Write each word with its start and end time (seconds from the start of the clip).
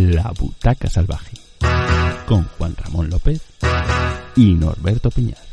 La 0.00 0.30
Butaca 0.38 0.90
Salvaje, 0.90 1.38
con 2.26 2.44
Juan 2.58 2.76
Ramón 2.76 3.08
López 3.08 3.40
y 4.36 4.52
Norberto 4.52 5.10
Piñar. 5.10 5.45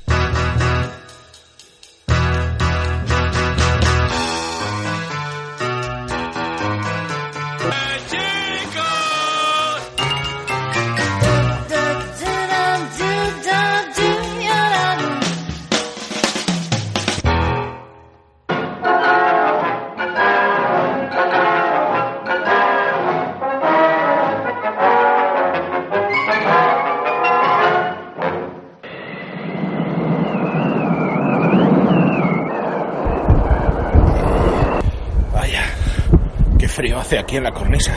Aquí 37.34 37.38
en 37.38 37.44
la 37.46 37.52
cornisa. 37.52 37.92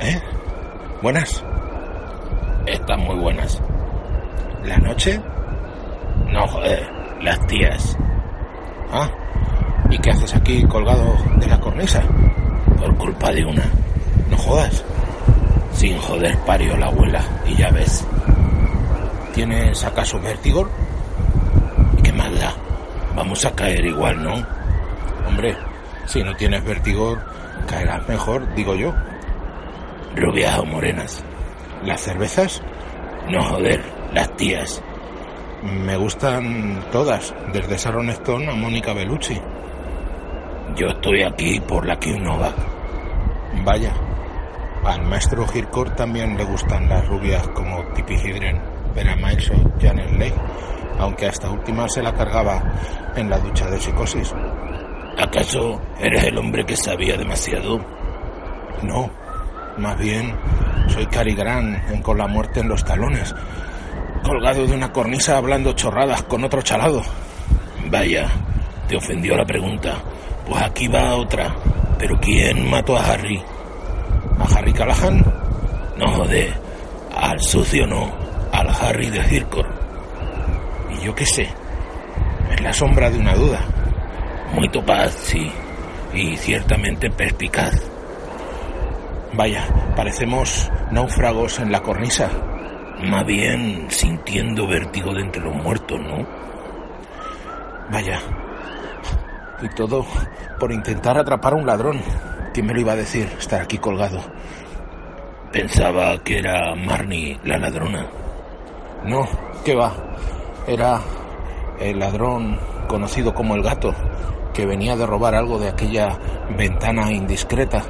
¿Eh? 0.00 0.20
¿Buenas? 1.02 1.44
Están 2.66 3.00
muy 3.04 3.14
buenas. 3.14 3.62
¿La 4.64 4.76
noche? 4.78 5.20
No, 6.32 6.48
joder, 6.48 6.84
las 7.22 7.46
tías. 7.46 7.96
Ah, 8.90 9.08
¿y 9.88 9.98
qué 9.98 10.10
haces 10.10 10.34
aquí 10.34 10.64
colgado 10.64 11.16
de 11.36 11.46
la 11.46 11.60
cornisa? 11.60 12.02
Por 12.76 12.96
culpa 12.96 13.30
de 13.30 13.44
una. 13.44 13.70
No 14.30 14.36
jodas. 14.36 14.84
Sin 15.72 15.96
joder 15.98 16.36
parió 16.38 16.76
la 16.76 16.86
abuela, 16.86 17.22
y 17.46 17.54
ya 17.54 17.70
ves. 17.70 18.04
¿Tienes 19.32 19.84
acaso 19.84 20.18
vértigo? 20.18 20.68
¿Y 21.98 22.02
qué 22.02 22.12
más 22.12 22.36
da? 22.40 22.52
Vamos 23.14 23.44
a 23.44 23.54
caer 23.54 23.84
igual, 23.84 24.24
¿no? 24.24 24.44
Hombre, 25.28 25.56
si 26.06 26.24
no 26.24 26.34
tienes 26.34 26.64
vértigo, 26.64 27.16
caerás 27.66 28.08
mejor, 28.08 28.54
digo 28.54 28.74
yo. 28.74 28.92
¿Rubias 30.14 30.58
o 30.58 30.64
morenas? 30.64 31.24
¿Las 31.84 32.00
cervezas? 32.00 32.62
No, 33.28 33.42
joder, 33.42 33.82
las 34.12 34.34
tías. 34.36 34.82
Me 35.62 35.96
gustan 35.96 36.84
todas, 36.92 37.34
desde 37.52 37.76
Sharon 37.76 38.08
Stone 38.10 38.50
a 38.50 38.54
Mónica 38.54 38.92
Bellucci. 38.92 39.40
Yo 40.76 40.88
estoy 40.88 41.22
aquí 41.22 41.60
por 41.60 41.86
la 41.86 41.98
que. 41.98 42.16
Vaya, 43.64 43.92
al 44.84 45.02
maestro 45.02 45.44
Hircourt 45.52 45.96
también 45.96 46.36
le 46.36 46.44
gustan 46.44 46.88
las 46.88 47.06
rubias 47.08 47.46
como 47.48 47.82
Tippi 47.94 48.14
Hedren, 48.14 48.60
Vera 48.94 49.16
Miles 49.16 49.50
o 49.50 49.54
Janet 49.80 50.10
Leigh, 50.12 50.34
aunque 50.98 51.26
a 51.26 51.30
esta 51.30 51.50
última 51.50 51.88
se 51.88 52.02
la 52.02 52.14
cargaba 52.14 52.62
en 53.16 53.28
la 53.28 53.38
ducha 53.38 53.68
de 53.68 53.80
psicosis. 53.80 54.32
¿Acaso 55.36 55.78
eres 56.00 56.24
el 56.24 56.38
hombre 56.38 56.64
que 56.64 56.78
sabía 56.78 57.14
demasiado? 57.18 57.78
No, 58.82 59.10
más 59.76 59.98
bien 59.98 60.34
soy 60.88 61.04
Cary 61.08 61.34
Grant 61.34 62.00
Con 62.00 62.16
la 62.16 62.26
muerte 62.26 62.60
en 62.60 62.68
los 62.68 62.82
talones, 62.82 63.34
colgado 64.24 64.66
de 64.66 64.72
una 64.72 64.90
cornisa 64.92 65.36
hablando 65.36 65.74
chorradas 65.74 66.22
con 66.22 66.42
otro 66.42 66.62
chalado. 66.62 67.02
Vaya, 67.90 68.30
te 68.88 68.96
ofendió 68.96 69.36
la 69.36 69.44
pregunta. 69.44 69.98
Pues 70.48 70.62
aquí 70.62 70.88
va 70.88 71.14
otra. 71.16 71.54
¿Pero 71.98 72.18
quién 72.18 72.70
mató 72.70 72.96
a 72.96 73.04
Harry? 73.04 73.38
¿A 74.38 74.56
Harry 74.56 74.72
Callahan? 74.72 75.22
No 75.98 76.12
joder, 76.14 76.54
al 77.14 77.38
sucio 77.42 77.86
no, 77.86 78.10
al 78.52 78.70
Harry 78.70 79.10
de 79.10 79.18
Hircourt. 79.18 79.68
Y 80.94 81.04
yo 81.04 81.14
qué 81.14 81.26
sé, 81.26 81.46
es 82.52 82.60
la 82.62 82.72
sombra 82.72 83.10
de 83.10 83.18
una 83.18 83.34
duda. 83.34 83.75
Muy 84.56 84.70
topaz, 84.70 85.12
sí, 85.12 85.52
y 86.14 86.34
ciertamente 86.38 87.10
perspicaz. 87.10 87.74
Vaya, 89.34 89.66
parecemos 89.94 90.72
náufragos 90.90 91.58
en 91.58 91.70
la 91.70 91.82
cornisa. 91.82 92.30
Más 93.02 93.26
bien 93.26 93.86
sintiendo 93.90 94.66
vértigo 94.66 95.12
de 95.12 95.20
entre 95.20 95.42
los 95.42 95.54
muertos, 95.54 96.00
¿no? 96.00 96.26
Vaya. 97.90 98.18
Y 99.60 99.68
todo 99.74 100.06
por 100.58 100.72
intentar 100.72 101.18
atrapar 101.18 101.52
a 101.52 101.56
un 101.56 101.66
ladrón. 101.66 102.00
¿Quién 102.54 102.64
me 102.64 102.72
lo 102.72 102.80
iba 102.80 102.92
a 102.92 102.96
decir, 102.96 103.28
estar 103.38 103.60
aquí 103.60 103.76
colgado? 103.76 104.20
Pensaba 105.52 106.16
que 106.24 106.38
era 106.38 106.74
Marnie 106.74 107.38
la 107.44 107.58
ladrona. 107.58 108.06
No, 109.04 109.28
¿qué 109.66 109.74
va? 109.74 109.92
Era 110.66 111.02
el 111.78 111.98
ladrón 111.98 112.58
conocido 112.88 113.34
como 113.34 113.54
el 113.54 113.62
gato, 113.62 113.94
que 114.56 114.64
venía 114.64 114.96
de 114.96 115.04
robar 115.04 115.34
algo 115.34 115.58
de 115.58 115.68
aquella 115.68 116.18
ventana 116.56 117.12
indiscreta. 117.12 117.84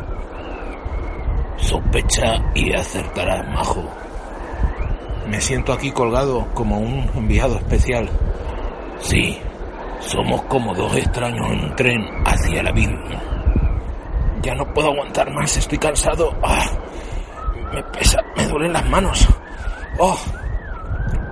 Sospecha 1.59 2.50
y 2.56 2.75
acertará, 2.75 3.44
majo. 3.44 3.88
Me 5.28 5.41
siento 5.41 5.72
aquí 5.72 5.93
colgado 5.93 6.49
como 6.55 6.81
un 6.81 7.09
enviado 7.15 7.56
especial. 7.59 8.10
Sí, 8.99 9.38
somos 10.00 10.43
como 10.43 10.75
dos 10.75 10.97
extraños 10.97 11.47
en 11.53 11.65
un 11.66 11.76
tren 11.76 12.00
hacia 12.25 12.65
la 12.65 12.72
Virgen. 12.72 13.16
Ya 14.43 14.56
no 14.56 14.65
puedo 14.75 14.91
aguantar 14.91 15.32
más, 15.32 15.56
estoy 15.56 15.78
cansado. 15.78 16.32
Ah, 16.43 16.66
me 17.72 17.82
pesa, 17.84 18.19
me 18.37 18.44
duelen 18.44 18.72
las 18.72 18.88
manos. 18.91 19.28
Oh. 20.00 20.19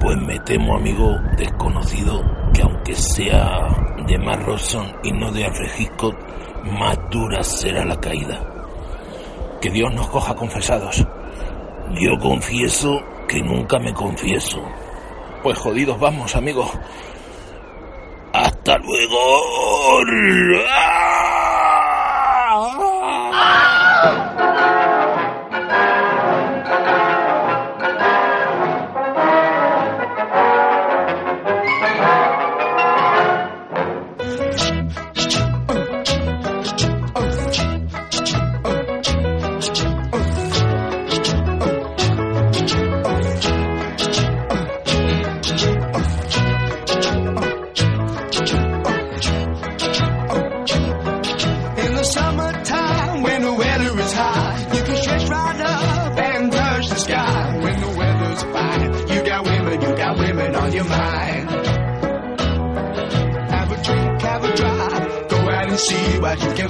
Pues 0.01 0.17
me 0.19 0.39
temo, 0.41 0.77
amigo 0.77 1.17
desconocido, 1.37 2.23
que 2.53 2.63
aunque 2.63 2.95
sea 2.95 3.84
de 4.07 4.19
Roson 4.37 4.97
y 5.03 5.13
no 5.13 5.31
de 5.33 5.45
Hitchcock, 5.79 6.17
más 6.65 6.99
dura 7.11 7.43
será 7.43 7.85
la 7.85 7.99
caída. 8.01 8.41
Que 9.61 9.71
Dios 9.71 9.93
nos 9.95 10.09
coja 10.09 10.35
confesados. 10.35 11.07
Yo 12.01 12.19
confieso 12.21 13.01
que 13.29 13.43
nunca 13.43 13.79
me 13.79 13.93
confieso. 13.93 14.63
Pues 15.43 15.59
jodidos 15.59 15.99
vamos, 15.99 16.35
amigo. 16.37 16.71
Hasta 18.33 18.79
luego. 18.79 19.75
In 24.07 24.54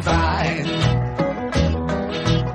find. 0.03 0.66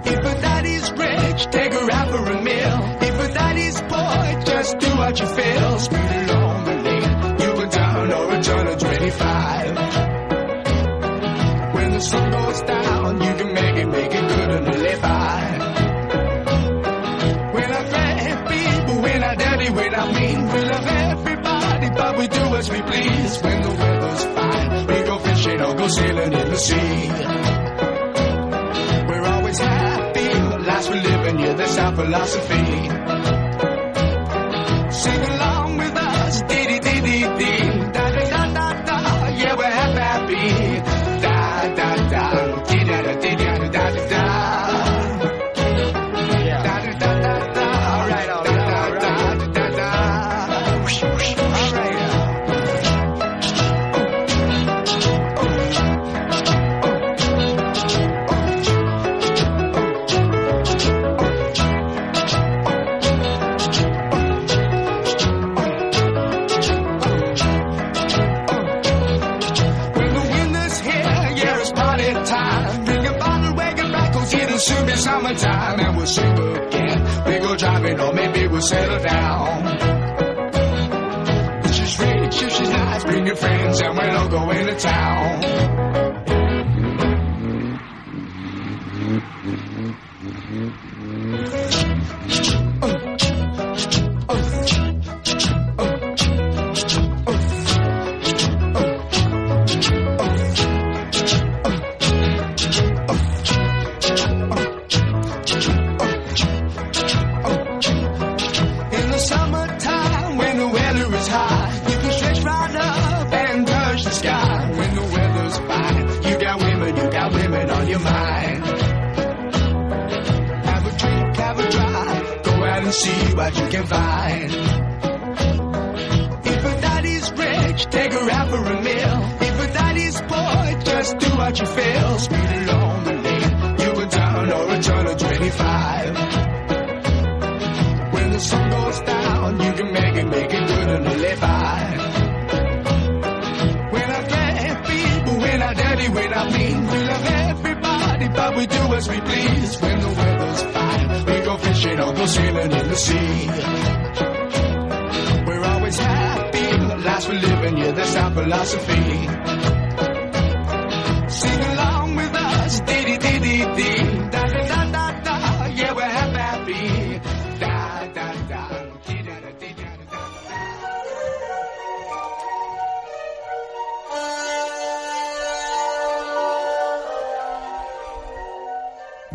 If 0.05 0.19
a 0.19 0.41
daddy's 0.41 0.91
rich, 0.91 1.45
take 1.51 1.73
her 1.73 1.91
out 1.91 2.09
for 2.09 2.25
a 2.31 2.41
meal. 2.41 2.97
If 3.01 3.19
a 3.19 3.33
daddy's 3.33 3.81
poor, 3.81 4.41
just 4.43 4.79
do 4.79 4.89
what 4.97 5.19
you 5.19 5.27
feel. 5.27 5.79
Speed 5.79 6.29
along 6.29 6.65
the 6.65 6.75
lane, 6.75 7.39
you 7.39 7.53
can 7.59 7.69
down 7.69 8.11
or 8.13 8.31
a 8.35 8.41
turn 8.41 8.67
of 8.67 8.77
25. 8.79 9.75
When 11.75 11.91
the 11.91 11.99
sun 12.01 12.31
goes 12.31 12.61
down, 12.61 13.21
you 13.21 13.33
can 13.35 13.53
make 13.53 13.75
it, 13.77 13.87
make 13.87 14.13
it 14.13 14.27
good 14.29 14.49
and 14.49 14.65
live 14.67 15.01
by. 15.01 15.57
When 17.53 17.71
I 17.71 17.89
grab 17.89 18.47
people, 18.49 19.01
when 19.01 19.23
I 19.23 19.35
dirty, 19.35 19.69
when 19.71 19.95
I 19.95 20.05
mean, 20.19 20.45
we 20.53 20.59
love 20.73 20.87
everybody, 20.87 21.89
but 21.89 22.17
we 22.17 22.27
do 22.27 22.55
as 22.55 22.69
we 22.69 22.81
please. 22.81 23.41
When 23.41 23.61
the 23.61 23.69
weather's 23.69 24.23
fine, 24.25 24.87
we 24.87 25.03
go 25.03 25.17
fishing 25.19 25.61
or 25.61 25.75
go 25.75 25.87
sailing 25.87 26.33
in 26.33 26.49
the 26.49 26.57
sea. 26.57 26.98
Our 31.79 31.95
philosophy. 31.95 33.38
Summertime 75.19 75.79
and 75.79 75.97
we'll 75.97 76.05
sleep 76.05 76.37
again. 76.37 77.25
We 77.25 77.39
go 77.39 77.55
driving 77.55 77.99
or 77.99 78.13
maybe 78.13 78.47
we'll 78.47 78.61
settle 78.61 78.99
down. 78.99 79.63
She's 81.73 81.99
rich, 81.99 82.41
if 82.43 82.51
she's 82.53 82.69
nice, 82.69 83.03
bring 83.03 83.27
your 83.27 83.35
friends 83.35 83.81
and 83.81 83.97
we'll 83.97 84.17
all 84.17 84.29
go 84.29 84.49
into 84.51 84.75
town. 84.75 84.98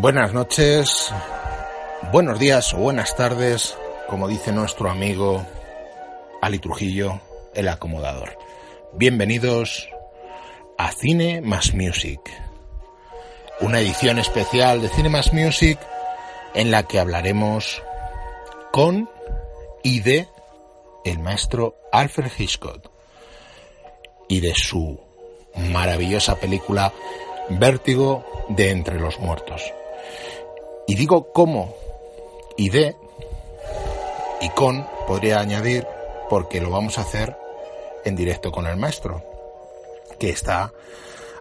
Buenas 0.04 0.34
noches, 0.34 1.10
buenos 2.12 2.38
días 2.38 2.74
o 2.74 2.76
buenas 2.76 3.16
tardes, 3.16 3.74
como 4.06 4.28
dice 4.28 4.52
nuestro 4.52 4.90
amigo 4.90 5.46
Ali 6.42 6.58
Trujillo, 6.58 7.22
el 7.54 7.68
acomodador. 7.68 8.36
Bienvenidos 8.92 9.88
a 10.76 10.92
Cine 10.92 11.40
más 11.40 11.72
Music, 11.72 12.20
una 13.60 13.80
edición 13.80 14.18
especial 14.18 14.82
de 14.82 14.90
Cine 14.90 15.08
más 15.08 15.32
Music 15.32 15.78
en 16.52 16.70
la 16.70 16.82
que 16.82 16.98
hablaremos 16.98 17.82
con 18.72 19.08
y 19.82 20.00
de 20.00 20.28
el 21.06 21.18
maestro 21.18 21.76
Alfred 21.92 22.30
Hitchcock 22.36 22.90
y 24.28 24.40
de 24.40 24.54
su 24.54 25.00
maravillosa 25.56 26.36
película 26.36 26.92
Vértigo 27.48 28.26
de 28.50 28.70
Entre 28.70 29.00
los 29.00 29.18
Muertos. 29.18 29.72
Y 30.86 30.94
digo 30.94 31.32
cómo 31.32 31.74
y 32.56 32.68
de 32.68 32.96
y 34.40 34.48
con, 34.50 34.86
podría 35.06 35.40
añadir, 35.40 35.86
porque 36.28 36.60
lo 36.60 36.70
vamos 36.70 36.98
a 36.98 37.02
hacer 37.02 37.36
en 38.04 38.14
directo 38.14 38.52
con 38.52 38.66
el 38.66 38.76
maestro, 38.76 39.22
que 40.18 40.30
está 40.30 40.72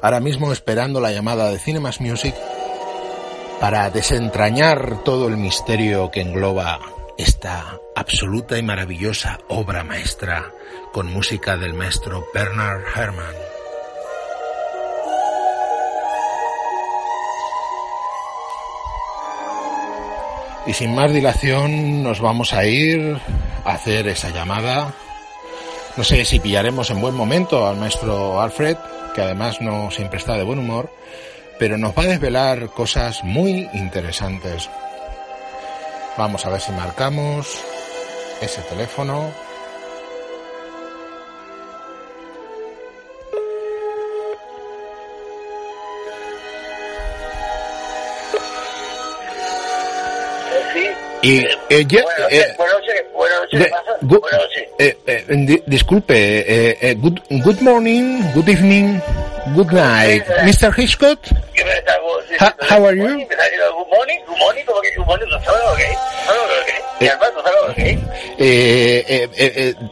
ahora 0.01 0.19
mismo 0.19 0.53
esperando 0.53 1.01
la 1.01 1.11
llamada 1.11 1.49
de 1.49 1.59
Cinemas 1.59 1.99
Music 1.99 2.35
para 3.59 3.89
desentrañar 3.89 5.03
todo 5.03 5.27
el 5.27 5.37
misterio 5.37 6.11
que 6.11 6.21
engloba 6.21 6.79
esta 7.17 7.79
absoluta 7.95 8.57
y 8.57 8.63
maravillosa 8.63 9.39
obra 9.49 9.83
maestra 9.83 10.51
con 10.91 11.11
música 11.11 11.57
del 11.57 11.73
maestro 11.73 12.25
Bernard 12.33 12.83
Herrmann. 12.95 13.52
Y 20.65 20.73
sin 20.73 20.95
más 20.95 21.11
dilación 21.11 22.03
nos 22.03 22.21
vamos 22.21 22.53
a 22.53 22.65
ir 22.65 23.17
a 23.65 23.73
hacer 23.73 24.07
esa 24.07 24.29
llamada. 24.29 24.93
No 25.97 26.03
sé 26.03 26.23
si 26.25 26.39
pillaremos 26.39 26.89
en 26.89 27.01
buen 27.01 27.15
momento 27.15 27.67
al 27.67 27.77
maestro 27.77 28.39
Alfred, 28.39 28.77
que 29.13 29.21
además 29.21 29.61
no 29.61 29.91
siempre 29.91 30.19
está 30.19 30.35
de 30.37 30.43
buen 30.43 30.59
humor, 30.59 30.89
pero 31.59 31.77
nos 31.77 31.91
va 31.97 32.03
a 32.03 32.07
desvelar 32.07 32.69
cosas 32.69 33.23
muy 33.23 33.69
interesantes. 33.73 34.69
Vamos 36.17 36.45
a 36.45 36.49
ver 36.49 36.61
si 36.61 36.71
marcamos 36.71 37.59
ese 38.41 38.61
teléfono. 38.61 39.31
Noches. 54.31 54.63
eh, 54.79 55.61
disculpe, 55.65 56.13
eh, 56.13 56.77
eh, 56.81 56.95
good, 56.99 57.21
good 57.43 57.61
morning, 57.61 58.21
good 58.33 58.49
evening, 58.49 59.01
good 59.55 59.71
night, 59.71 60.25
Mr. 60.43 60.73
Hitchcock. 60.77 61.19
¿Qué 61.53 61.63
me 61.63 61.71
está 61.71 61.93
Ha- 62.39 62.55
how 62.69 62.85
are 62.85 62.97
you? 62.97 63.25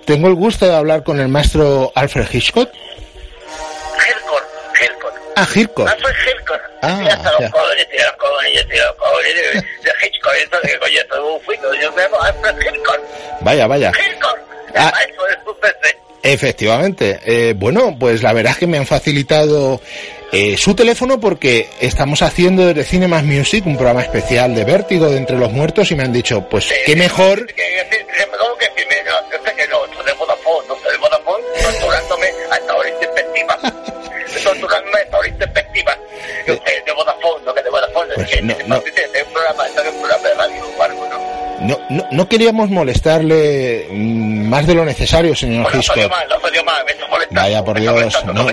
Tengo 0.05 0.27
el 0.27 0.35
gusto 0.35 0.67
de 0.67 0.75
hablar 0.75 1.03
con 1.03 1.19
el 1.19 1.27
maestro 1.27 1.91
Alfred 1.95 2.27
Hitchcock. 2.31 2.69
Ah, 5.41 5.47
Hitchcock. 5.55 5.89
Ah, 6.83 6.99
Sí, 7.03 7.09
hasta 7.09 7.31
ya. 7.31 7.39
los 7.39 7.51
cojones, 7.51 7.89
tío, 7.89 7.99
los 8.05 8.15
cojones, 8.17 8.53
yo 8.55 8.67
tío, 8.67 8.85
los 8.85 8.95
cojones 8.95 9.35
de, 9.35 9.41
de 9.61 9.91
Hitchcock, 10.07 10.33
entonces, 10.43 10.77
coño, 10.79 10.99
esto 10.99 11.15
es 11.15 11.21
un 11.35 11.41
fuito, 11.41 11.73
yo 11.75 11.91
me 11.93 12.01
llamo 12.03 12.21
Alfred 12.21 12.55
Hillcourt, 12.61 13.01
Vaya, 13.41 13.67
vaya. 13.67 13.91
Ah. 14.75 14.93
Efectivamente. 16.23 17.19
Eh, 17.25 17.53
bueno, 17.57 17.95
pues 17.99 18.21
la 18.21 18.31
verdad 18.33 18.51
es 18.53 18.59
que 18.59 18.67
me 18.67 18.77
han 18.77 18.85
facilitado 18.85 19.81
eh, 20.31 20.55
su 20.57 20.75
teléfono 20.75 21.19
porque 21.19 21.67
estamos 21.79 22.21
haciendo 22.21 22.67
desde 22.67 22.83
Cine 22.83 23.07
Más 23.07 23.23
Music 23.23 23.65
un 23.65 23.75
programa 23.75 24.01
especial 24.03 24.53
de 24.53 24.63
Vértigo 24.63 25.09
de 25.09 25.17
Entre 25.17 25.37
los 25.37 25.51
Muertos 25.51 25.89
y 25.91 25.95
me 25.95 26.03
han 26.03 26.13
dicho, 26.13 26.47
pues 26.47 26.71
qué 26.85 26.95
mejor. 26.95 27.47
Que- 27.47 27.53
que- 27.55 27.87
que- 27.89 28.05
que- 28.05 28.27
¿Cómo 28.37 28.55
que 28.57 28.67
primero? 28.75 29.11
Yo 29.31 29.37
sé 29.43 29.55
que 29.55 29.67
no, 29.67 30.03
de 30.03 30.13
Vodafone, 30.13 30.67
no 30.67 30.75
sé 30.79 30.91
de 30.91 30.97
Vodafone, 30.97 31.43
torturándome 31.63 32.27
hasta 32.51 32.75
hora 32.75 32.89
intempestiva. 32.89 33.57
torturándome 34.43 34.99
hasta. 34.99 35.17
De 36.55 36.91
Vodafone, 36.95 37.45
no 37.45 37.53
que 37.53 37.63
de 37.63 37.69
Vodafone, 37.69 38.13
Pues 38.15 38.29
es 38.29 38.35
que 38.35 38.41
no, 38.41 38.53
es 38.53 38.67
no. 38.67 38.75
es 38.77 39.25
un 39.27 39.33
programa, 39.33 39.65
esto 39.67 39.81
es 39.81 39.89
un 39.93 39.99
programa 40.01 40.27
de 40.27 40.33
radio, 40.35 40.63
Marco, 40.77 41.07
¿no? 41.09 41.41
No, 41.61 41.79
no, 41.89 42.07
no 42.11 42.27
queríamos 42.27 42.69
molestarle 42.71 43.85
mm, 43.91 44.47
más 44.49 44.65
de 44.65 44.73
lo 44.73 44.83
necesario, 44.83 45.35
señor 45.35 45.63
Pues 45.63 45.75
no 45.75 45.79
Hitchcock. 45.79 46.09
mal, 46.09 46.27
mal. 46.65 47.27
Vaya 47.29 47.63
por 47.63 47.79
Dios, 47.79 48.25
no, 48.25 48.47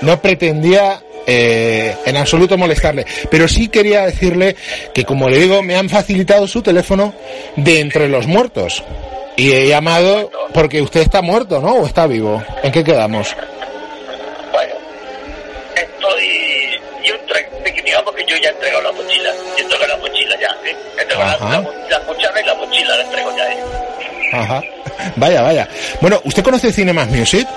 no 0.00 0.20
pretendía 0.22 1.00
eh, 1.26 1.94
en 2.06 2.16
absoluto 2.16 2.56
molestarle, 2.56 3.04
pero 3.30 3.46
sí 3.46 3.68
quería 3.68 4.06
decirle 4.06 4.56
que, 4.94 5.04
como 5.04 5.28
le 5.28 5.38
digo, 5.38 5.62
me 5.62 5.76
han 5.76 5.88
facilitado 5.88 6.46
su 6.46 6.62
teléfono 6.62 7.12
de 7.56 7.80
entre 7.80 8.08
los 8.08 8.26
muertos. 8.26 8.82
Y 9.36 9.52
he 9.52 9.68
llamado 9.68 10.30
porque 10.52 10.82
usted 10.82 11.00
está 11.00 11.22
muerto, 11.22 11.60
¿no? 11.60 11.74
¿O 11.74 11.86
está 11.86 12.06
vivo? 12.06 12.42
¿En 12.62 12.72
qué 12.72 12.82
quedamos? 12.82 13.34
Bueno, 14.52 14.74
estoy. 15.76 16.39
Yo 18.00 18.06
entrego, 18.06 18.10
digamos 18.10 18.14
que 18.14 18.24
yo 18.24 18.36
ya 18.36 18.48
he 18.48 18.52
entregado 18.52 18.82
la 18.82 18.92
mochila. 18.92 19.32
Yo 19.34 19.56
he 19.56 19.60
entregado 19.62 19.88
la 19.88 19.96
mochila 19.96 20.40
ya, 20.40 20.56
¿sí? 20.64 20.76
He 20.96 21.02
entregado 21.02 21.48
la, 21.48 21.60
la, 21.60 21.88
la 21.90 22.00
cuchara 22.00 22.40
y 22.40 22.44
la 22.44 22.54
mochila 22.54 22.96
la 22.96 23.02
entrego 23.02 23.36
ya, 23.36 23.52
¿eh? 23.52 23.64
Ajá. 24.32 24.62
Vaya, 25.16 25.40
vaya. 25.42 25.68
Bueno, 26.00 26.20
¿usted 26.24 26.42
conoce 26.42 26.72
Cinemas 26.72 27.08
Music? 27.08 27.48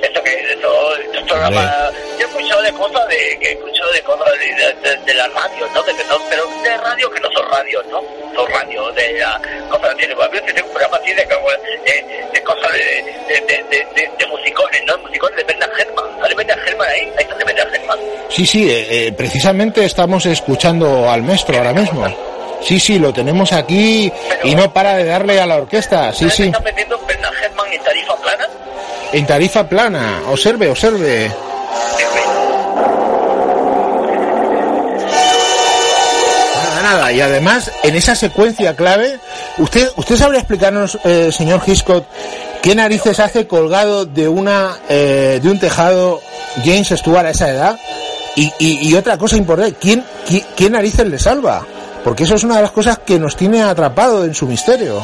Esto 0.00 0.22
que, 0.22 0.52
esto, 0.52 0.96
estos 0.96 1.22
programas. 1.24 1.92
Yo 2.18 2.26
he 2.26 2.28
escuchado 2.28 2.62
de 2.62 2.72
cosas 2.72 3.08
de. 3.08 3.38
que 3.40 3.48
he 3.48 3.52
escuchado 3.52 3.92
de 3.92 4.02
cosas 4.02 4.32
de, 4.38 4.96
de, 5.04 5.14
la 5.14 5.26
las 5.26 5.34
radios, 5.34 5.70
¿no? 5.72 5.82
De 5.82 5.94
que 5.94 6.04
no, 6.04 6.18
pero 6.30 6.46
de 6.62 6.76
radios 6.76 7.10
que 7.10 7.20
no 7.20 7.30
son 7.32 7.50
radios, 7.50 7.84
¿no? 7.86 8.02
Son 8.34 8.50
radios 8.52 8.94
de 8.94 9.24
uh, 9.24 9.68
cosas 9.70 9.96
de 9.96 10.06
veces 10.06 10.54
tengo 10.54 10.68
un 10.68 10.74
programa 10.74 10.96
así 10.98 11.12
de, 11.12 11.24
de, 11.24 12.28
de 12.32 12.42
cosas 12.44 12.72
de, 12.72 13.04
de, 13.28 14.15
Sí, 18.28 18.44
sí, 18.46 18.68
eh, 18.68 19.06
eh, 19.06 19.12
precisamente 19.12 19.84
estamos 19.84 20.26
escuchando 20.26 21.08
al 21.10 21.22
maestro 21.22 21.56
ahora 21.58 21.72
mismo. 21.72 22.04
Sí, 22.62 22.80
sí, 22.80 22.98
lo 22.98 23.12
tenemos 23.12 23.52
aquí 23.52 24.10
y 24.42 24.54
no 24.54 24.72
para 24.72 24.96
de 24.96 25.04
darle 25.04 25.40
a 25.40 25.46
la 25.46 25.56
orquesta. 25.56 26.12
Sí, 26.12 26.20
¿Sabes 26.20 26.34
que 26.34 26.42
sí. 26.42 26.48
están 26.48 26.64
vendiendo 26.64 26.98
Bernard 27.06 27.34
Herrmann 27.42 27.72
en 27.72 27.82
tarifa 27.82 28.16
plana? 28.16 28.48
En 29.12 29.26
tarifa 29.26 29.68
plana. 29.68 30.22
Observe, 30.28 30.68
observe. 30.70 31.30
Nada, 36.54 36.82
nada. 36.82 37.12
Y 37.12 37.20
además, 37.20 37.70
en 37.82 37.96
esa 37.96 38.14
secuencia 38.14 38.74
clave, 38.74 39.18
¿usted, 39.58 39.90
usted 39.96 40.16
sabría 40.16 40.40
explicarnos, 40.40 40.98
eh, 41.04 41.30
señor 41.32 41.62
Hitchcock, 41.66 42.04
qué 42.62 42.74
narices 42.74 43.20
hace 43.20 43.46
colgado 43.46 44.04
de 44.06 44.28
una 44.28 44.76
eh, 44.88 45.40
de 45.42 45.48
un 45.50 45.58
tejado 45.58 46.20
James 46.64 46.88
Stewart 46.88 47.26
a 47.26 47.30
esa 47.30 47.50
edad? 47.50 47.78
Y, 48.36 48.52
y, 48.58 48.90
y 48.90 48.94
otra 48.94 49.16
cosa 49.16 49.36
importante, 49.36 49.76
¿quién, 49.80 50.04
quién, 50.28 50.44
¿qué 50.54 50.68
narices 50.68 51.06
le 51.06 51.18
salva? 51.18 51.66
Porque 52.04 52.24
eso 52.24 52.34
es 52.34 52.44
una 52.44 52.56
de 52.56 52.62
las 52.62 52.70
cosas 52.70 52.98
que 52.98 53.18
nos 53.18 53.34
tiene 53.34 53.62
atrapado 53.62 54.24
en 54.24 54.34
su 54.34 54.46
misterio. 54.46 55.02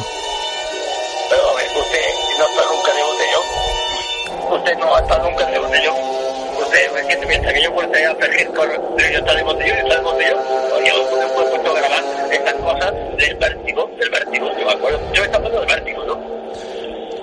Pero 1.29 1.49
a 1.49 1.55
ver, 1.55 1.65
usted 1.65 1.99
no 2.37 2.45
está 2.45 2.63
nunca 2.71 2.93
de 2.93 3.03
botellón. 3.03 4.59
Usted 4.59 4.77
no 4.77 4.95
ha 4.95 4.99
estado 4.99 5.29
nunca 5.29 5.45
de 5.47 5.59
botellón. 5.59 5.95
Usted 6.61 7.45
es 7.47 7.53
que 7.53 7.63
yo 7.63 7.73
puedo 7.73 7.89
a 7.89 8.15
fregir 8.15 8.47
con 8.49 8.69
yo 8.69 9.05
está 9.05 9.35
de 9.35 9.43
botellón 9.43 9.77
y 9.77 9.81
está 9.81 9.95
de 9.95 10.01
botellón. 10.01 10.39
Oye, 10.77 10.91
yo 10.93 11.21
he 11.21 11.27
puesto 11.33 11.71
a 11.71 11.79
grabar 11.79 12.03
estas 12.31 12.53
cosas 12.53 12.93
del 13.17 13.35
vértigo, 13.35 13.89
del 13.99 14.09
vértigo, 14.11 14.51
yo 14.59 14.65
me 14.65 14.71
acuerdo. 14.73 14.99
Yo 15.11 15.21
me 15.21 15.25
estaba 15.25 15.47
hablando 15.47 15.59
del 15.59 15.69
vértigo, 15.75 16.05
¿no? 16.05 16.19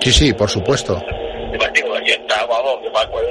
Sí, 0.01 0.11
sí, 0.11 0.33
por 0.33 0.49
supuesto. 0.49 1.01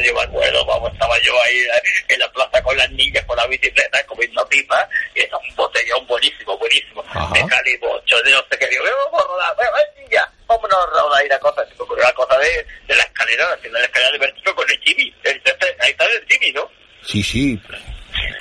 Yo 0.03 0.15
me 0.15 0.23
acuerdo, 0.23 0.65
vamos, 0.67 0.93
estaba 0.93 1.19
yo 1.21 1.33
ahí 1.45 1.63
en 2.09 2.19
la 2.19 2.31
plaza 2.33 2.63
con 2.63 2.77
las 2.77 2.91
niñas 2.93 3.25
con 3.25 3.37
la 3.37 3.47
bicicleta 3.47 4.05
comiendo 4.07 4.47
pipas 4.49 4.87
y 5.15 5.21
era 5.21 5.37
un 5.39 5.55
botellón 5.57 6.07
buenísimo, 6.07 6.57
buenísimo. 6.59 7.05
Ajá. 7.09 7.33
De 7.35 7.47
calibocho, 7.47 8.21
de 8.23 8.31
no 8.33 8.39
sé 8.51 8.59
qué, 8.59 8.67
digo, 8.69 8.85
vamos 9.07 9.23
a 9.25 9.29
rodar, 9.29 9.57
bueno, 9.57 9.71
ven, 9.75 10.05
niña, 10.05 10.33
vámonos 10.47 10.79
a 10.79 10.87
rodar 11.01 11.25
y 11.25 11.29
la 11.29 11.39
cosa, 11.39 11.63
se 11.67 11.75
me 11.75 12.01
la 12.03 12.13
cosa 12.13 12.39
de, 12.39 12.67
de 12.89 12.95
la 12.97 13.03
escalera, 13.03 13.53
haciendo 13.55 13.79
la 13.79 13.85
escalera 13.85 14.13
de 14.13 14.19
vértigo 14.19 14.55
con 14.55 14.71
el 14.71 14.79
Jimmy, 14.81 15.15
el- 15.25 15.43
ahí 15.81 15.91
está 15.91 16.05
el 16.07 16.27
Jimmy, 16.29 16.53
¿no? 16.53 16.71
Sí, 17.07 17.23
sí. 17.23 17.61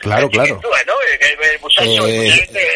Claro, 0.01 0.25
El 0.25 0.31
claro. 0.31 0.49
El, 0.49 1.59
muchacho, 1.61 2.07
el, 2.07 2.13
Eh, 2.13 2.29
muchacho 2.31 2.41
este, 2.41 2.67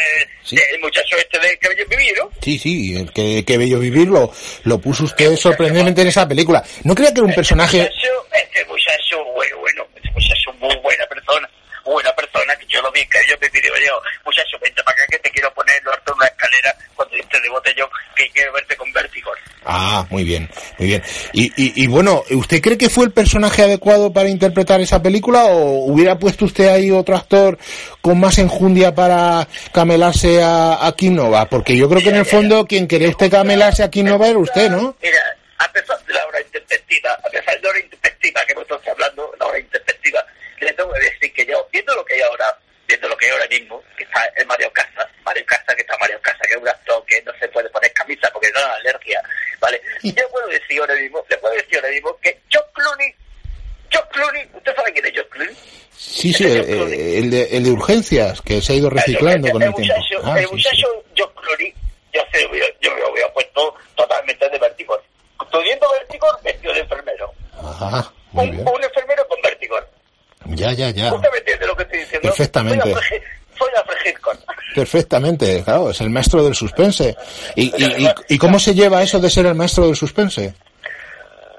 sí. 0.43 0.55
el 0.73 0.79
muchacho 0.79 1.17
este 1.17 1.39
de 1.39 1.57
que 1.57 1.69
yo 1.77 1.85
viví, 1.87 2.11
¿no? 2.17 2.29
Sí, 2.41 2.57
sí, 2.59 2.95
el 2.97 3.11
que, 3.11 3.43
que 3.45 3.57
bello 3.57 3.79
vivirlo 3.79 4.31
lo 4.63 4.77
puso 4.79 5.03
usted 5.05 5.35
sorprendentemente 5.35 6.01
en 6.01 6.07
esa 6.07 6.27
película. 6.27 6.63
¿No 6.83 6.93
creía 6.95 7.13
que 7.13 7.19
era 7.19 7.27
un 7.27 7.33
personaje... 7.33 7.89
este 8.31 8.65
muchacho, 8.65 9.23
bueno, 9.35 9.57
bueno, 9.59 9.85
este 9.95 10.11
muchacho 10.11 10.53
muy 10.59 10.75
buena 10.77 11.05
persona, 11.07 11.49
muy 11.49 11.72
buena 11.83 12.13
persona, 12.13 12.55
que 12.55 12.65
yo 12.67 12.81
lo 12.81 12.91
vi, 12.91 13.05
que 13.07 13.19
yo 13.29 13.35
me 13.41 13.49
pidió, 13.49 13.71
yo, 13.85 14.01
muchacho, 14.25 14.57
vente 14.61 14.81
para 14.83 14.95
acá 14.95 15.07
que 15.09 15.19
te 15.19 15.29
quiero 15.31 15.53
poner 15.53 15.81
lo 15.83 15.93
alto 15.93 16.11
de 16.11 16.17
una 16.17 16.27
escalera 16.27 16.75
cuando 16.95 17.15
estés 17.15 17.41
de 17.41 17.49
botellón, 17.49 17.89
que 18.15 18.29
quiero 18.31 18.53
verte 18.53 18.75
con 18.75 18.91
vértigo. 18.93 19.31
Ah, 19.65 20.05
muy 20.09 20.23
bien, 20.23 20.49
muy 20.77 20.87
bien. 20.87 21.03
Y, 21.31 21.45
y, 21.55 21.83
y 21.83 21.87
bueno, 21.87 22.23
¿usted 22.31 22.61
cree 22.61 22.77
que 22.77 22.89
fue 22.89 23.05
el 23.05 23.11
personaje 23.11 23.63
adecuado 23.63 24.11
para 24.11 24.29
interpretar 24.29 24.81
esa 24.81 25.01
película 25.01 25.45
o 25.45 25.85
hubiera 25.85 26.17
puesto 26.19 26.45
usted 26.45 26.67
ahí 26.67 26.91
otro 26.91 27.15
actor 27.15 27.57
con 28.01 28.19
más 28.19 28.37
enjundia 28.39 28.93
para 28.93 29.47
camelarse 29.71 30.43
a, 30.43 30.85
a 30.85 30.95
Kim 30.95 31.15
Nova? 31.15 31.47
Porque 31.49 31.77
yo 31.77 31.89
creo 31.89 32.01
que 32.01 32.09
en 32.09 32.17
el 32.17 32.25
fondo 32.25 32.65
quien 32.65 32.87
quería 32.87 33.09
usted 33.09 33.31
camelarse 33.31 33.83
a 33.83 33.89
Kim 33.89 34.05
Nova 34.05 34.27
era 34.27 34.39
usted, 34.39 34.69
¿no? 34.69 34.95
Mira, 35.01 35.21
a 35.59 35.71
pesar 35.71 35.97
de 36.05 36.13
la 36.13 36.25
hora 36.25 36.41
introspectiva, 36.41 37.11
a 37.11 37.29
pesar 37.29 37.55
de 37.55 37.61
la 37.61 37.69
hora 37.69 37.79
introspectiva 37.79 38.41
que 38.45 38.53
vosotros 38.53 38.79
estás 38.79 38.93
hablando, 38.93 39.31
la 39.39 39.45
hora 39.45 39.59
introspectiva, 39.59 40.25
le 40.63 40.73
tengo 40.73 40.91
que 40.93 40.99
decir 40.99 41.33
que 41.33 41.45
yo, 41.45 41.67
viendo 41.71 41.93
lo 41.95 42.05
que 42.05 42.13
hay 42.15 42.21
ahora, 42.21 42.57
viendo 42.87 43.07
lo 43.07 43.17
que 43.17 43.25
hay 43.25 43.31
ahora 43.31 43.47
mismo, 43.47 43.81
que 43.97 44.03
está 44.03 44.25
el 44.35 44.45
Mario 44.45 44.71
Casas, 44.73 45.07
Mario 45.23 45.43
Casas, 45.45 45.75
que 45.75 45.81
está 45.81 45.97
Mario 45.99 46.19
Casas, 46.21 46.41
que 46.47 46.53
es 46.53 46.61
un 46.61 46.67
actor 46.67 47.05
que 47.05 47.21
no 47.23 47.31
se 47.39 47.47
puede 47.49 47.69
poner 47.69 47.91
camisa 47.93 48.29
porque 48.33 48.47
le 48.47 48.53
da 48.53 48.73
alergia, 48.75 49.21
¿vale? 49.59 49.81
Yo 50.03 50.29
puedo 50.29 50.47
decir 50.47 50.79
ahora 50.79 50.95
mismo, 50.95 51.25
le 51.29 51.37
puedo 51.37 51.53
decir 51.55 51.75
ahora 51.77 51.89
mismo 51.89 52.17
que 52.21 52.39
George 52.49 52.69
Clooney, 52.73 53.15
George 53.89 54.09
Clooney, 54.11 54.49
¿usted 54.53 54.75
sabe 54.75 54.93
quién 54.93 55.05
es 55.05 55.11
George 55.13 55.29
Clooney? 55.29 55.55
Sí, 55.95 56.33
sí, 56.33 56.43
el, 56.45 56.93
el 56.93 57.29
de, 57.31 57.43
el 57.57 57.63
de 57.63 57.71
urgencias, 57.71 58.41
que 58.41 58.61
se 58.61 58.73
ha 58.73 58.75
ido 58.75 58.89
reciclando 58.89 59.49
con 59.51 59.61
el 59.61 59.73
tiempo. 59.75 59.93
muchacho, 59.95 60.21
Ah, 60.23 60.39
el 60.39 60.45
sí, 60.45 60.49
sí. 60.49 60.55
muchacho 60.55 60.87
George 61.15 61.35
Clooney, 61.41 61.73
yo, 62.13 62.21
sé, 62.31 62.41
yo, 62.43 62.65
yo 62.81 62.95
me 62.95 63.05
hubiera 63.11 63.31
puesto 63.33 63.75
totalmente 63.95 64.49
de 64.49 64.57
vértigo. 64.59 64.99
Estudiando 65.43 65.91
vértigo, 65.91 66.27
vestido 66.43 66.73
de 66.73 66.79
enfermero. 66.79 67.31
Ajá, 67.63 68.11
muy 68.31 68.45
Un, 68.45 68.51
bien. 68.51 68.67
un 68.67 68.83
enfermero 68.83 69.27
con 69.27 69.39
vértigo. 69.41 69.79
Ya, 70.45 70.71
ya, 70.73 70.89
ya. 70.89 71.13
¿Usted 71.13 71.31
me 71.31 71.37
entiende 71.37 71.67
lo 71.67 71.75
que 71.75 71.83
estoy 71.83 71.99
diciendo? 71.99 72.27
Perfectamente. 72.29 72.93
Soy 73.57 73.69
Hitchcock. 74.05 74.37
Perfectamente, 74.75 75.63
claro, 75.63 75.91
es 75.91 76.01
el 76.01 76.09
maestro 76.09 76.43
del 76.43 76.55
suspense. 76.55 77.15
¿Y, 77.55 77.65
y, 77.81 78.03
y, 78.05 78.09
y 78.29 78.37
cómo 78.37 78.59
se 78.59 78.73
lleva 78.73 79.01
eso 79.03 79.19
de 79.19 79.29
ser 79.29 79.45
el 79.45 79.55
maestro 79.55 79.85
del 79.85 79.95
suspense? 79.95 80.53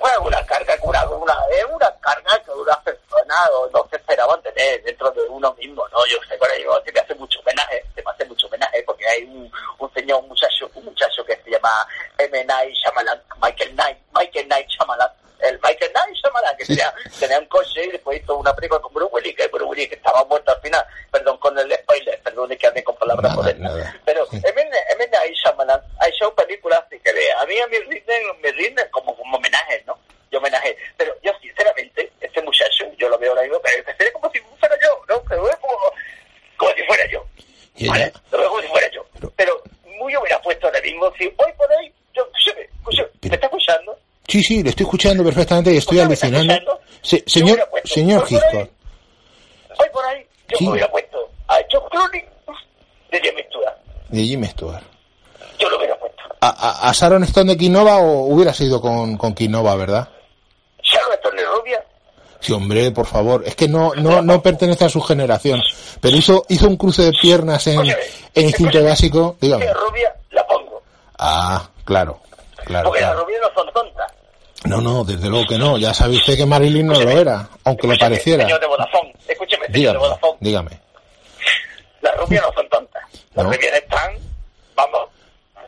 Bueno, 0.00 0.22
una 0.26 0.44
carga, 0.44 0.74
una, 0.82 1.08
una, 1.08 1.34
es 1.56 1.64
una 1.72 1.90
carga 2.00 2.38
que 2.44 2.50
una 2.50 2.78
persona 2.82 3.34
o 3.56 3.70
no 3.70 3.86
se 3.88 3.96
esperaban 3.96 4.42
tener 4.42 4.82
dentro 4.82 5.10
de 5.12 5.22
uno 5.30 5.54
mismo, 5.54 5.86
¿no? 5.88 5.98
Yo 6.06 6.16
sé 6.28 6.36
que 6.36 6.44
ahora 6.44 6.56
mismo 6.58 6.72
se 6.84 6.92
me 6.92 7.00
hace 7.00 7.14
mucho 7.14 7.40
homenaje, 7.40 7.84
se 7.94 8.02
me 8.02 8.10
hace 8.10 8.24
mucho 8.26 8.46
homenaje 8.48 8.82
porque 8.84 9.08
hay 9.08 9.22
un, 9.24 9.50
un 9.78 9.94
señor, 9.94 10.20
un 10.20 10.28
muchacho, 10.28 10.70
un 10.74 10.84
muchacho 10.84 11.24
que 11.24 11.36
se 11.42 11.50
llama 11.50 11.70
M. 12.18 12.44
Night 12.44 12.74
Shyamalan, 12.74 13.22
Michael 13.40 13.70
Knight, 13.74 13.96
Michael 14.14 14.46
Knight 14.46 14.68
Shyamalan, 14.68 15.08
el 15.44 15.60
Michael 15.62 15.92
Knight 15.92 16.14
Shyamalan, 16.16 16.56
que 16.56 16.64
tenía, 16.66 16.94
tenía 17.18 17.38
un 17.38 17.46
coche 17.46 17.84
y 17.84 17.90
después 17.90 18.20
hizo 18.22 18.36
una 18.36 18.54
película 18.54 18.80
con 18.80 18.92
Bruce 18.92 19.14
Willis, 19.14 19.36
que 19.36 19.46
Bruce 19.48 19.64
Willis 19.64 19.88
que 19.88 19.94
estaba 19.96 20.24
muerto 20.24 20.52
al 20.52 20.60
final, 20.60 20.84
perdón 21.10 21.38
con 21.38 21.58
el 21.58 21.70
spoiler, 21.72 22.20
perdón 22.22 22.52
es 22.52 22.58
que 22.58 22.66
ande 22.66 22.82
con 22.84 22.96
palabras 22.96 23.24
Nada, 23.30 23.36
modernas, 23.36 23.72
nada. 23.74 23.96
pero 24.04 24.26
Sí. 24.30 24.40
M. 24.44 24.62
M. 24.62 25.06
Night 25.08 25.34
Shyamalan 25.34 25.80
ha 26.00 26.08
hecho 26.08 26.34
películas 26.34 26.82
así 26.86 26.98
que 27.00 27.12
ve, 27.12 27.32
a 27.32 27.44
mí 27.46 27.58
a 27.60 27.66
mí 27.68 27.78
rinden, 27.78 28.22
me 28.42 28.50
rinden 28.52 28.88
como, 28.90 29.16
como 29.16 29.36
homenajes, 29.36 29.84
¿no? 29.86 29.98
Yo 30.30 30.38
homenaje, 30.38 30.76
pero 30.96 31.14
yo 31.22 31.32
sinceramente, 31.40 32.12
este 32.20 32.42
muchacho, 32.42 32.84
yo 32.98 33.08
lo 33.08 33.18
veo 33.18 33.30
ahora 33.30 33.42
mismo, 33.42 33.60
pero 33.62 33.84
es 33.98 34.10
como 34.12 34.30
si 34.32 34.40
fuera 34.58 34.76
yo, 34.82 35.00
¿no? 35.08 35.22
Como, 35.24 35.78
como 36.56 36.72
si 36.74 36.82
fuera 36.84 37.06
yo. 37.06 37.24
Ya, 37.76 37.90
¿vale? 37.90 38.12
Lo 38.32 38.38
veo 38.38 38.48
como 38.48 38.62
si 38.62 38.68
fuera 38.68 38.88
yo. 38.90 39.06
Pero- 39.36 39.62
muy 39.98 40.14
hubiera 40.16 40.40
puesto 40.42 40.66
ahora 40.66 40.80
mismo, 40.80 41.12
si 41.16 41.28
voy 41.28 41.52
por 41.52 41.72
ahí, 41.72 41.92
yo, 42.12 42.24
escúchame, 42.34 42.62
escúchame, 42.78 43.08
¿me 43.22 43.34
está 43.36 43.46
escuchando? 43.46 43.98
Sí, 44.28 44.42
sí, 44.42 44.62
le 44.62 44.70
estoy 44.70 44.84
escuchando 44.84 45.22
perfectamente 45.24 45.72
y 45.72 45.76
estoy 45.76 45.98
¿Usted 45.98 46.08
me 46.08 46.14
está 46.14 46.26
alucinando. 46.28 46.80
Yo 47.02 47.18
señor, 47.26 47.68
señor 47.84 48.24
Hitchcock. 48.28 48.70
Voy 49.78 49.88
por 49.92 50.04
ahí, 50.06 50.26
yo 50.48 50.56
Sí. 50.58 50.64
me 50.64 50.70
hubiera 50.72 50.90
puesto 50.90 51.18
a 51.48 51.56
George 51.68 51.88
Clooney 51.90 52.24
de 53.10 53.20
James 53.22 53.44
Stewart. 53.48 53.74
de 54.08 54.22
Jimmy 54.24 54.46
Stewart. 54.48 54.82
Yo 55.58 55.68
lo 55.68 55.76
hubiera 55.78 55.98
puesto. 55.98 56.22
¿A, 56.40 56.48
a, 56.48 56.88
a 56.88 56.92
Sharon 56.92 57.22
Stone 57.24 57.52
de 57.52 57.58
Kinova 57.58 57.98
o 57.98 58.26
hubiera 58.26 58.52
sido 58.54 58.80
con, 58.80 59.16
con 59.16 59.34
Kinova, 59.34 59.74
verdad? 59.76 60.08
Sharon 60.82 61.12
Stone 61.14 61.40
de 61.40 61.46
rubia, 61.46 61.84
Sí, 62.40 62.52
hombre, 62.52 62.90
por 62.90 63.06
favor. 63.06 63.42
Es 63.46 63.56
que 63.56 63.68
no, 63.68 63.94
no, 63.94 64.20
no 64.20 64.42
pertenece 64.42 64.84
a 64.84 64.88
su 64.90 65.00
generación. 65.00 65.62
Pero 66.00 66.14
hizo, 66.16 66.44
hizo 66.50 66.66
un 66.68 66.76
cruce 66.76 67.02
de 67.02 67.12
piernas 67.12 67.66
en, 67.66 67.80
Escúchame, 67.80 68.02
en 68.34 68.44
instinto 68.46 68.84
básico. 68.84 69.36
Dígame. 69.40 69.72
rubia 69.72 70.14
la 70.30 70.46
pongo. 70.46 70.82
Ah, 71.18 71.70
claro, 71.86 72.20
claro, 72.66 72.88
Porque 72.88 73.00
las 73.00 73.10
claro. 73.12 73.24
rubias 73.24 73.40
no 73.40 73.62
son 73.62 73.72
tontas. 73.72 74.12
No, 74.64 74.80
no, 74.80 75.04
desde 75.04 75.28
luego 75.28 75.46
que 75.46 75.58
no. 75.58 75.76
Ya 75.78 75.90
usted 75.90 76.36
que 76.36 76.46
Marilyn 76.46 76.86
no 76.86 76.94
lo 76.98 77.10
era, 77.10 77.48
aunque 77.64 77.86
le 77.86 77.94
Escúchame, 77.94 77.98
pareciera. 78.16 78.44
Señor 78.44 78.60
de 78.60 78.66
Vodafone, 78.66 79.14
escúcheme, 79.28 79.66
señor 79.66 79.72
de 79.72 79.78
Dígame, 79.78 79.98
Vodafone. 79.98 80.36
dígame. 80.40 80.70
Las 82.00 82.16
rubias 82.16 82.42
no 82.46 82.52
son 82.54 82.68
tontas. 82.68 83.02
Las 83.34 83.44
No. 83.46 83.52
rubias 83.52 83.72
están, 83.74 84.12
vamos. 84.74 85.08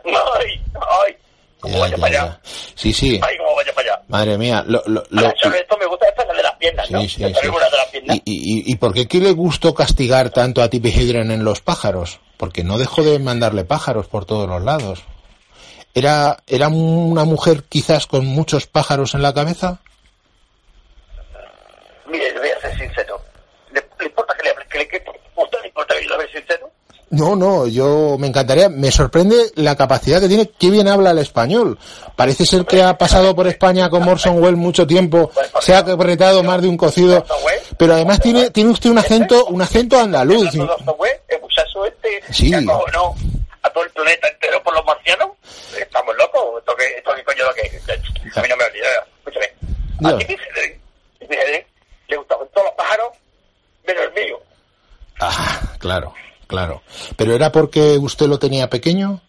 Ay, 0.04 0.60
ay. 1.06 1.16
Como 1.60 1.74
Ya, 1.74 1.80
vaya 1.80 1.96
ya, 1.96 2.00
para 2.00 2.20
allá. 2.22 2.40
ya. 2.44 2.50
Sí, 2.74 2.92
sí. 2.92 3.20
Ay, 3.22 3.36
como 3.38 3.54
vaya 3.56 3.72
para 3.74 3.92
allá. 3.94 4.02
Madre 4.08 4.38
mía. 4.38 4.64
Lo, 4.66 4.82
lo, 4.86 5.02
lo- 5.08 5.20
Sharon 5.22 5.54
Stone 5.60 5.80
me 5.84 5.86
gusta 5.86 6.08
esta 6.08 6.22
es 6.22 6.28
la 6.28 6.34
de 6.34 6.42
las 6.42 6.54
piernas, 6.56 6.90
¿no? 6.90 7.00
Sí, 7.00 7.08
sí, 7.08 7.22
también 7.22 7.42
sí. 7.42 7.48
de 7.50 7.76
las 7.76 7.86
piernas. 7.88 8.16
¿Y, 8.16 8.20
y, 8.68 8.72
y 8.72 8.76
por 8.76 8.92
qué 8.94 9.06
qué 9.08 9.18
le 9.18 9.32
gustó 9.32 9.74
castigar 9.74 10.30
tanto 10.30 10.62
a 10.62 10.68
Tippi 10.68 10.90
Hedren 10.90 11.30
en 11.30 11.44
Los 11.44 11.60
pájaros? 11.60 12.20
Porque 12.36 12.62
no 12.64 12.76
dejó 12.78 13.02
de 13.02 13.18
mandarle 13.18 13.64
pájaros 13.64 14.06
por 14.06 14.26
todos 14.26 14.48
los 14.48 14.62
lados. 14.62 15.02
¿Era, 15.96 16.36
¿Era 16.46 16.68
una 16.68 17.24
mujer 17.24 17.62
quizás 17.70 18.06
con 18.06 18.26
muchos 18.26 18.66
pájaros 18.66 19.14
en 19.14 19.22
la 19.22 19.32
cabeza? 19.32 19.78
Mire, 22.06 22.32
le 22.34 22.38
voy 22.38 22.50
a 22.50 22.60
ser 22.60 22.78
sincero. 22.78 23.18
¿Le, 23.72 23.82
le 23.98 24.04
importa 24.04 24.34
que 24.36 24.42
le 24.44 24.50
hable? 24.50 24.66
Que 24.68 24.78
le, 24.78 24.88
que, 24.88 24.96
¿A 24.98 25.42
usted 25.42 25.58
le 25.62 25.68
importa 25.68 25.94
que 25.94 26.02
yo 26.02 26.08
le 26.10 26.14
hable 26.16 26.32
sincero? 26.32 26.70
No, 27.08 27.34
no, 27.34 27.66
yo 27.66 28.16
me 28.18 28.26
encantaría. 28.26 28.68
Me 28.68 28.92
sorprende 28.92 29.36
la 29.54 29.74
capacidad 29.74 30.20
que 30.20 30.28
tiene. 30.28 30.50
Qué 30.50 30.68
bien 30.68 30.86
habla 30.86 31.12
el 31.12 31.18
español. 31.18 31.78
Parece 32.14 32.44
ser 32.44 32.66
que 32.66 32.82
ha 32.82 32.98
pasado 32.98 33.34
por 33.34 33.46
España 33.46 33.88
con 33.88 34.04
Morson 34.04 34.42
Well 34.42 34.56
mucho 34.56 34.86
tiempo. 34.86 35.30
Se 35.62 35.74
ha 35.74 35.78
apretado 35.78 36.42
más 36.42 36.60
de 36.60 36.68
un 36.68 36.76
cocido. 36.76 37.24
Pero 37.78 37.94
además 37.94 38.20
tiene, 38.20 38.50
tiene 38.50 38.68
usted 38.68 38.90
un 38.90 38.98
acento, 38.98 39.46
un 39.46 39.62
acento 39.62 39.98
andaluz. 39.98 40.52
El 40.52 40.60
muchacho 41.40 41.86
este 41.86 42.22
Sí. 42.34 42.52
A 43.66 43.70
todo 43.72 43.84
el 43.84 43.90
planeta 43.90 44.28
entero 44.28 44.62
por 44.62 44.74
los 44.74 44.84
marcianos. 44.84 45.30
Estamos 45.78 46.16
locos. 46.16 46.58
¿Esto 46.60 46.74
qué, 46.76 46.84
esto 46.98 47.14
qué 47.14 47.24
coño 47.24 47.44
lo 47.44 47.54
que 47.54 47.60
es? 47.62 48.36
A 48.36 48.42
mí 48.42 48.48
no 48.48 48.56
me 48.56 48.64
olvida. 48.64 48.86
Escúchame. 49.18 49.52
A 50.04 50.12
le 52.08 52.16
gustaban 52.16 52.46
todos 52.54 52.66
los 52.66 52.74
pájaros 52.76 53.08
menos 53.86 54.04
el 54.04 54.12
mío. 54.24 54.40
Ah, 55.20 55.74
claro, 55.78 56.14
claro. 56.46 56.82
Pero 57.16 57.34
era 57.34 57.50
porque 57.50 57.96
usted 57.98 58.26
lo 58.26 58.38
tenía 58.38 58.68
pequeño. 58.70 59.20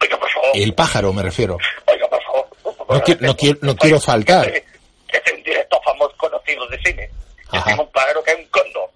Oiga, 0.00 0.18
por 0.18 0.30
favor. 0.30 0.50
El 0.54 0.74
pájaro, 0.74 1.12
me 1.12 1.22
refiero. 1.22 1.58
Oiga, 1.86 2.08
por 2.08 2.22
favor. 2.22 2.46
No 2.88 3.00
qui- 3.02 3.20
no 3.20 3.36
quiero- 3.36 3.58
no 3.62 3.76
quiero 3.76 4.00
faltar. 4.00 4.50
Que 4.50 4.64
es 5.12 5.32
un 5.34 5.42
director 5.42 5.80
famoso 5.84 6.14
conocido 6.16 6.66
de 6.68 6.78
cine. 6.82 7.10
Es 7.52 7.78
un 7.78 7.90
pájaro 7.90 8.22
que 8.22 8.30
es 8.32 8.38
un 8.38 8.46
cóndor. 8.46 8.90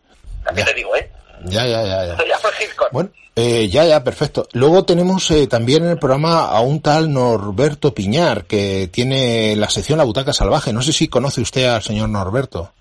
También 0.44 0.66
Ya. 0.66 0.72
te 0.72 0.78
digo, 0.78 0.96
¿eh? 0.96 1.10
Ya, 1.44 1.66
ya, 1.66 1.82
ya, 1.84 2.16
ya. 2.16 2.38
Soy 2.38 2.50
Hitchcock. 2.60 2.88
Bueno, 2.92 3.10
eh, 3.36 3.68
ya, 3.68 3.84
ya, 3.84 4.02
perfecto. 4.04 4.46
Luego 4.52 4.84
tenemos 4.84 5.30
eh, 5.30 5.46
también 5.46 5.84
en 5.84 5.90
el 5.90 5.98
programa 5.98 6.48
a 6.48 6.60
un 6.60 6.80
tal 6.80 7.12
Norberto 7.12 7.92
Piñar, 7.94 8.44
que 8.44 8.88
tiene 8.92 9.54
la 9.56 9.68
sección 9.68 9.98
La 9.98 10.04
Butaca 10.04 10.32
Salvaje. 10.32 10.72
No 10.72 10.82
sé 10.82 10.92
si 10.92 11.08
conoce 11.08 11.40
usted 11.40 11.66
al 11.66 11.82
señor 11.82 12.08
Norberto. 12.08 12.72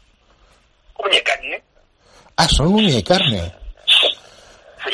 Uña 0.98 1.20
carne. 1.24 1.64
Ah, 2.38 2.48
son 2.48 2.68
uña 2.68 2.92
y 2.98 3.04
carne. 3.04 3.54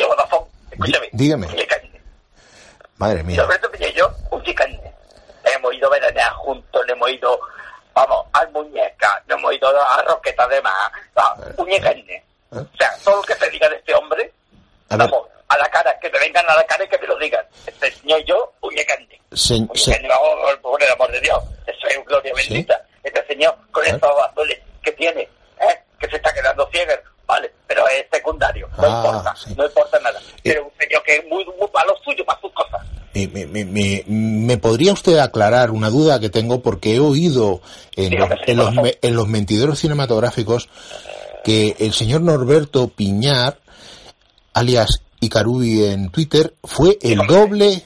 Vodafone, 0.08 0.46
escúchame. 0.72 1.06
Dí- 1.12 1.18
dígame. 1.24 1.48
Uña 1.48 1.66
carne. 1.68 2.02
Madre 2.98 3.24
mía. 3.24 3.42
Alberto 3.42 3.70
Piña 3.72 3.88
y 3.90 3.94
yo, 3.94 4.10
uña 4.32 4.54
carne. 4.56 4.80
Hemos 5.56 5.74
ido 5.74 5.88
a 5.88 5.92
veranear 5.92 6.32
juntos, 6.34 6.82
le 6.86 6.94
hemos 6.94 7.10
ido, 7.12 7.40
vamos, 7.94 8.26
al 8.34 8.52
muñeca, 8.52 9.24
le 9.28 9.34
hemos 9.36 9.54
ido 9.54 9.68
a 9.70 10.02
Roqueta 10.04 10.48
de 10.48 10.62
Mar, 10.62 10.92
a 11.16 11.36
uña 11.58 11.80
carne. 11.82 12.24
O 12.52 12.78
sea, 12.78 12.92
todo 13.04 13.18
lo 13.18 13.22
que 13.24 13.36
se 13.36 13.50
diga 13.50 13.70
de 13.70 13.76
este 13.76 13.94
hombre, 13.94 14.32
A 14.90 14.98
ver. 14.98 15.10
vamos, 15.10 15.28
a 15.48 15.58
la 15.58 15.66
cara, 15.70 15.98
que 16.00 16.10
me 16.10 16.20
vengan 16.20 16.46
a 16.48 16.56
la 16.56 16.64
cara 16.66 16.84
y 16.84 16.88
que 16.88 16.98
me 16.98 17.08
lo 17.08 17.18
digan. 17.18 17.46
Este 17.66 17.92
señor 17.92 18.22
y 18.22 18.26
yo, 18.26 18.54
se- 19.34 19.66
carne, 19.92 20.08
vamos, 20.08 20.58
por 20.62 20.82
el 20.84 20.92
amor 20.92 21.12
de 21.12 21.22
Dios. 21.22 21.44
Eso 21.68 21.88
es 21.88 22.06
gloria 22.06 22.34
Sí. 22.36 22.50
bendita. 22.50 22.82
Este 23.04 23.26
señor, 23.28 23.56
con 23.72 23.86
¿Eh? 23.86 23.90
estos 23.90 24.12
azules 24.30 24.60
que 24.82 24.92
tiene, 24.94 25.22
¿eh? 25.22 25.80
que 26.00 26.10
se 26.10 26.16
está 26.18 26.34
quedando 26.34 26.68
ciego, 26.72 26.92
vale, 27.26 27.52
pero 27.68 27.88
es 27.88 28.06
secundario, 28.12 28.68
no 28.78 28.84
Ah, 28.84 29.04
importa, 29.06 29.36
sí. 29.36 29.54
no 29.56 29.66
importa 29.66 30.00
nada. 30.00 30.20
Pero 30.44 30.66
un 30.66 30.72
señor 30.80 31.04
que 31.04 31.16
es 31.18 31.26
muy, 31.28 31.46
muy 31.46 31.68
para 31.72 31.88
lo 31.88 31.98
suyo, 31.98 32.26
para 32.26 32.40
sus 32.42 32.52
cosas. 32.54 32.82
Me, 33.14 33.28
me- 33.28 33.46
me- 33.48 33.66
me- 33.66 34.04
¿Me 34.08 34.58
podría 34.58 34.94
usted 34.94 35.18
aclarar 35.18 35.72
una 35.72 35.90
duda 35.90 36.20
que 36.20 36.30
tengo? 36.30 36.62
Porque 36.62 36.96
he 36.96 37.00
oído 37.00 37.62
en 37.96 38.18
los, 38.18 38.30
en 38.46 38.58
los, 38.58 38.70
en 39.02 39.16
los 39.16 39.28
mentideros 39.28 39.80
cinematográficos 39.80 40.70
que 41.44 41.76
el 41.80 41.94
señor 41.94 42.22
Norberto 42.22 42.88
Piñar, 42.88 43.60
alias 44.54 45.02
Icarubi 45.20 45.86
en 45.86 46.10
Twitter, 46.10 46.54
fue 46.64 46.98
el 47.02 47.20
doble 47.28 47.84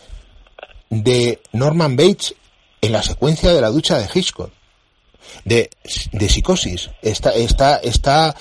de 0.90 1.42
Norman 1.52 1.96
Bates 1.96 2.36
en 2.82 2.92
la 2.92 3.02
secuencia 3.02 3.52
de 3.52 3.62
la 3.62 3.70
ducha 3.70 3.98
de 3.98 4.08
Hitchcock. 4.14 4.52
De, 5.46 5.70
de 6.12 6.30
psicosis. 6.30 6.92
Está, 7.02 7.32
está, 7.32 7.78
está, 7.78 8.36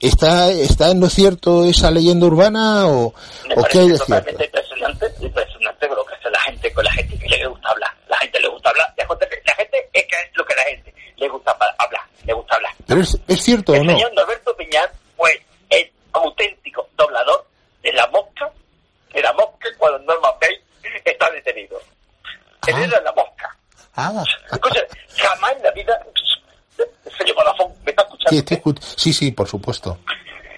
está, 0.00 0.50
está 0.50 0.90
en 0.90 1.00
lo 1.00 1.08
cierto 1.08 1.64
esa 1.64 1.90
leyenda 1.90 2.26
urbana 2.26 2.86
o, 2.86 3.12
Me 3.48 3.54
o 3.56 3.64
qué 3.64 3.80
hay 3.80 3.88
de 3.88 3.98
totalmente 3.98 4.36
cierto? 4.36 4.44
impresionante, 4.44 5.06
impresionante 5.20 5.88
lo 5.88 6.04
que 6.04 6.14
hace 6.14 6.30
la 6.30 6.40
gente, 6.40 6.72
con 6.72 6.84
la 6.84 6.92
gente 6.92 7.18
que 7.18 7.28
le 7.28 7.46
gusta 7.46 7.68
hablar. 7.68 7.90
La 8.08 8.16
gente 8.18 8.40
le 8.40 8.48
gusta 8.48 8.70
hablar, 8.70 8.94
la 8.96 9.06
gente, 9.06 9.26
la 9.44 9.54
gente 9.54 9.61
es 9.92 10.04
que 10.06 10.14
es 10.14 10.36
lo 10.36 10.44
que 10.44 10.54
la 10.54 10.62
gente 10.64 10.94
le 11.16 11.28
gusta 11.28 11.56
hablar, 11.78 12.00
le 12.24 12.32
gusta 12.32 12.56
hablar. 12.56 12.72
Pero 12.86 13.00
es, 13.00 13.18
es 13.28 13.42
cierto 13.42 13.72
o 13.72 13.74
El 13.76 13.86
no? 13.86 13.92
señor 13.92 14.12
Norberto 14.14 14.56
Piñar 14.56 14.90
fue 15.16 15.40
el 15.70 15.90
auténtico 16.12 16.88
doblador 16.96 17.46
de 17.82 17.92
la 17.92 18.06
mosca, 18.08 18.50
de 19.12 19.22
la 19.22 19.32
mosca 19.32 19.68
cuando 19.78 19.98
Norman 20.00 20.32
Bates 20.40 20.60
está 21.04 21.30
detenido. 21.30 21.78
Él 22.66 22.74
Ah. 22.76 22.84
era 22.84 23.00
la 23.00 23.12
mosca. 23.12 23.56
Ah, 23.94 24.24
Escucha, 24.52 24.80
jamás 25.18 25.52
en 25.56 25.62
la 25.64 25.70
vida, 25.72 25.98
señor 27.18 27.34
Vodafone, 27.36 27.74
¿me 27.84 27.90
está 27.90 28.02
escuchando? 28.02 28.30
sí, 28.30 28.38
estoy 28.38 28.74
sí, 28.96 29.12
sí, 29.12 29.32
por 29.32 29.48
supuesto. 29.48 29.98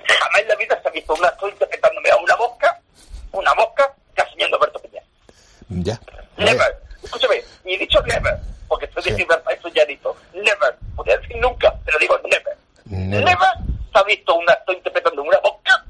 Jamás 0.06 0.40
en 0.42 0.48
la 0.48 0.54
vida 0.56 0.80
se 0.82 0.88
ha 0.88 0.92
visto 0.92 1.14
una 1.14 1.28
actor 1.28 1.50
interpretándome 1.50 2.10
a 2.10 2.16
una 2.16 2.36
mosca, 2.36 2.80
una 3.32 3.54
mosca, 3.54 3.92
que 4.14 4.22
al 4.22 4.30
señor 4.30 4.50
Norberto 4.50 4.78
Piñar. 4.80 5.02
Ya. 5.68 6.00
Never. 6.36 6.76
Escúchame, 7.02 7.42
y 7.64 7.74
he 7.74 7.78
dicho 7.78 8.00
never, 8.02 8.38
porque 8.68 8.86
estoy 8.86 9.02
Sí. 9.02 9.10
diciendo 9.10 9.40
eso 9.50 9.68
ya 9.68 9.84
dicho. 9.84 10.14
Never. 10.32 10.76
Podría 10.96 11.16
decir 11.18 11.36
nunca, 11.36 11.72
pero 11.84 11.98
digo 11.98 12.18
never. 12.24 12.56
Never. 12.86 13.24
Never, 13.24 13.48
se 13.92 13.98
ha 13.98 14.02
visto 14.04 14.34
un 14.34 14.48
actor 14.50 14.74
interpretando 14.74 15.22
una 15.22 15.38
mosca, 15.42 15.84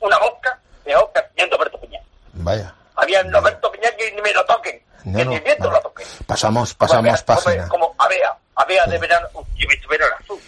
una 0.00 0.18
mosca, 0.18 0.58
mejor 0.86 1.10
que 1.12 1.46
Norberto 1.46 1.80
Piñar. 1.80 2.02
Vaya. 2.34 2.74
Había 2.96 3.22
Norberto 3.24 3.70
Piñar 3.72 3.94
que 3.96 4.10
ni 4.12 4.20
me 4.22 4.32
lo 4.32 4.44
toquen, 4.46 4.82
No, 5.04 5.18
que 5.18 5.24
no, 5.24 5.30
ni 5.32 5.40
viento 5.40 5.64
no. 5.64 5.70
lo 5.72 5.80
toquen. 5.80 6.06
Pasamos, 6.26 6.74
Como 6.74 6.88
pasamos 6.88 7.22
como- 7.22 7.40
página. 7.44 7.68
Como 7.68 7.94
Avea, 7.98 8.36
Avea 8.56 8.84
Sí. 8.84 8.90
de 8.90 8.98
verano, 8.98 9.28
yo 9.32 9.40
he 9.64 9.66
visto 9.66 9.88
verano 9.88 10.14
azul, 10.20 10.40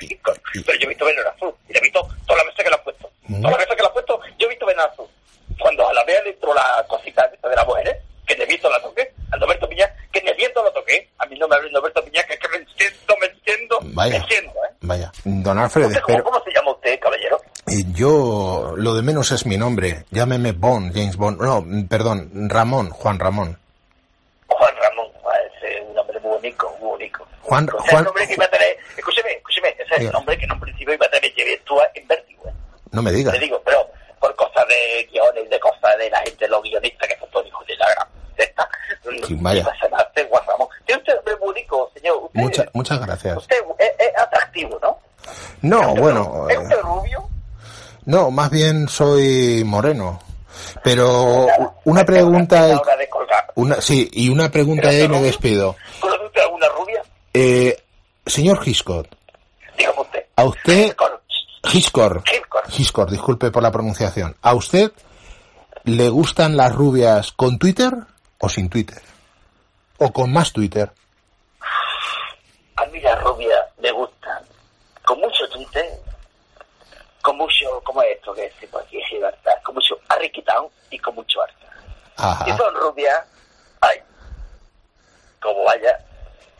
Hitchcock, 0.00 0.38
Y- 0.54 0.60
pero 0.62 0.78
yo 0.78 0.84
he 0.86 0.88
visto 0.88 1.04
verano 1.04 1.30
azul, 1.30 1.54
y 1.68 1.72
lo 1.72 1.78
he 1.78 1.82
visto 1.82 2.00
todas 2.26 2.36
las 2.44 2.46
veces 2.46 2.64
que 2.64 2.70
lo 2.70 2.76
han 2.76 2.82
puesto. 2.84 3.10
Mm. 3.28 3.40
Todas 3.42 3.50
las 3.52 3.58
veces 3.58 3.76
que 3.76 3.82
lo 3.82 3.88
han 3.88 3.92
puesto, 3.94 4.20
yo 4.38 4.46
he 4.46 4.50
visto 4.50 4.66
verano 4.66 4.88
azul. 4.92 5.06
Cuando 5.58 5.88
a 5.88 5.92
la 5.94 6.00
Avea 6.02 6.22
le 6.22 6.30
entró 6.30 6.54
la 6.54 6.84
cosita 6.88 7.26
de 7.28 7.56
las 7.56 7.66
mujeres, 7.66 7.96
que 8.26 8.34
de 8.34 8.44
viento 8.46 8.68
la 8.70 8.80
toqué, 8.82 9.12
al 9.32 9.40
Roberto 9.40 9.68
Piñar, 9.68 9.92
viento 10.36 10.62
lo 10.62 10.70
toqué, 10.72 11.10
a 11.18 11.26
mí 11.26 11.38
no 11.38 11.48
me 11.48 11.56
hable 11.56 11.70
Roberto 11.72 12.04
Piñar, 12.04 12.26
que 12.26 12.34
es 12.34 12.40
que 12.40 12.48
me 12.48 12.56
enciendo, 12.58 13.14
me 13.20 13.26
enciendo, 13.26 13.78
Vaya. 13.94 14.10
me 14.10 14.16
enciendo, 14.24 14.50
¿eh? 14.52 14.74
Vaya. 14.82 15.12
Don 15.24 15.58
Alfred, 15.58 15.86
¿Usted 15.86 16.00
cómo, 16.02 16.18
espero. 16.18 16.24
cómo 16.32 16.44
se 16.44 16.52
llama 16.52 16.70
usted, 16.72 17.00
caballero? 17.00 17.40
Eh, 17.68 17.84
Yo, 17.94 18.74
lo 18.76 18.94
de 18.94 19.02
menos 19.02 19.32
es 19.32 19.44
mi 19.46 19.56
nombre. 19.56 20.04
Llámeme 20.10 20.52
Bond, 20.52 20.92
James 20.94 21.16
Bond. 21.16 21.40
No, 21.40 21.60
mm, 21.62 21.88
perdón, 21.88 22.30
Ramón, 22.48 22.90
Juan 22.90 23.18
Ramón. 23.18 23.58
Juan 24.46 24.74
Ramón, 24.80 25.08
ah, 25.26 25.36
ese 25.58 25.78
es 25.78 25.84
un 25.88 25.94
nombre 25.94 26.20
muy 26.20 26.30
bonito, 26.32 26.70
muy 26.80 26.88
bonito. 26.90 27.26
Juan- 27.42 27.68
O 27.68 27.82
sea, 27.82 27.90
Juan- 27.90 27.98
el 27.98 28.04
nombre 28.04 28.26
que 28.28 28.34
iba 28.34 28.44
a 28.44 28.50
tener, 28.50 28.76
escúcheme, 28.96 29.30
escúcheme, 29.32 29.68
ese 29.78 29.94
es 29.96 30.00
el 30.02 30.12
nombre 30.12 30.38
que 30.38 30.44
en 30.44 30.52
un 30.52 30.60
principio 30.60 30.94
iba 30.94 31.06
a 31.06 31.10
tener 31.10 31.32
Jerry 31.32 31.56
Stuart 31.62 31.90
en 31.94 32.06
vértigo, 32.08 32.48
¿eh? 32.48 32.52
No 32.92 33.02
me 33.02 33.10
diga. 33.12 33.32
Te 33.32 33.38
digo, 33.40 33.60
pero 33.64 33.88
por 34.20 34.34
cosas 34.36 34.64
de 34.68 35.04
guiones, 35.10 35.50
de 35.50 35.58
cosas 35.60 35.98
de 35.98 36.08
la 36.10 36.20
gente, 36.20 36.48
los 36.48 36.62
guionistas, 36.62 37.08
que 37.08 37.18
son 37.18 37.30
todos 37.30 37.46
hijos 37.46 37.66
de 37.66 37.76
la 37.76 37.90
gran 37.90 38.06
Sí, 39.26 39.36
vaya. 39.40 39.60
iba 39.60 39.70
a 39.72 39.84
llamarse 39.84 40.26
Juan 40.28 40.42
Ramón. 40.46 40.68
Tiene 40.84 41.00
usted 41.00 41.12
un 41.12 41.16
nombre 41.16 41.36
muy 41.36 41.46
bonito, 41.48 41.90
señor. 41.94 42.16
Usted, 42.24 42.40
Muchas, 42.40 42.66
muchas 42.72 43.00
gracias. 43.00 43.36
usted 43.38 43.56
es, 43.78 43.90
es 43.98 44.18
atractivo, 44.20 44.78
¿no? 44.82 44.98
No, 45.62 45.94
bueno, 45.96 46.46
¿Es 46.48 46.56
eh, 46.56 46.58
usted 46.60 46.80
rubio? 46.82 47.28
no, 48.04 48.30
más 48.30 48.50
bien 48.50 48.88
soy 48.88 49.62
moreno. 49.64 50.20
Pero 50.82 51.46
una 51.84 52.04
pregunta, 52.04 52.80
una, 53.56 53.80
sí, 53.80 54.08
y 54.12 54.28
una 54.28 54.50
pregunta 54.50 54.88
¿Pero 54.88 54.94
y 54.96 55.00
ahí 55.02 55.08
me 55.08 55.20
despido. 55.22 55.76
¿Conoce 56.00 56.24
usted 56.26 56.40
alguna 56.42 56.66
rubia? 56.68 57.02
Eh, 57.34 57.82
señor 58.24 58.60
Hitchcock, 58.64 59.06
Dígame 59.76 60.00
usted. 60.00 60.24
a 60.36 60.44
usted. 60.44 60.96
Hitchcock, 62.68 63.10
disculpe 63.10 63.50
por 63.50 63.62
la 63.62 63.70
pronunciación. 63.72 64.36
¿A 64.42 64.54
usted 64.54 64.92
le 65.84 66.08
gustan 66.08 66.56
las 66.56 66.74
rubias 66.74 67.32
con 67.32 67.58
Twitter 67.58 67.94
o 68.38 68.48
sin 68.48 68.68
Twitter? 68.68 69.00
¿O 69.98 70.12
con 70.12 70.32
más 70.32 70.52
Twitter? 70.52 70.90
A 72.76 72.84
mí 72.86 73.00
las 73.00 73.20
rubias 73.22 73.60
me 73.80 73.90
gustan. 73.92 74.44
Con 75.04 75.20
mucho 75.20 75.48
Twitter, 75.48 75.86
con 77.22 77.36
mucho, 77.36 77.80
como 77.84 78.02
esto 78.02 78.34
que 78.34 78.42
decimos 78.42 78.82
aquí, 78.84 79.00
Gibraltar, 79.08 79.62
con 79.62 79.74
mucho 79.74 79.98
arriquitado 80.08 80.70
y 80.90 80.98
con 80.98 81.14
mucho 81.14 81.42
arte. 81.42 81.66
Ajá. 82.16 82.56
son 82.56 82.74
rubias, 82.74 83.24
ay, 83.80 83.98
como 85.40 85.64
vaya, 85.64 85.98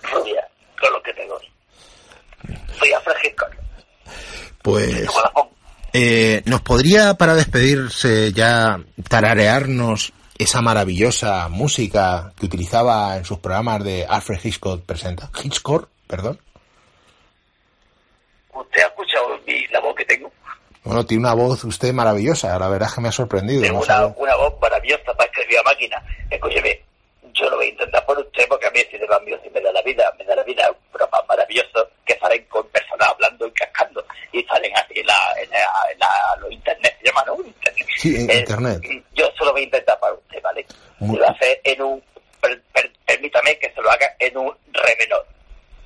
rubia, 0.02 0.46
con 0.80 0.92
lo 0.92 1.02
que 1.02 1.12
te 1.14 1.26
doy. 1.26 1.52
Soy 2.78 2.92
a 2.92 3.00
Francisco. 3.00 3.46
Pues, 4.62 5.08
eh, 5.92 6.42
¿nos 6.44 6.60
podría, 6.62 7.14
para 7.14 7.34
despedirse 7.34 8.32
ya, 8.32 8.78
tararearnos 9.08 10.12
esa 10.38 10.61
maravillosa 10.62 11.49
música 11.49 12.33
que 12.38 12.46
utilizaba 12.46 13.16
en 13.16 13.25
sus 13.25 13.38
programas 13.38 13.83
de 13.85 14.07
Alfred 14.09 14.38
Hitchcock 14.42 14.83
presenta? 14.85 15.31
Hitchcock, 15.42 15.88
perdón. 16.07 16.38
¿Usted 18.53 18.83
ha 18.83 18.87
escuchado 18.87 19.29
mi- 19.46 19.66
la 19.68 19.81
voz 19.81 19.94
que 19.96 20.05
tengo? 20.05 20.31
Bueno, 20.85 21.05
tiene 21.05 21.22
una 21.25 21.35
voz 21.35 21.64
usted 21.64 21.92
maravillosa, 21.92 22.59
la 22.59 22.68
verdad 22.68 22.88
es 22.88 22.94
que 22.94 23.01
me 23.01 23.09
ha 23.09 23.12
sorprendido. 23.12 23.62
Tengo 23.62 23.79
no 23.81 23.85
una, 23.85 24.07
una 24.16 24.37
voz 24.37 24.55
maravillosa 24.61 25.12
para 25.16 25.31
escribir 25.31 25.59
a 25.59 25.62
máquina. 25.64 26.03
Escúcheme, 26.31 26.81
yo 27.38 27.51
lo 27.51 27.57
voy 27.57 27.66
a 27.66 27.70
intentar 27.70 28.05
por 28.07 28.18
usted 28.18 28.46
porque 28.49 28.66
a 28.66 28.70
mí 28.70 28.81
si 28.90 28.99
de 28.99 29.07
cambio 29.07 29.38
si 29.42 29.51
me 29.51 29.61
da 29.61 29.70
la 29.72 29.83
vida, 29.83 30.12
me 30.18 30.25
da 30.25 30.35
la 30.37 30.42
vida 30.42 30.70
un 30.70 30.90
programa 30.90 31.22
maravilloso 31.29 31.88
que 32.05 32.18
salen 32.18 32.44
con 32.46 32.66
personas 32.68 33.09
hablando 33.09 33.46
y 33.46 33.51
cascando 33.53 34.05
y 34.33 34.42
salen 34.44 34.75
así 34.77 35.01
en 35.01 35.07
la, 35.07 35.18
en 35.42 35.51
la, 35.51 35.59
en 35.92 35.99
la- 35.99 36.37
los 36.40 36.51
internet, 36.53 36.96
se 37.01 37.07
llama, 37.09 37.25
¿no? 37.27 37.37
Internet. 37.44 37.87
Sí, 37.96 38.16
en 38.16 38.31
Eh, 38.31 38.38
internet. 38.38 38.81
Yo 39.14 39.29
solo 39.38 39.53
voy 39.53 39.62
a 39.62 39.64
intentar 39.64 39.99
para 40.01 40.14
usted, 40.14 40.40
¿vale? 40.42 40.66
Muy- 40.99 41.16
Se 41.16 41.20
lo 41.22 41.29
hace 41.29 41.61
en 41.64 41.83
un... 41.83 42.03
per- 42.40 42.62
per- 42.72 42.92
permítame 43.07 43.59
que 43.59 43.72
se 43.72 43.81
lo 43.83 43.90
haga 43.90 44.14
en 44.18 44.37
un 44.37 44.55
re 44.72 44.96
menor. 44.99 45.27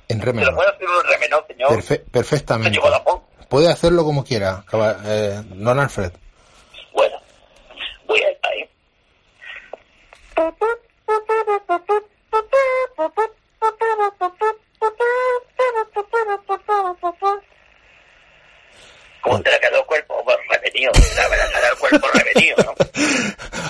En 0.09 0.19
re 0.19 0.25
¿Se 0.25 0.31
lo 0.31 0.33
menor. 0.33 0.55
puedo 0.55 0.69
hacer 0.69 0.83
en 0.83 0.89
un 0.89 1.03
re 1.05 1.17
menor, 1.19 1.45
señor? 1.47 1.69
Perfe- 1.71 2.03
perfectamente. 2.11 2.79
Señor. 2.79 3.21
Puede 3.49 3.69
hacerlo 3.69 4.03
como 4.05 4.23
quiera, 4.23 4.63
eh, 5.05 5.41
don 5.45 5.79
Alfred. 5.79 6.11
Bueno, 6.93 7.17
voy 8.05 8.21
a 8.21 8.29
ir 8.31 8.39
ahí. 8.43 8.69
¿Cómo 19.21 19.41
te 19.41 19.51
le 19.51 19.59
quedó 19.59 19.79
el 19.79 19.85
cuerpo? 19.85 20.23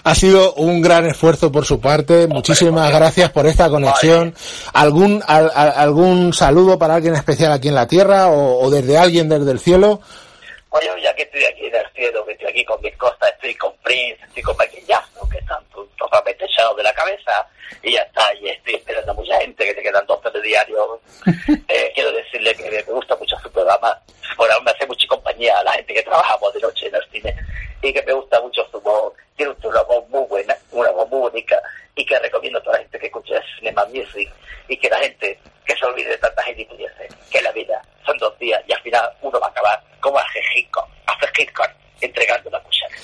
Ha 0.04 0.16
sido 0.16 0.54
un 0.56 0.82
gran 0.82 1.06
esfuerzo 1.06 1.52
por 1.52 1.64
su 1.66 1.80
parte. 1.80 2.26
Muchísimas 2.28 2.92
gracias 2.92 3.30
por 3.32 3.46
esta 3.46 3.70
conexión. 3.70 4.34
¿Algún, 4.74 5.24
al- 5.28 5.52
al- 5.54 5.74
algún 5.76 6.34
saludo 6.34 6.80
para 6.80 6.96
alguien 6.96 7.14
especial 7.16 7.52
aquí 7.52 7.68
en 7.68 7.76
la 7.76 7.88
Tierra 7.88 8.28
o, 8.30 8.66
o 8.66 8.70
desde 8.72 8.98
alguien 8.98 9.30
desde 9.30 9.52
el 9.52 9.60
cielo? 9.60 10.02
Ya 11.04 11.14
que 11.16 11.22
estoy 11.24 11.44
aquí 11.46 11.66
en 11.68 11.76
el 11.76 11.86
cielo, 11.94 12.26
que 12.26 12.32
estoy 12.34 12.48
aquí 12.48 12.66
con 12.66 12.82
mis 12.82 12.96
cosas, 12.98 13.30
estoy 13.36 13.54
con 13.56 13.74
Prince, 13.84 14.18
estoy 14.28 14.42
con 14.44 14.56
Michael 14.58 14.86
Jackson, 14.88 15.30
que 15.30 15.38
están 15.38 15.64
totalmente 16.02 16.46
echados 16.46 16.76
de 16.78 16.84
la 16.84 16.94
cabeza, 16.94 17.48
y 17.84 17.94
ya 17.94 18.02
está, 18.02 18.34
y 18.36 18.50
estoy 18.50 18.76
esperando 18.76 19.12
a 19.12 19.16
mucha 19.16 19.40
gente 19.40 19.66
que 19.66 19.76
se 19.76 19.82
quedan 19.82 20.06
dos 20.08 20.20
de 20.34 20.42
diario. 20.42 21.00
Eh, 21.68 21.92
quiero 21.96 22.12
decirle 22.12 22.54
que 22.54 22.70
me 22.70 22.82
gusta 22.82 23.16
mucho 23.16 23.38
su 23.42 23.50
programa, 23.50 23.98
bueno, 24.36 24.60
me 24.62 24.72
hace 24.72 24.86
mucha 24.86 25.08
compañía 25.08 25.58
a 25.58 25.64
la 25.64 25.72
gente 25.72 25.94
que 25.94 26.04
trabajamos 26.04 26.54
de 26.54 26.60
noche 26.60 26.88
en 26.88 26.96
el 26.96 27.04
cine, 27.12 27.36
y 27.82 27.94
que 27.94 28.02
me 28.04 28.14
gusta 28.14 28.42
mucho 28.42 28.68
su 28.70 28.82
voz, 28.82 29.14
tiene 29.38 29.54
usted 29.54 29.70
una 29.70 29.82
voz 29.84 30.08
muy 30.10 30.26
buena, 30.28 30.56
una 30.72 30.92
voz 30.92 31.10
muy 31.10 31.20
bonita, 31.20 31.62
y 31.96 32.06
que 32.06 32.20
recomiendo 32.20 32.60
a 32.60 32.64
toda 32.64 32.78
la 32.78 32.84
gente 32.84 33.00
que 33.00 33.06
escuche 33.06 33.34
Cinema 33.58 33.86
Music, 33.86 34.30
y 34.68 34.78
que 34.78 34.90
la 34.90 35.00
gente 35.00 35.40
que 35.66 35.76
se 35.76 35.86
olvide 35.86 36.10
de 36.10 36.18
tanta 36.18 36.44
gilipolleces, 36.44 37.16
que 37.32 37.42
la 37.42 37.52
vida 37.54 37.82
son 38.06 38.18
dos 38.18 38.38
días, 38.38 38.62
y 38.68 38.74
al 38.74 38.82
final 38.82 39.10
uno 39.22 39.40
va 39.40 39.48
a 39.48 39.50
acabar 39.50 39.82
como 40.02 40.18
a 40.18 40.26
Hitchcock, 40.56 40.90
a 41.08 41.18
Hitchcock, 41.38 41.70
entregando 42.02 42.50
la 42.50 42.60
cuchara. 42.60 42.96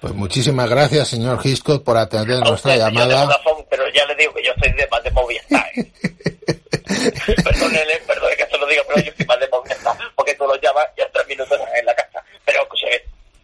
Pues 0.00 0.14
muchísimas 0.38 0.70
gracias, 0.70 1.08
señor 1.08 1.40
Hitchcock, 1.42 1.82
por 1.82 1.96
atender 1.96 2.36
A 2.36 2.48
nuestra 2.48 2.74
usted, 2.74 2.84
llamada. 2.84 3.24
Vodafone, 3.24 3.66
pero 3.68 3.82
ya 3.92 4.06
le 4.06 4.14
digo 4.14 4.32
que 4.34 4.44
yo 4.44 4.52
soy 4.62 4.70
de 4.72 4.86
más 4.86 5.02
de 5.02 5.10
Movistar. 5.10 5.66
¿eh? 5.74 5.92
Perdónele, 7.42 7.96
perdone 8.06 8.36
que 8.36 8.46
se 8.46 8.56
lo 8.56 8.66
diga, 8.68 8.82
pero 8.86 9.04
yo 9.04 9.12
soy 9.16 9.26
más 9.26 9.40
de 9.40 9.48
Movistar, 9.48 9.96
porque 10.14 10.34
tú 10.34 10.44
lo 10.46 10.54
llamas 10.60 10.86
y 10.96 11.00
en 11.00 11.08
tres 11.12 11.26
minutos 11.26 11.58
en 11.76 11.84
la 11.86 11.94
casa. 11.96 12.22
Pero 12.44 12.62
escuche, 12.62 12.86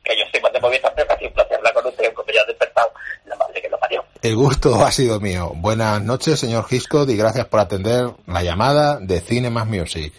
que 0.05 0.17
yo 0.17 0.25
soy 0.31 0.41
más 0.41 0.53
de 0.53 0.61
Movistar, 0.61 0.93
pero 0.95 1.09
casi 1.09 1.25
un 1.27 1.33
placer 1.33 1.57
hablar 1.57 1.75
con 1.75 1.87
usted, 1.87 2.15
como 2.15 2.33
ya 2.33 2.43
ha 2.43 2.47
despertado 2.47 2.93
la 3.27 3.35
madre 3.35 3.61
que 3.61 3.69
lo 3.69 3.79
parió. 3.81 4.05
El 4.23 4.37
gusto 4.37 4.85
ha 4.85 4.93
sido 4.93 5.19
mío. 5.19 5.51
Buenas 5.57 6.01
noches, 6.01 6.39
señor 6.39 6.65
Hitchcock, 6.71 7.09
y 7.09 7.17
gracias 7.17 7.47
por 7.47 7.59
atender 7.59 8.11
la 8.29 8.45
llamada 8.45 9.01
de 9.01 9.21
Cine 9.21 9.51
Más 9.51 9.67
Music. 9.67 10.15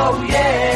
Oh 0.00 0.22
yeah. 0.22 0.67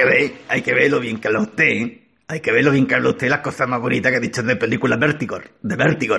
Que 0.00 0.06
ver, 0.06 0.32
hay 0.48 0.62
que 0.62 0.74
ver 0.74 0.90
lo 0.90 1.00
bien 1.00 1.18
que 1.18 1.28
habla 1.28 1.40
usted, 1.40 1.64
¿eh? 1.64 1.96
Hay 2.28 2.40
que 2.40 2.52
ver 2.52 2.64
lo 2.64 2.70
bien 2.70 2.86
que 2.86 2.94
habla 2.94 3.10
usted 3.10 3.28
las 3.28 3.40
cosas 3.40 3.68
más 3.68 3.80
bonitas 3.80 4.12
que 4.12 4.18
ha 4.18 4.20
dicho 4.20 4.42
de 4.44 4.54
película 4.54 4.96
Vertigo, 4.96 5.40
de 5.62 5.76
Vertigo. 5.76 6.16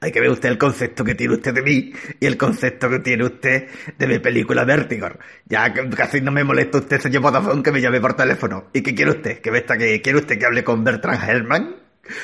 Hay 0.00 0.10
que 0.10 0.20
ver 0.20 0.30
usted 0.30 0.48
el 0.48 0.58
concepto 0.58 1.04
que 1.04 1.14
tiene 1.14 1.34
usted 1.34 1.54
de 1.54 1.62
mí 1.62 1.92
y 2.18 2.26
el 2.26 2.36
concepto 2.36 2.90
que 2.90 2.98
tiene 2.98 3.24
usted 3.24 3.68
de 3.96 4.06
mi 4.08 4.18
película 4.18 4.64
Vertigo. 4.64 5.08
Ya 5.46 5.72
casi 5.72 6.20
no 6.20 6.32
me 6.32 6.42
molesta 6.42 6.78
usted, 6.78 7.00
señor 7.00 7.22
Vodafone, 7.22 7.62
que 7.62 7.70
me 7.70 7.80
llame 7.80 8.00
por 8.00 8.14
teléfono. 8.14 8.66
¿Y 8.72 8.82
qué 8.82 8.96
quiere 8.96 9.12
usted? 9.12 9.38
¿Que, 9.40 9.50
esta, 9.56 9.78
que 9.78 10.02
quiere 10.02 10.18
usted 10.18 10.38
que 10.40 10.44
hable 10.44 10.64
con 10.64 10.82
Bertrand 10.82 11.22
Herrmann? 11.22 11.76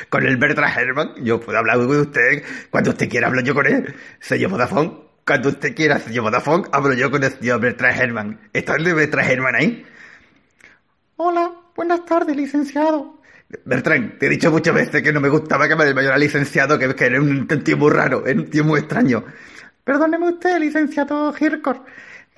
Con 0.08 0.26
el 0.26 0.36
Bertrand 0.36 0.76
Herrmann. 0.76 1.14
Yo 1.22 1.38
puedo 1.38 1.56
hablar 1.56 1.76
con 1.76 2.00
usted 2.00 2.42
cuando 2.68 2.90
usted 2.90 3.08
quiera, 3.08 3.28
hablo 3.28 3.42
yo 3.42 3.54
con 3.54 3.66
él. 3.66 3.94
Señor 4.18 4.50
Vodafone, 4.50 4.92
cuando 5.24 5.50
usted 5.50 5.72
quiera, 5.72 6.00
señor 6.00 6.24
Vodafone, 6.24 6.64
hablo 6.72 6.94
yo 6.94 7.12
con 7.12 7.22
el 7.22 7.30
señor 7.30 7.60
Bertrand 7.60 8.00
Herrmann. 8.00 8.40
¿Está 8.52 8.74
el 8.74 8.82
de 8.82 8.92
Bertrand 8.92 9.30
Herrmann 9.30 9.54
ahí? 9.54 9.86
Hola, 11.22 11.52
buenas 11.76 12.06
tardes, 12.06 12.34
licenciado. 12.34 13.20
Bertrand, 13.66 14.16
te 14.16 14.24
he 14.24 14.28
dicho 14.30 14.50
muchas 14.50 14.74
veces 14.74 15.02
que 15.02 15.12
no 15.12 15.20
me 15.20 15.28
gustaba 15.28 15.68
que 15.68 15.76
me 15.76 15.84
llamara 15.84 16.16
licenciado, 16.16 16.78
que, 16.78 16.94
que 16.94 17.04
era 17.04 17.20
un 17.20 17.46
tío 17.46 17.76
muy 17.76 17.90
raro, 17.90 18.26
era 18.26 18.40
un 18.40 18.48
tío 18.48 18.64
muy 18.64 18.80
extraño. 18.80 19.22
Perdóneme 19.84 20.30
usted, 20.30 20.58
licenciado 20.58 21.34
Hirkor. 21.38 21.84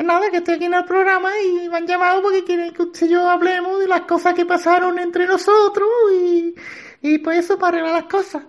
Nada, 0.01 0.29
que 0.33 0.39
estoy 0.39 0.55
aquí 0.57 0.65
en 0.65 0.75
el 0.75 0.85
programa 0.85 1.31
y 1.47 1.69
me 1.69 1.77
han 1.77 1.87
llamado 1.87 2.23
porque 2.23 2.43
quieren 2.43 2.75
que 2.75 2.83
usted 2.83 3.07
y 3.07 3.11
yo 3.11 3.31
hablemos 3.31 3.79
de 3.79 3.87
las 3.87 4.01
cosas 4.01 4.35
que 4.35 4.45
pasaron 4.45 4.99
entre 4.99 5.29
nosotros 5.29 5.89
y, 6.13 6.53
y 7.03 7.19
pues 7.19 7.39
eso 7.39 7.57
para 7.61 7.77
arreglar 7.77 8.03
las 8.03 8.11
cosas. 8.11 8.43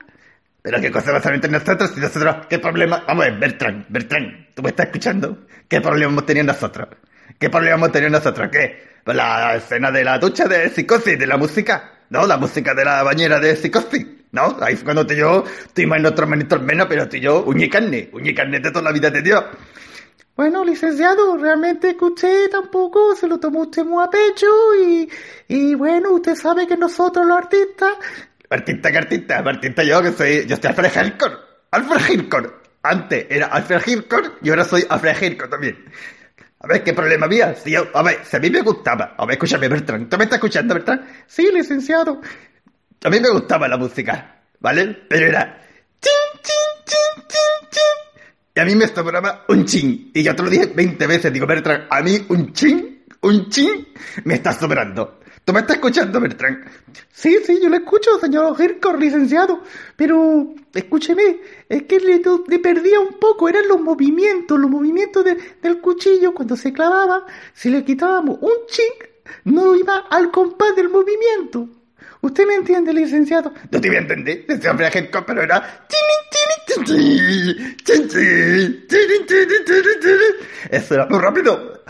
Pero 0.63 0.81
qué 0.81 0.89
cosa 0.89 1.11
pasaron 1.11 1.35
entre 1.35 1.51
nosotros 1.51 1.93
y 1.95 1.99
nosotros, 1.99 2.47
qué 2.49 2.57
problema. 2.57 3.03
Vamos 3.07 3.23
a 3.23 3.29
ver, 3.29 3.39
Bertrand, 3.39 3.85
Bertrand, 3.87 4.47
¿tú 4.55 4.63
me 4.63 4.69
estás 4.69 4.87
escuchando? 4.87 5.45
¿Qué 5.67 5.79
problema 5.79 6.11
hemos 6.11 6.25
tenido 6.25 6.47
nosotros? 6.47 6.87
¿Qué 7.43 7.49
hemos 7.73 7.91
tenido 7.91 8.09
nosotros? 8.09 8.47
¿Qué? 8.49 9.01
Pues 9.03 9.17
la 9.17 9.55
escena 9.55 9.91
de 9.91 10.01
la 10.01 10.17
ducha 10.17 10.45
de 10.45 10.69
psicosis, 10.69 11.19
de 11.19 11.27
la 11.27 11.35
música. 11.35 11.91
No, 12.09 12.25
la 12.25 12.37
música 12.37 12.73
de 12.73 12.85
la 12.85 13.03
bañera 13.03 13.37
de 13.37 13.57
psicosis. 13.57 14.05
No, 14.31 14.57
ahí 14.61 14.77
fue 14.77 14.85
cuando 14.85 15.05
tú 15.05 15.13
y 15.13 15.17
yo, 15.17 15.43
tú 15.73 15.81
más 15.85 16.05
otros 16.05 16.29
manitos 16.29 16.61
menos, 16.61 16.87
pero 16.87 17.09
tú 17.09 17.17
y 17.17 17.19
yo, 17.19 17.43
uña 17.43 17.65
y 17.65 17.69
carne, 17.69 18.09
uña 18.13 18.33
carne 18.33 18.61
de 18.61 18.71
toda 18.71 18.83
la 18.83 18.93
vida 18.93 19.09
de 19.09 19.21
Dios. 19.21 19.43
Bueno, 20.37 20.63
licenciado, 20.63 21.35
realmente 21.35 21.97
que 21.97 22.05
usted 22.05 22.49
tampoco 22.49 23.13
se 23.13 23.27
lo 23.27 23.37
tomó 23.41 23.63
usted 23.63 23.83
muy 23.83 24.01
a 24.01 24.09
pecho 24.09 24.47
y, 24.81 25.09
y 25.49 25.75
bueno, 25.75 26.13
usted 26.13 26.35
sabe 26.35 26.65
que 26.65 26.77
nosotros 26.77 27.25
los 27.25 27.37
artistas... 27.37 27.93
Artista 28.49 28.89
que 28.89 28.97
artista, 28.99 29.39
artista 29.39 29.83
yo 29.83 30.01
que 30.01 30.13
soy, 30.13 30.45
yo 30.45 30.55
soy 30.55 30.69
Alfred 30.69 30.91
Hitchcock, 31.07 31.39
Alfred 31.71 32.09
Hitchcock. 32.09 32.53
Antes 32.83 33.27
era 33.29 33.47
Alfred 33.47 33.81
Hitchcock 33.85 34.37
y 34.41 34.49
ahora 34.49 34.63
soy 34.63 34.85
Alfred 34.87 35.21
Hitchcock 35.21 35.49
también. 35.49 35.77
A 36.63 36.67
ver, 36.67 36.81
¿qué 36.81 36.93
problema 36.93 37.25
había? 37.25 37.53
Si 37.55 37.71
yo, 37.71 37.87
a 37.93 38.01
ver, 38.01 38.19
si 38.23 38.37
a 38.37 38.39
mí 38.39 38.49
me 38.49 38.61
gustaba. 38.61 39.15
A 39.17 39.25
ver, 39.25 39.33
escúchame, 39.33 39.67
Bertrand. 39.67 40.09
¿Tú 40.09 40.17
me 40.17 40.23
estás 40.23 40.37
escuchando, 40.37 40.73
Bertrand? 40.73 41.05
Sí, 41.27 41.49
licenciado. 41.53 42.21
A 43.03 43.09
mí 43.09 43.19
me 43.19 43.29
gustaba 43.31 43.67
la 43.67 43.75
música, 43.75 44.43
¿vale? 44.61 44.97
Pero 45.09 45.27
era... 45.27 45.59
Chin, 45.99 46.41
chin, 46.41 46.85
chin, 46.85 47.25
chin, 47.27 47.69
chin. 47.69 48.23
Y 48.55 48.59
a 48.61 48.65
mí 48.65 48.75
me 48.75 48.87
sobraba 48.87 49.43
un 49.49 49.65
chin. 49.65 50.11
Y 50.13 50.23
yo 50.23 50.33
te 50.33 50.41
lo 50.43 50.49
dije 50.49 50.67
20 50.67 51.05
veces. 51.05 51.33
Digo, 51.33 51.45
Bertrand, 51.45 51.87
a 51.89 52.01
mí 52.01 52.25
un 52.29 52.53
chin, 52.53 53.03
un 53.21 53.49
chin, 53.49 53.89
me 54.23 54.35
está 54.35 54.53
sobrando. 54.53 55.19
¿Tú 55.45 55.51
me 55.51 55.59
estás 55.59 55.75
escuchando, 55.75 56.21
Bertrand? 56.21 56.65
Sí, 57.11 57.37
sí, 57.45 57.59
yo 57.61 57.67
le 57.69 57.77
escucho, 57.77 58.17
señor 58.19 58.55
Hirkor, 58.57 58.97
licenciado. 58.97 59.61
Pero, 59.97 60.53
escúcheme, 60.73 61.41
es 61.67 61.83
que 61.83 61.99
le, 61.99 62.59
perdía 62.59 63.01
un 63.01 63.19
poco, 63.19 63.49
eran 63.49 63.67
los 63.67 63.81
movimientos, 63.81 64.57
los 64.57 64.69
movimientos 64.69 65.25
de, 65.25 65.37
del 65.61 65.81
cuchillo 65.81 66.33
cuando 66.33 66.55
se 66.55 66.71
clavaba. 66.71 67.25
Si 67.53 67.69
le 67.69 67.83
quitábamos 67.83 68.39
un 68.41 68.53
ching, 68.67 69.09
no 69.43 69.75
iba 69.75 69.97
al 70.09 70.31
compás 70.31 70.77
del 70.77 70.89
movimiento. 70.89 71.67
¿Usted 72.23 72.47
me 72.47 72.55
entiende, 72.55 72.93
licenciado? 72.93 73.53
No 73.69 73.81
te 73.81 73.89
voy 73.89 73.97
a 73.97 73.99
entender, 73.99 74.45
ese 74.47 74.69
hombre 74.69 74.89
Hirkor, 74.93 75.25
pero 75.25 75.41
era... 75.41 75.85
Eso 80.71 80.93
era 80.93 81.05
muy 81.07 81.19
rápido. 81.19 81.83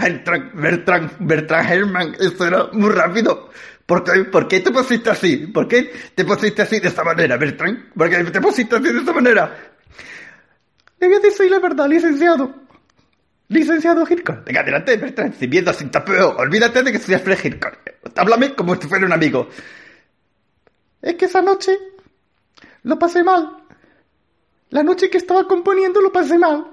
Bertrand, 0.56 1.12
Bertrand 1.20 1.72
Herrmann, 1.72 2.16
eso 2.20 2.48
era 2.48 2.68
muy 2.72 2.90
rápido. 2.90 3.52
¿Por 3.86 4.04
qué, 4.04 4.24
¿Por 4.24 4.48
qué 4.48 4.62
te 4.62 4.72
pusiste 4.72 5.12
así? 5.12 5.38
¿Por 5.38 5.68
qué 5.68 5.94
te 6.16 6.26
pusiste 6.26 6.64
así 6.64 6.80
de 6.80 6.88
esta 6.88 7.04
manera, 7.04 7.38
Bertrand? 7.38 7.94
¿Por 7.96 8.10
qué 8.10 8.24
te 8.24 8.42
pusiste 8.42 8.76
así 8.76 8.92
de 8.92 9.00
esta 9.00 9.14
manera? 9.14 9.56
Le 11.00 11.08
voy 11.10 11.18
a 11.18 11.20
decir 11.20 11.52
la 11.52 11.60
verdad, 11.60 11.88
licenciado. 11.88 12.56
Licenciado 13.50 14.04
Hirkor. 14.10 14.44
Venga, 14.46 14.62
adelante, 14.62 14.98
Bertrand, 14.98 15.36
sin 15.36 15.52
miedo, 15.52 15.72
sin 15.74 15.92
tapeo. 15.92 16.38
Olvídate 16.38 16.82
de 16.82 16.92
que 16.92 16.98
soy 16.98 17.14
Alfred 17.14 17.38
Hirkor. 17.44 17.78
Háblame 18.16 18.56
como 18.56 18.76
si 18.82 18.88
fuera 18.88 19.06
un 19.06 19.14
amigo. 19.14 19.48
Es 21.04 21.16
que 21.16 21.26
esa 21.26 21.42
noche 21.42 21.78
lo 22.84 22.98
pasé 22.98 23.24
mal. 23.24 23.58
La 24.70 24.84
noche 24.84 25.10
que 25.10 25.18
estaba 25.18 25.46
componiendo 25.48 26.00
lo 26.02 26.12
pasé 26.12 26.40
mal. 26.40 26.66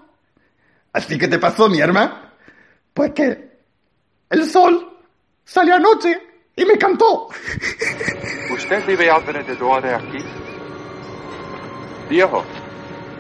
¿Así 0.93 1.19
que 1.19 1.29
te 1.29 1.39
pasó, 1.39 1.69
mi 1.69 1.81
arma? 1.81 2.33
Pues 2.95 3.13
que 3.13 3.51
el 4.31 4.49
sol 4.49 4.99
salió 5.45 5.75
anoche 5.75 6.19
y 6.55 6.65
me 6.65 6.79
cantó. 6.79 7.29
¿Usted 8.55 8.87
vive 8.87 9.11
alrededor 9.11 9.83
de 9.83 9.95
aquí? 9.95 10.25
Viejo, 12.09 12.45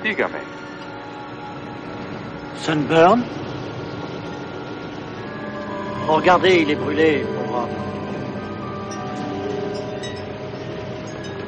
dígame. 0.03 0.39
Sunburn 2.63 3.25
Regardez, 6.07 6.63
il 6.63 6.71
est 6.71 6.77
brûlé 6.77 7.25
pour 7.35 7.47
moi. 7.49 7.69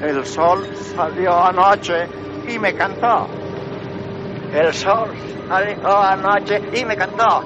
El 0.03 0.25
sol 0.27 0.67
salió 0.75 1.33
anoche 1.45 2.09
y 2.49 2.59
me 2.59 2.75
cantó. 2.75 3.29
El 4.53 4.75
sol 4.75 5.15
salió 5.49 5.97
anoche 5.97 6.61
y 6.75 6.85
me 6.85 6.97
cantó. 6.97 7.45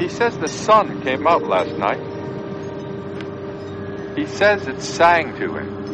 He 0.00 0.08
says 0.08 0.36
the 0.38 0.48
sun 0.48 1.00
came 1.04 1.24
out 1.28 1.44
last 1.44 1.70
night. 1.78 2.00
He 4.16 4.26
says 4.26 4.66
it 4.66 4.80
sang 4.80 5.32
to 5.38 5.56
him. 5.56 5.84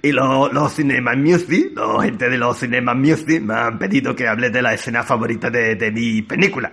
Y 0.02 0.12
los, 0.12 0.52
los 0.52 0.70
Cinema 0.74 1.14
Music, 1.14 1.72
la 1.74 2.02
gente 2.02 2.28
de 2.28 2.36
los 2.36 2.58
Cinema 2.58 2.92
Music, 2.92 3.40
me 3.40 3.54
han 3.54 3.78
pedido 3.78 4.14
que 4.14 4.28
hable 4.28 4.50
de 4.50 4.60
la 4.60 4.74
escena 4.74 5.02
favorita 5.02 5.48
de, 5.48 5.76
de 5.76 5.90
mi 5.90 6.20
película. 6.20 6.70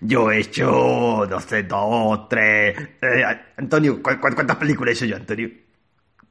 Yo 0.00 0.32
he 0.32 0.38
hecho, 0.38 1.26
no 1.28 1.38
sé, 1.38 1.64
dos, 1.64 2.26
tres... 2.30 2.78
Eh, 3.02 3.24
Antonio, 3.58 4.02
¿cu 4.02 4.10
cu 4.18 4.34
cuántas 4.34 4.56
películas 4.56 4.94
he 4.94 5.04
hecho 5.04 5.04
yo, 5.04 5.16
Antonio? 5.16 5.50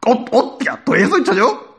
¡Oh, 0.07 0.25
¡Hostia! 0.31 0.81
¿Todo 0.83 0.95
eso 0.95 1.15
he 1.17 1.19
hecho 1.19 1.35
yo? 1.35 1.74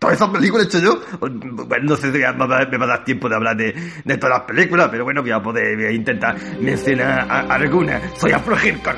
¿Todas 0.00 0.16
esas 0.16 0.30
películas 0.30 0.64
he 0.64 0.68
hecho 0.68 0.78
yo? 0.78 0.98
Bueno, 1.20 1.90
no 1.90 1.96
sé 1.96 2.10
si 2.10 2.18
me 2.18 2.32
va, 2.32 2.44
a 2.46 2.86
dar 2.86 3.04
tiempo 3.04 3.28
de 3.28 3.34
hablar 3.34 3.54
de, 3.54 3.74
todas 4.16 4.38
las 4.38 4.40
películas, 4.46 4.88
pero 4.90 5.04
bueno, 5.04 5.20
voy 5.20 5.30
a 5.30 5.42
poder 5.42 5.92
intentar 5.92 6.38
mencionar 6.58 7.30
a, 7.30 7.40
algunas. 7.54 8.02
Soy 8.18 8.32
Afro 8.32 8.56
Hirkor. 8.56 8.96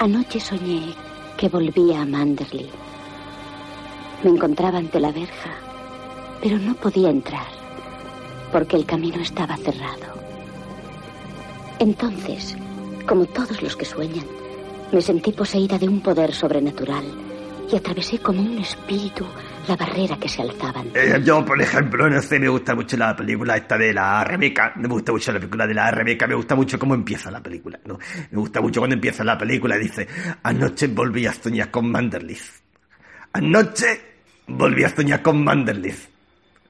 Anoche 0.00 0.38
soñé 0.38 0.94
que 1.38 1.48
volvía 1.48 2.02
a 2.02 2.04
Manderley. 2.04 2.68
Me 4.22 4.30
encontraba 4.32 4.76
ante 4.76 5.00
la 5.00 5.12
verja, 5.12 5.50
pero 6.42 6.58
no 6.58 6.74
podía 6.74 7.08
entrar, 7.08 7.46
porque 8.52 8.76
el 8.76 8.84
camino 8.84 9.16
estaba 9.22 9.56
cerrado. 9.56 10.12
Entonces, 11.78 12.54
como 13.06 13.24
todos 13.24 13.62
los 13.62 13.74
que 13.76 13.86
sueñan, 13.86 14.26
me 14.92 15.00
sentí 15.00 15.32
poseída 15.32 15.78
de 15.78 15.88
un 15.88 16.02
poder 16.02 16.34
sobrenatural 16.34 17.27
y 17.70 17.76
atravesé 17.76 18.18
como 18.18 18.40
un 18.40 18.58
espíritu 18.58 19.26
la 19.66 19.76
barrera 19.76 20.16
que 20.18 20.28
se 20.28 20.42
alzaba 20.42 20.80
ante 20.80 21.16
Eh, 21.16 21.22
yo, 21.22 21.44
por 21.44 21.60
ejemplo, 21.60 22.08
no 22.08 22.22
sé, 22.22 22.38
me 22.38 22.48
gusta 22.48 22.74
mucho 22.74 22.96
la 22.96 23.14
película 23.14 23.56
esta 23.56 23.76
de 23.76 23.92
la 23.92 24.24
Rebeca. 24.24 24.72
Me 24.76 24.88
gusta 24.88 25.12
mucho 25.12 25.32
la 25.32 25.38
película 25.38 25.66
de 25.66 25.74
la 25.74 25.90
Rebeca. 25.90 26.26
Me 26.26 26.34
gusta 26.34 26.54
mucho 26.54 26.78
cómo 26.78 26.94
empieza 26.94 27.30
la 27.30 27.42
película. 27.42 27.78
¿no? 27.84 27.98
Me 28.30 28.38
gusta 28.38 28.60
mucho 28.60 28.80
cuando 28.80 28.94
empieza 28.94 29.22
la 29.24 29.36
película 29.36 29.76
dice: 29.76 30.08
Anoche 30.42 30.86
volví 30.88 31.26
a 31.26 31.32
soñar 31.32 31.70
con 31.70 31.90
Manderlis. 31.90 32.62
Anoche 33.32 34.00
volví 34.46 34.84
a 34.84 34.88
soñar 34.88 35.22
con. 35.22 35.44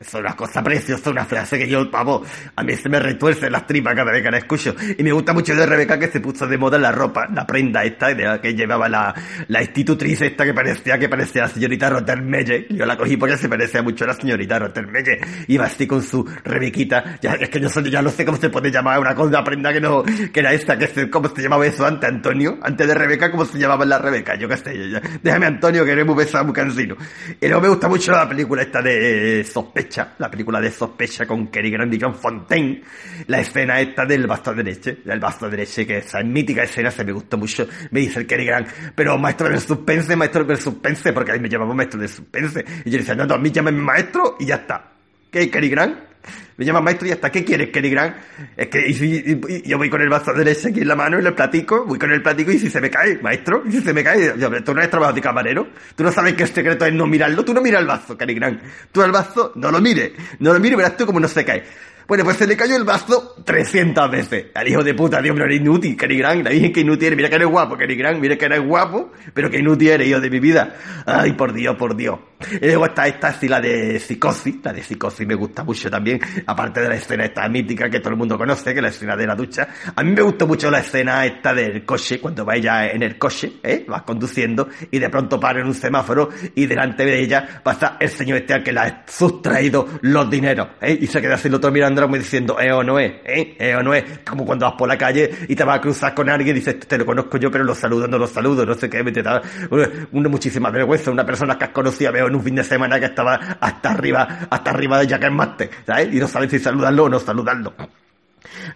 Es 0.01 0.15
una 0.15 0.37
cosa 0.37 0.63
preciosa, 0.63 1.11
una 1.11 1.25
frase 1.25 1.59
que 1.59 1.69
yo, 1.69 1.91
vamos, 1.91 2.23
a 2.55 2.63
mí 2.63 2.77
se 2.77 2.89
me 2.89 3.01
retuerce 3.01 3.51
las 3.51 3.67
tripas 3.67 3.97
cada 3.97 4.13
vez 4.13 4.23
que 4.23 4.31
la 4.31 4.39
escucho. 4.39 4.73
Y 4.97 5.03
me 5.03 5.11
gusta 5.11 5.33
mucho 5.33 5.57
de 5.57 5.67
Rebeca 5.67 5.99
que 5.99 6.07
se 6.07 6.21
puso 6.21 6.47
de 6.47 6.57
moda 6.57 6.79
la 6.79 6.93
ropa, 6.93 7.27
la 7.35 7.45
prenda 7.45 7.83
esta 7.83 8.15
que 8.41 8.55
llevaba 8.55 8.89
la, 8.89 9.13
la 9.49 9.61
institutriz 9.61 10.23
esta 10.23 10.45
que 10.45 10.55
parecía 10.55 11.01
que 11.01 11.09
parecía 11.09 11.43
la 11.43 11.49
señorita 11.49 11.91
Rottermeye. 11.91 12.69
Yo 12.71 12.87
la 12.87 12.97
cogí 12.97 13.17
porque 13.17 13.37
se 13.37 13.49
parecía 13.49 13.83
mucho 13.83 14.05
a 14.05 14.07
la 14.07 14.15
señorita 14.15 14.61
Rottermeye. 14.61 15.19
Iba 15.49 15.65
así 15.65 15.89
con 15.89 16.01
su 16.01 16.25
Rebequita. 16.45 17.19
Ya, 17.21 17.33
es 17.33 17.49
que 17.49 17.59
yo 17.59 17.69
ya 17.69 18.01
no 18.01 18.11
sé 18.11 18.25
cómo 18.25 18.39
se 18.39 18.51
puede 18.51 18.71
llamar 18.71 19.01
una 19.01 19.17
cosa, 19.17 19.31
una 19.31 19.43
prenda 19.43 19.73
que 19.73 19.81
no, 19.81 20.05
que 20.05 20.39
era 20.39 20.53
esta, 20.53 20.79
que 20.79 20.87
se, 20.87 21.11
cómo 21.11 21.29
se 21.29 21.43
llamaba 21.43 21.67
eso 21.67 21.85
antes, 21.85 22.09
Antonio. 22.09 22.57
Antes 22.63 22.87
de 22.87 22.95
Rebeca, 22.95 23.33
¿cómo 23.33 23.45
se 23.45 23.59
llamaba 23.59 23.85
la 23.85 23.99
Rebeca? 23.99 24.37
Yo 24.37 24.49
qué 24.49 24.59
sé, 24.59 24.91
ya. 24.91 25.03
Déjame 25.21 25.47
Antonio 25.47 25.85
que 25.85 25.91
eres 25.91 26.07
muy 26.07 26.15
pesado, 26.15 26.45
muy 26.45 26.55
cansino. 26.55 26.97
Y 27.41 27.47
luego 27.47 27.63
me 27.63 27.69
gusta 27.69 27.89
mucho 27.89 28.13
la 28.13 28.29
película 28.29 28.63
esta 28.63 28.81
de 28.81 29.41
eh, 29.41 29.45
Sospecha, 29.45 29.88
la 30.19 30.31
película 30.31 30.61
de 30.61 30.71
Sospecha 30.71 31.27
con 31.27 31.47
Cary 31.47 31.71
Grant 31.71 31.93
y 31.95 31.99
John 32.01 32.15
Fontaine, 32.15 32.83
la 33.27 33.41
escena 33.41 33.81
esta 33.81 34.05
del 34.05 34.27
basto 34.27 34.55
de 34.55 34.63
leche, 34.63 34.99
del 35.05 35.21
basto 35.21 35.49
de 35.49 35.57
leche, 35.57 35.87
que 35.87 35.99
esa 35.99 36.23
mítica 36.23 36.63
escena 36.63 36.91
se 36.91 37.05
me 37.05 37.13
gustó 37.13 37.37
mucho, 37.37 37.67
me 37.91 38.01
dice 38.01 38.21
el 38.21 38.27
Cary 38.27 38.45
Grant, 38.45 38.69
pero 38.95 39.19
maestro 39.19 39.49
del 39.49 39.61
suspense, 39.61 40.17
maestro 40.17 40.45
del 40.45 40.59
suspense, 40.59 41.13
porque 41.13 41.33
ahí 41.33 41.41
me 41.41 41.49
llamaba 41.49 41.75
maestro 41.75 42.01
del 42.01 42.09
suspense, 42.09 42.65
y 42.85 42.91
yo 42.91 42.99
decía, 42.99 43.15
no, 43.15 43.27
no, 43.27 43.35
a 43.35 43.39
mí 43.39 43.51
llámame 43.51 43.81
maestro 43.81 44.37
y 44.39 44.47
ya 44.47 44.57
está. 44.57 44.93
¿Qué, 45.31 45.51
Cary 45.51 45.69
Grant? 45.69 46.08
Me 46.57 46.65
llama 46.65 46.81
maestro 46.81 47.07
y 47.07 47.11
ya 47.11 47.15
está. 47.15 47.31
¿Qué 47.31 47.45
quieres, 47.45 47.71
Cary 47.71 47.91
Grant? 47.91 48.17
Es 48.57 48.69
que 48.69 48.89
y 48.89 49.69
yo 49.69 49.79
voy 49.79 49.89
con 49.89 50.01
el 50.01 50.09
vaso 50.09 50.33
de 50.33 50.45
leche 50.45 50.69
aquí 50.69 50.81
en 50.81 50.89
la 50.89 50.97
mano 50.97 51.19
y 51.19 51.23
le 51.23 51.33
platico, 51.33 51.85
voy 51.87 51.99
con 51.99 52.11
el 52.11 52.23
platico 52.23 52.51
y 52.51 52.59
si 52.59 52.71
se 52.71 52.81
me 52.81 52.91
cae, 52.91 53.19
maestro, 53.19 53.63
y 53.67 53.73
si 53.73 53.81
se 53.81 53.93
me 53.93 54.03
cae, 54.03 54.35
yo, 54.39 54.51
tú 54.63 54.75
no 54.75 54.81
eres 54.81 54.91
trabajo 54.91 55.13
de 55.13 55.21
camarero, 55.21 55.69
tú 55.95 56.03
no 56.03 56.13
sabes 56.13 56.35
que 56.35 56.45
el 56.45 56.49
secreto 56.49 56.85
es 56.85 56.93
no 56.93 57.07
mirarlo, 57.07 57.45
tú 57.45 57.55
no 57.55 57.61
miras 57.61 57.81
el 57.81 57.87
vaso, 57.87 58.17
Cary 58.17 58.35
Grant. 58.35 58.61
Tú 58.93 59.03
el 59.03 59.13
vaso 59.13 59.53
no 59.57 59.71
lo 59.71 59.81
mires, 59.81 60.13
no 60.41 60.53
lo 60.53 60.61
mires, 60.61 60.77
verás 60.77 60.97
tú 60.97 61.07
cómo 61.07 61.21
no 61.21 61.29
se 61.29 61.45
cae. 61.45 61.65
Bueno, 62.09 62.25
pues 62.25 62.39
se 62.39 62.47
le 62.47 62.57
cayó 62.57 62.75
el 62.75 62.85
vaso 62.85 63.35
300 63.45 64.11
veces. 64.11 64.47
Al 64.55 64.67
hijo 64.67 64.83
de 64.83 64.95
puta, 64.95 65.21
Dios, 65.21 65.35
pero 65.35 65.45
eres 65.45 65.61
inútil, 65.61 65.95
Cary 65.95 66.17
Grant. 66.17 66.43
Le 66.43 66.55
dije 66.55 66.73
que 66.73 66.81
inútil 66.81 67.09
eres. 67.09 67.19
Mira 67.19 67.29
que 67.29 67.35
eres 67.35 67.49
guapo, 67.49 67.77
Cary 67.77 67.97
Grant. 67.97 68.19
Mira 68.19 68.39
que 68.39 68.47
eres 68.47 68.65
guapo, 68.67 69.13
pero 69.35 69.51
que 69.51 69.59
inútil 69.59 69.89
eres, 69.89 70.09
hijo 70.09 70.19
de 70.19 70.31
mi 70.31 70.41
vida. 70.41 70.75
Ay, 71.05 71.35
por 71.35 71.53
Dios, 71.53 71.77
por 71.77 71.95
Dios. 71.95 72.19
Y 72.61 72.67
luego 72.67 72.87
está 72.87 73.07
esta, 73.07 73.33
sí, 73.33 73.49
la 73.49 73.61
de 73.61 73.99
psicosis. 73.99 74.57
La 74.63 74.73
de 74.73 74.83
psicosis 74.83 75.27
me 75.27 75.35
gusta 75.35 75.65
mucho 75.65 75.91
también. 75.91 76.21
Aparte 76.47 76.81
de 76.81 76.89
la 76.89 76.95
escena 76.95 77.25
esta 77.25 77.49
mítica 77.49 77.91
que 77.91 78.01
todo 78.01 78.11
el 78.11 78.17
mundo 78.17 78.39
conoce, 78.39 78.73
que 78.73 78.79
es 78.79 78.83
la 78.83 78.89
escena 78.89 79.17
de 79.17 79.27
la 79.27 79.35
ducha. 79.35 79.69
A 79.95 80.03
mí 80.03 80.13
me 80.13 80.23
gustó 80.23 80.47
mucho 80.47 80.71
la 80.71 80.79
escena 80.79 81.25
esta 81.27 81.53
del 81.53 81.85
coche, 81.85 82.21
cuando 82.21 82.45
va 82.45 82.57
ella 82.57 82.91
en 82.91 83.03
el 83.03 83.19
coche, 83.19 83.55
¿eh? 83.63 83.85
Vas 83.89 84.03
conduciendo 84.03 84.69
y 84.91 84.99
de 84.99 85.09
pronto 85.09 85.41
para 85.41 85.61
en 85.61 85.67
un 85.67 85.75
semáforo 85.75 86.29
y 86.55 86.67
delante 86.67 87.05
de 87.05 87.21
ella 87.21 87.61
pasa 87.63 87.97
el 87.99 88.09
señor 88.09 88.39
este 88.39 88.55
al 88.55 88.63
que 88.63 88.73
le 88.73 88.81
ha 88.81 89.05
sustraído 89.07 89.87
los 90.03 90.31
dineros, 90.31 90.69
¿eh? 90.81 90.99
Y 91.01 91.07
se 91.07 91.21
queda 91.21 91.35
así 91.35 91.49
el 91.49 91.55
otro 91.55 91.71
mirando 91.71 92.03
como 92.03 92.17
diciendo, 92.17 92.59
eh 92.61 92.73
o 92.73 92.83
no 92.83 92.99
es, 92.99 93.13
eh, 93.25 93.57
eh 93.59 93.75
o 93.75 93.83
no 93.83 93.95
es. 93.95 94.21
Como 94.29 94.45
cuando 94.45 94.67
vas 94.67 94.75
por 94.79 94.89
la 94.89 94.97
calle 94.97 95.31
y 95.49 95.55
te 95.55 95.65
vas 95.65 95.79
a 95.79 95.81
cruzar 95.81 96.15
con 96.15 96.29
alguien 96.29 96.57
y 96.57 96.61
dices, 96.61 96.79
te 96.79 96.99
lo 96.99 97.05
conozco 97.05 97.39
yo, 97.39 97.51
pero 97.51 97.65
lo 97.65 97.75
saludo, 97.75 98.07
no 98.07 98.19
lo 98.19 98.27
saludo, 98.27 98.65
no 98.65 98.75
sé 98.75 98.89
qué, 98.89 99.03
me 99.03 99.13
te 99.13 99.23
da 99.23 99.41
una, 99.71 99.89
una 100.13 100.29
muchísima 100.29 100.71
vergüenza. 100.71 101.11
Una 101.11 101.25
persona 101.25 101.59
que 101.59 101.65
has 101.65 101.71
conocido, 101.71 102.13
veo 102.13 102.28
en 102.29 102.37
un 102.37 102.43
fin 102.43 102.55
de 102.55 102.65
semana 102.65 102.99
que 102.99 103.07
estaba 103.07 103.35
hasta 103.61 103.91
arriba, 103.91 104.47
hasta 104.51 104.71
arriba 104.71 104.99
de 105.01 105.07
Jack 105.07 105.25
and 105.25 105.37
Master, 105.37 105.71
¿sabes? 105.87 106.15
Y 106.15 106.19
no 106.19 106.29
sabes 106.29 106.51
si 106.51 106.59
saludarlo 106.59 107.05
o 107.05 107.09
no 107.09 107.19
saludarlo. 107.19 107.75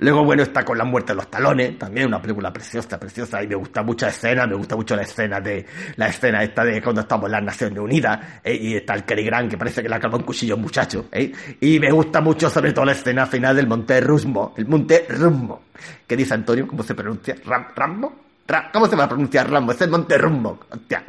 Luego, 0.01 0.25
bueno, 0.25 0.43
está 0.43 0.65
con 0.65 0.77
la 0.79 0.85
muerte 0.85 1.13
de 1.13 1.17
los 1.17 1.31
talones, 1.31 1.79
también 1.79 2.07
una 2.07 2.21
película 2.21 2.53
preciosa, 2.53 2.99
preciosa, 2.99 3.43
y 3.43 3.47
me 3.47 3.55
gusta 3.55 3.83
mucha 3.83 4.09
escena, 4.09 4.47
me 4.47 4.55
gusta 4.55 4.77
mucho 4.77 4.97
la 4.97 5.03
escena 5.03 5.41
de, 5.41 5.65
la 5.97 6.09
escena 6.09 6.43
esta 6.43 6.65
de 6.65 6.83
cuando 6.83 7.03
estamos 7.03 7.27
en 7.27 7.33
las 7.33 7.43
Naciones 7.43 7.79
Unidas, 7.79 8.19
¿eh? 8.43 8.59
y 8.61 8.77
está 8.77 8.95
el 8.95 9.05
Cary 9.05 9.25
Grant, 9.25 9.51
que 9.51 9.59
parece 9.59 9.83
que 9.83 9.89
le 9.89 9.99
clavado 9.99 10.19
un 10.19 10.25
cuchillo 10.25 10.57
muchacho, 10.57 11.07
¿eh? 11.13 11.33
y 11.61 11.79
me 11.79 11.91
gusta 11.91 12.21
mucho 12.21 12.51
sobre 12.51 12.73
todo 12.73 12.85
la 12.85 12.93
escena 12.93 13.27
final 13.27 13.55
del 13.55 13.67
Monte 13.67 14.01
Rusmo, 14.01 14.55
el 14.57 14.67
Monte 14.67 15.07
Rumbo, 15.09 15.63
¿qué 16.07 16.17
dice 16.17 16.35
Antonio? 16.35 16.67
¿Cómo 16.67 16.83
se 16.83 16.95
pronuncia? 16.95 17.37
¿Ram, 17.45 17.67
¿Rambo? 17.75 18.22
¿Cómo 18.73 18.87
se 18.87 18.97
va 18.97 19.05
a 19.05 19.09
pronunciar 19.09 19.51
Rambo? 19.51 19.73
Es 19.73 19.81
el 19.81 19.89
Monte 19.89 20.19
Rumbo, 20.19 20.61
hostia. 20.69 21.05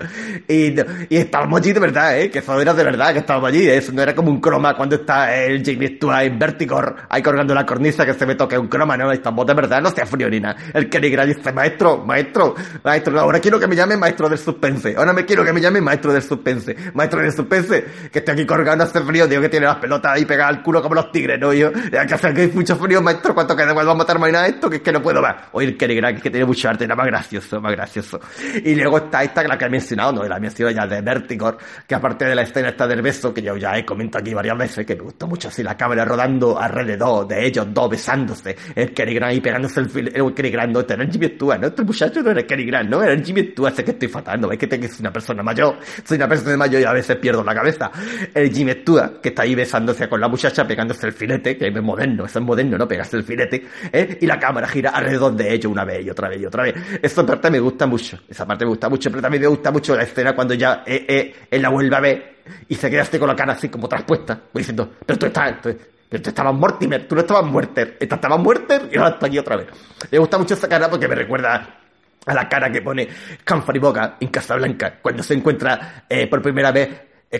Y, 0.48 0.76
y 1.10 1.18
estábamos 1.18 1.60
allí 1.60 1.74
de 1.74 1.80
verdad, 1.80 2.18
¿eh? 2.18 2.30
Que 2.32 2.40
eso 2.40 2.62
era 2.62 2.74
de 2.74 2.84
verdad 2.84 3.12
que 3.12 3.20
estábamos 3.20 3.50
allí. 3.50 3.68
Eso 3.68 3.92
no 3.92 4.02
era 4.02 4.16
como 4.16 4.30
un 4.30 4.40
croma 4.40 4.76
cuando 4.78 4.96
está 4.96 5.36
el 5.36 5.62
Jamie 5.66 5.96
Stewart 5.98 6.22
en 6.24 6.40
Vertigor 6.40 6.96
ahí 7.10 7.22
colgando 7.22 7.54
la 7.54 7.66
cornisa 7.66 8.06
que 8.06 8.14
se 8.14 8.26
me 8.26 8.36
toque 8.36 8.58
un 8.58 8.68
croma, 8.68 8.96
¿no? 8.96 9.12
Estamos 9.12 9.46
de 9.46 9.54
verdad, 9.56 9.82
no 9.82 9.90
sea 9.90 10.06
frío 10.06 10.30
ni 10.30 10.40
nada. 10.40 10.56
El 10.74 10.88
Grant 10.88 11.36
dice, 11.36 11.52
maestro, 11.52 11.98
maestro, 12.06 12.56
maestro, 12.84 13.20
ahora 13.20 13.40
quiero 13.40 13.60
que 13.60 13.68
me 13.68 13.76
llame 13.76 13.98
maestro 13.98 14.30
del 14.30 14.38
suspense. 14.38 14.96
Ahora 14.96 15.12
me 15.12 15.26
quiero 15.26 15.44
que 15.44 15.52
me 15.52 15.60
llame 15.60 15.82
maestro 15.82 16.14
del 16.14 16.22
suspense. 16.24 16.76
Maestro 16.94 17.22
del 17.22 17.34
suspense, 17.34 17.86
que 18.12 18.20
estoy 18.20 18.34
aquí 18.34 18.46
colgando, 18.46 18.84
hace 18.86 19.02
frío, 19.02 19.28
tío, 19.28 19.42
que 19.42 19.50
tiene 19.50 19.66
las 19.66 19.78
pelotas 19.78 20.14
ahí 20.14 20.26
pegadas 20.26 20.56
al 20.58 20.64
culo 20.64 20.82
como 20.82 20.96
los 20.96 21.12
tigres, 21.12 21.40
¿no? 21.40 21.52
Y 21.54 21.60
yo, 21.60 21.72
"Ya 21.92 22.06
que 22.06 22.14
hace 22.14 22.34
que 22.34 22.42
hay 22.44 22.52
mucho 22.52 22.76
frío, 22.78 23.02
maestro, 23.02 23.34
¿cuánto 23.34 23.56
queda? 23.56 23.74
¿Cuándo 23.74 23.90
vamos 23.92 24.04
a 24.06 24.08
terminar 24.08 24.50
esto? 24.50 24.70
Que 24.70 24.78
es 24.78 24.82
que 24.82 24.92
no 24.92 25.02
puedo 25.02 25.22
más. 25.22 25.36
Oye, 25.52 25.76
el 25.80 25.96
Grant, 25.96 26.22
que 26.22 26.30
tiene 26.30 26.46
mucho 26.46 26.70
arte, 26.70 26.86
era 26.86 26.96
más 26.96 27.06
gracioso, 27.24 27.62
más 27.62 27.72
gracioso. 27.72 28.20
Y 28.64 28.76
luego 28.76 28.98
está 28.98 29.24
esta, 29.24 29.44
la 29.44 29.58
que 29.58 29.66
he 29.66 29.70
mencionado, 29.70 30.14
no, 30.14 30.24
la 30.24 30.38
he 30.38 30.40
mencionado 30.40 30.76
ya 30.76 30.88
de 30.88 31.02
Vertigor, 31.02 31.58
que 31.88 31.96
aparte 31.96 32.26
de 32.26 32.36
la 32.36 32.44
escena 32.44 32.70
esta 32.70 32.88
del 32.88 33.02
beso, 33.02 33.34
que 33.34 33.42
yo 33.42 33.56
ya 33.58 33.78
he 33.78 33.86
comentado 33.86 34.22
aquí 34.22 34.34
varias 34.34 34.58
veces, 34.58 34.86
que 34.86 34.96
me 34.96 35.04
gustó 35.04 35.28
mucho 35.28 35.48
así 35.48 35.64
la 35.64 35.76
cámara 35.76 36.06
rodando 36.06 36.60
alrededor 36.60 37.28
de 37.28 37.46
ellos 37.46 37.68
dos 37.74 37.90
besándose, 37.90 38.56
el 38.76 38.94
Cary 38.94 39.14
Grant 39.16 39.32
ahí 39.32 39.42
pegándose 39.42 39.80
el 39.80 40.14
el 40.14 40.34
Cary 40.34 40.50
Grant, 40.50 40.74
no, 40.74 40.80
este 40.80 40.94
era 40.94 41.04
el 41.04 41.12
Jimmy 41.12 41.28
Stewart, 41.28 41.60
no, 41.60 41.68
este 41.68 41.84
muchacho 41.84 42.22
no 42.22 42.32
era 42.32 42.40
el 42.42 42.48
Cary 42.48 42.66
Grant, 42.66 42.90
no, 42.90 43.02
era 43.02 43.14
el 43.14 43.24
Jimmy 43.24 43.52
Stewart, 43.52 43.76
sé 43.76 43.84
que 43.84 43.92
estoy 43.92 44.08
fatal, 44.08 44.42
no, 44.42 44.52
es 44.52 44.58
que 44.58 44.68
tengo 44.68 44.88
soy 44.88 45.02
una 45.02 45.14
persona 45.14 45.44
mayor, 45.44 45.78
soy 46.04 46.18
una 46.18 46.28
persona 46.28 46.58
mayor 46.58 46.82
y 46.82 46.86
a 46.86 46.94
veces 46.94 47.16
pierdo 47.18 47.44
la 47.44 47.54
cabeza. 47.54 47.92
El 48.34 48.54
Jimmy 48.54 48.74
Stewart, 48.74 49.22
que 49.22 49.30
está 49.30 49.44
ahí 49.44 49.56
besándose 49.56 50.08
con 50.08 50.20
la 50.20 50.28
muchacha, 50.28 50.66
pegándose 50.68 51.08
el 51.08 51.14
filete, 51.14 51.58
que 51.58 51.68
es 51.68 51.82
moderno, 51.82 52.26
eso 52.26 52.40
es 52.40 52.46
moderno, 52.46 52.78
¿no? 52.78 52.88
Pegarse 52.88 53.18
el 53.18 53.24
filete, 53.24 53.66
¿eh? 53.92 54.18
Y 54.22 54.26
la 54.26 54.40
cámara 54.40 54.68
gira 54.68 54.92
alrededor 54.92 55.36
de 55.36 55.54
ellos 55.54 55.72
una 55.72 55.86
vez 55.86 56.06
y 56.06 56.10
otra 56.10 56.30
vez 56.30 56.42
y 56.42 56.46
otra 56.46 56.64
vez. 56.64 56.76
Esa 57.14 57.24
parte 57.24 57.52
me 57.52 57.60
gusta 57.60 57.86
mucho, 57.86 58.18
esa 58.28 58.44
parte 58.44 58.66
me 58.66 58.70
gusta 58.70 58.90
mucho, 58.90 59.12
pero 59.12 59.22
también 59.22 59.44
me 59.44 59.48
gusta 59.48 59.70
mucho 59.70 59.96
la 59.96 60.02
escena 60.02 60.34
cuando 60.34 60.56
ya 60.56 60.82
eh, 60.84 61.36
eh, 61.52 61.60
la 61.60 61.70
vuelve 61.70 61.96
a 61.96 62.00
ver 62.00 62.38
y 62.68 62.74
se 62.74 62.90
queda 62.90 63.04
así 63.04 63.20
con 63.20 63.28
la 63.28 63.36
cara 63.36 63.54
así 63.54 63.70
como 63.70 63.88
traspuesta, 63.88 64.36
pues 64.52 64.64
diciendo, 64.64 64.94
pero 65.06 65.20
tú 65.20 65.28
estás, 65.28 65.62
tú, 65.62 65.78
pero 66.10 66.24
tú 66.24 66.30
estabas 66.30 66.56
Mortimer, 66.56 67.08
tú 67.08 67.14
no 67.14 67.22
estabas 67.22 67.46
Muerter, 67.46 67.98
esta 68.00 68.16
estabas 68.16 68.40
Muerter 68.40 68.90
y 68.92 68.98
ahora 68.98 69.12
está 69.12 69.28
aquí 69.28 69.38
otra 69.38 69.58
vez. 69.58 69.68
Me 70.10 70.18
gusta 70.18 70.40
mucho 70.40 70.56
esa 70.56 70.68
cara 70.68 70.90
porque 70.90 71.08
me 71.08 71.14
recuerda 71.14 71.82
a 72.26 72.34
la 72.34 72.50
cara 72.50 72.72
que 72.72 72.82
pone 72.82 73.08
Humphrey 73.48 73.80
Bogart 73.80 74.16
en 74.20 74.30
Casablanca 74.30 74.98
cuando 75.00 75.22
se 75.22 75.36
encuentra 75.36 76.06
eh, 76.10 76.26
por 76.26 76.42
primera 76.42 76.72
vez 76.72 76.90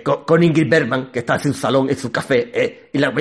con, 0.02 0.24
con 0.24 0.42
Ingrid 0.42 0.70
Bergman, 0.70 1.12
que 1.12 1.20
está 1.20 1.36
en 1.36 1.42
su 1.42 1.54
salón, 1.54 1.90
en 1.90 1.98
su 1.98 2.12
café, 2.12 2.50
eh, 2.54 2.90
y, 2.94 3.04
a, 3.04 3.14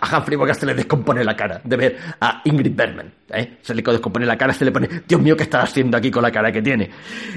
a 0.00 0.18
Humphrey 0.18 0.36
Bogart 0.36 0.58
se 0.58 0.66
le 0.66 0.74
descompone 0.74 1.24
la 1.24 1.34
cara 1.34 1.60
de 1.64 1.76
ver 1.76 1.96
a 2.20 2.42
Ingrid 2.44 2.74
Bergman. 2.74 3.12
Eh, 3.28 3.58
se 3.60 3.74
le 3.74 3.82
descompone 3.82 4.24
la 4.24 4.38
cara, 4.38 4.52
se 4.52 4.64
le 4.64 4.70
pone, 4.70 4.88
Dios 5.06 5.20
mío, 5.20 5.36
¿qué 5.36 5.42
está 5.42 5.62
haciendo 5.62 5.96
aquí 5.96 6.12
con 6.12 6.22
la 6.22 6.30
cara 6.30 6.52
que 6.52 6.62
tiene? 6.62 6.88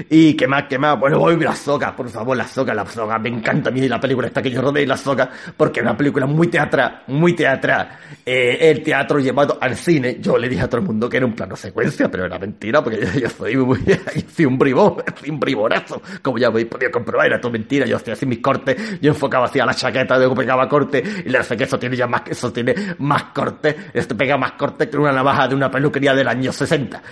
Y 0.08 0.34
qué 0.34 0.46
más, 0.46 0.64
qué 0.68 0.78
más, 0.78 0.98
bueno, 0.98 1.18
voy 1.18 1.36
la 1.40 1.54
soga, 1.54 1.96
por 1.96 2.08
favor, 2.08 2.36
la 2.36 2.46
soga, 2.46 2.72
la 2.74 2.86
soga, 2.86 3.18
me 3.18 3.28
encanta 3.28 3.70
a 3.70 3.72
la 3.72 3.98
película 3.98 4.28
esta 4.28 4.40
que 4.40 4.50
yo 4.50 4.62
rodé, 4.62 4.86
la 4.86 4.96
soga, 4.96 5.28
porque 5.56 5.80
es 5.80 5.84
una 5.84 5.96
película 5.96 6.26
muy 6.26 6.46
teatral, 6.46 7.02
muy 7.08 7.34
teatral. 7.34 7.88
Eh, 8.24 8.70
el 8.70 8.84
teatro 8.84 9.18
llevado 9.18 9.58
al 9.60 9.74
cine, 9.74 10.18
yo 10.20 10.38
le 10.38 10.48
dije 10.48 10.62
a 10.62 10.68
todo 10.68 10.80
el 10.80 10.86
mundo 10.86 11.08
que 11.08 11.16
era 11.16 11.26
un 11.26 11.34
plano 11.34 11.56
secuencia, 11.56 12.08
pero 12.08 12.24
era 12.24 12.38
mentira, 12.38 12.84
porque 12.84 13.00
yo, 13.00 13.20
yo 13.22 13.28
soy 13.28 13.56
un 14.46 14.58
bribón, 14.58 15.02
soy 15.20 15.30
un 15.30 15.40
bribonazo, 15.40 16.00
como 16.22 16.38
ya 16.38 16.46
habéis 16.46 16.68
podido 16.68 16.92
comprobar, 16.92 17.26
era 17.26 17.40
todo 17.40 17.50
mentira, 17.50 17.84
yo 17.84 17.96
hacía 17.96 18.12
así 18.12 18.26
mis 18.26 18.38
cortes, 18.38 18.59
yo 19.00 19.10
enfocaba 19.10 19.46
hacia 19.46 19.64
la 19.64 19.74
chaqueta, 19.74 20.16
luego 20.16 20.34
pegaba 20.34 20.68
corte, 20.68 21.02
y 21.24 21.28
le 21.28 21.38
hace 21.38 21.56
que 21.56 21.64
eso 21.64 21.78
tiene 21.78 21.96
ya 21.96 22.06
más, 22.06 22.22
eso 22.26 22.52
tiene 22.52 22.74
más 22.98 23.24
corte, 23.34 23.76
esto 23.92 24.16
pega 24.16 24.36
más 24.36 24.52
corte 24.52 24.88
que 24.88 24.96
una 24.96 25.12
navaja 25.12 25.48
de 25.48 25.54
una 25.54 25.70
peluquería 25.70 26.14
del 26.14 26.28
año 26.28 26.52
60. 26.52 27.02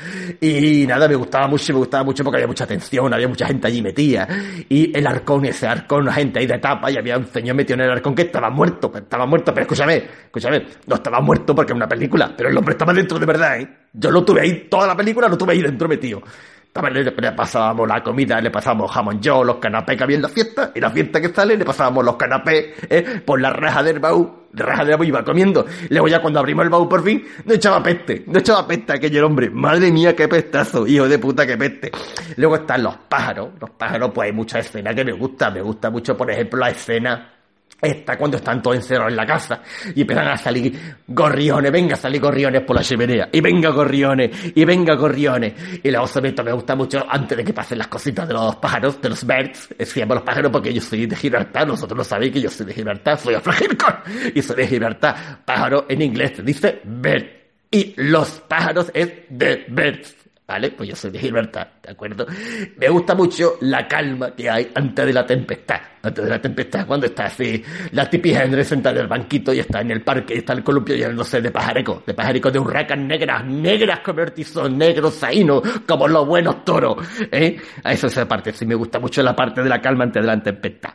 Y 0.41 0.87
nada, 0.87 1.09
me 1.09 1.15
gustaba 1.15 1.47
mucho, 1.49 1.73
me 1.73 1.79
gustaba 1.79 2.05
mucho 2.05 2.25
porque 2.25 2.37
había 2.37 2.47
mucha 2.47 2.65
atención, 2.65 3.13
había 3.13 3.29
mucha 3.29 3.47
gente 3.47 3.67
allí 3.69 3.83
metida, 3.83 4.29
y 4.69 4.97
el 4.97 5.07
arcón, 5.07 5.45
ese 5.45 5.67
arcón, 5.67 6.09
gente 6.09 6.41
ahí 6.41 6.47
de 6.47 6.59
tapa, 6.59 6.91
y 6.91 6.97
había 6.97 7.17
un 7.17 7.27
señor 7.27 7.57
metido 7.57 7.75
en 7.75 7.87
el 7.87 7.91
arcón 7.91 8.15
que 8.15 8.23
estaba 8.23 8.51
muerto, 8.51 8.93
estaba 8.95 9.27
muerto, 9.27 9.53
pero 9.53 9.63
escúchame, 9.63 10.05
escúchame, 10.27 10.67
no 10.87 10.97
estaba 10.97 11.21
muerto 11.21 11.55
porque 11.55 11.73
es 11.73 11.77
una 11.77 11.89
película, 11.89 12.33
pero 12.37 12.49
el 12.49 12.57
hombre 12.57 12.73
estaba 12.73 12.93
dentro 12.93 13.19
de 13.19 13.27
verdad, 13.27 13.61
¿eh? 13.61 13.69
Yo 13.93 14.11
lo 14.11 14.25
tuve 14.25 14.43
ahí, 14.43 14.67
toda 14.71 14.87
la 14.87 14.97
película 14.97 15.29
lo 15.29 15.39
tuve 15.39 15.55
ahí 15.55 15.63
dentro 15.63 15.89
metido. 15.89 16.23
También 16.73 17.05
le, 17.05 17.33
pasábamos 17.33 17.89
la 17.89 18.03
comida, 18.03 18.41
le 18.41 18.51
pasábamos 18.51 18.91
jamón 18.91 19.21
yo, 19.21 19.43
los 19.43 19.57
canapés 19.57 19.97
que 19.97 20.05
había 20.05 20.17
en 20.17 20.23
la 20.23 20.29
fiesta, 20.29 20.71
y 20.75 20.81
la 20.81 20.91
fiesta 20.91 21.21
que 21.21 21.29
sale 21.31 21.57
le 21.57 21.65
pasábamos 21.65 22.05
los 22.05 22.17
canapés 22.17 22.67
eh, 22.89 23.21
por 23.25 23.41
la 23.41 23.51
reja 23.51 23.83
del 23.83 23.99
baúl, 23.99 24.31
la 24.53 24.67
reja 24.67 24.85
del 24.85 24.97
baúl 24.97 25.07
iba 25.09 25.25
comiendo. 25.25 25.67
Luego 25.89 26.09
ya 26.09 26.21
cuando 26.21 26.41
abrimos 26.41 26.65
el 26.65 26.71
baúl 26.71 26.89
por 26.89 27.03
fin, 27.03 27.25
no 27.45 27.55
echaba 27.55 27.83
peste, 27.83 28.25
no 28.27 28.39
echaba 28.39 28.67
peste 28.67 28.93
aquel 28.93 29.25
hombre. 29.25 29.51
Madre 29.51 29.91
mía, 29.91 30.15
qué 30.15 30.29
pestazo, 30.29 30.87
hijo 30.87 31.09
de 31.09 31.19
puta, 31.19 31.47
qué 31.47 31.57
peste. 31.57 31.91
Luego 32.37 32.57
están 32.57 32.83
los 32.83 32.97
pájaros, 33.09 33.51
los 33.61 33.71
pájaros, 33.71 34.11
pues 34.15 34.27
hay 34.27 34.33
muchas 34.33 34.67
escenas 34.67 34.95
que 34.95 35.05
me 35.05 35.13
gustan, 35.13 35.55
me 35.55 35.63
gusta 35.63 35.91
mucho, 35.91 36.17
por 36.17 36.31
ejemplo, 36.31 36.61
la 36.61 36.71
escena 36.71 37.38
esta 37.81 38.17
cuando 38.17 38.37
están 38.39 38.61
todos 38.61 38.77
encerrados 38.77 39.13
en 39.13 39.17
la 39.17 39.27
casa 39.27 39.63
y 39.95 40.01
empiezan 40.01 40.29
a 40.29 40.37
salir 40.37 40.97
gorriones, 41.07 41.71
venga 41.71 41.95
a 41.95 41.99
salir 41.99 42.21
gorriones 42.21 42.63
por 42.63 42.77
la 42.77 42.83
chimenea, 42.83 43.29
y 43.31 43.41
venga 43.41 43.71
gorriones, 43.71 44.53
y 44.55 44.65
venga 44.65 44.95
gorriones. 44.95 45.55
Y 45.83 45.91
luego 45.91 46.07
sobre 46.07 46.33
todo 46.33 46.47
me 46.47 46.53
gusta 46.53 46.75
mucho 46.75 47.05
antes 47.09 47.37
de 47.37 47.45
que 47.45 47.53
pasen 47.53 47.79
las 47.79 47.89
cositas 47.89 48.27
de 48.27 48.35
los 48.35 48.57
pájaros, 48.57 49.01
de 49.01 49.09
los 49.11 49.27
birds, 49.27 49.69
llaman 49.99 50.17
los 50.17 50.25
pájaros 50.25 50.51
porque 50.51 50.73
yo 50.73 50.81
soy 50.81 51.07
de 51.07 51.17
Gibraltar, 51.17 51.67
nosotros 51.67 51.99
lo 51.99 52.05
sabéis 52.05 52.33
que 52.33 52.41
yo 52.41 52.51
soy 52.51 52.67
de 52.67 52.75
Gibraltar, 52.75 53.19
soy 53.19 53.35
afragircon, 53.35 53.95
y 54.35 54.43
soy 54.43 54.57
de 54.57 54.67
Gibraltar. 54.67 55.45
Pájaro 55.45 55.87
en 55.89 56.03
inglés 56.03 56.33
se 56.37 56.43
dice 56.43 56.81
bird, 56.85 57.27
y 57.71 57.95
los 57.97 58.41
pájaros 58.41 58.91
es 58.95 59.13
the 59.37 59.67
birds. 59.69 60.17
¿Vale? 60.47 60.71
Pues 60.71 60.89
yo 60.89 60.97
soy 60.97 61.11
de 61.11 61.19
Gibraltar, 61.19 61.78
¿de 61.89 61.93
acuerdo? 61.93 62.27
Me 62.77 62.89
gusta 62.91 63.15
mucho 63.15 63.57
la 63.63 63.89
calma 63.89 64.35
que 64.35 64.49
hay 64.51 64.71
antes 64.75 65.07
de 65.07 65.13
la 65.13 65.25
tempestad. 65.25 65.81
Antes 66.01 66.25
de 66.25 66.31
la 66.31 66.41
tempestad, 66.41 66.87
cuando 66.87 67.07
está 67.07 67.25
así, 67.25 67.63
la 67.91 68.09
típica 68.09 68.45
Henry 68.45 68.63
sentada 68.63 68.97
en 68.97 69.03
el 69.03 69.09
banquito 69.09 69.53
y 69.53 69.59
está 69.59 69.81
en 69.81 69.91
el 69.91 70.03
parque 70.03 70.35
y 70.35 70.39
está 70.39 70.53
el 70.53 70.63
columpio 70.63 70.95
llenándose 70.95 71.41
de 71.41 71.51
pajaricos, 71.51 72.07
de 72.07 72.15
pajaricos 72.15 72.53
de 72.53 72.59
urracas 72.61 72.99
negras, 72.99 73.45
negras 73.45 74.01
convertidos 74.01 74.71
negros 74.71 75.19
zaínos, 75.19 75.63
como 75.87 76.07
los 76.07 76.27
buenos 76.27 76.65
toros, 76.65 77.05
¿eh? 77.33 77.57
A 77.83 77.93
eso 77.93 78.07
esa 78.07 78.29
parte, 78.29 78.53
sí 78.53 78.65
me 78.65 78.77
gusta 78.77 79.01
mucho 79.01 79.23
la 79.23 79.35
parte 79.35 79.61
de 79.61 79.69
la 79.69 79.81
calma 79.81 80.05
antes 80.05 80.23
de 80.23 80.27
la 80.27 80.41
tempestad. 80.41 80.91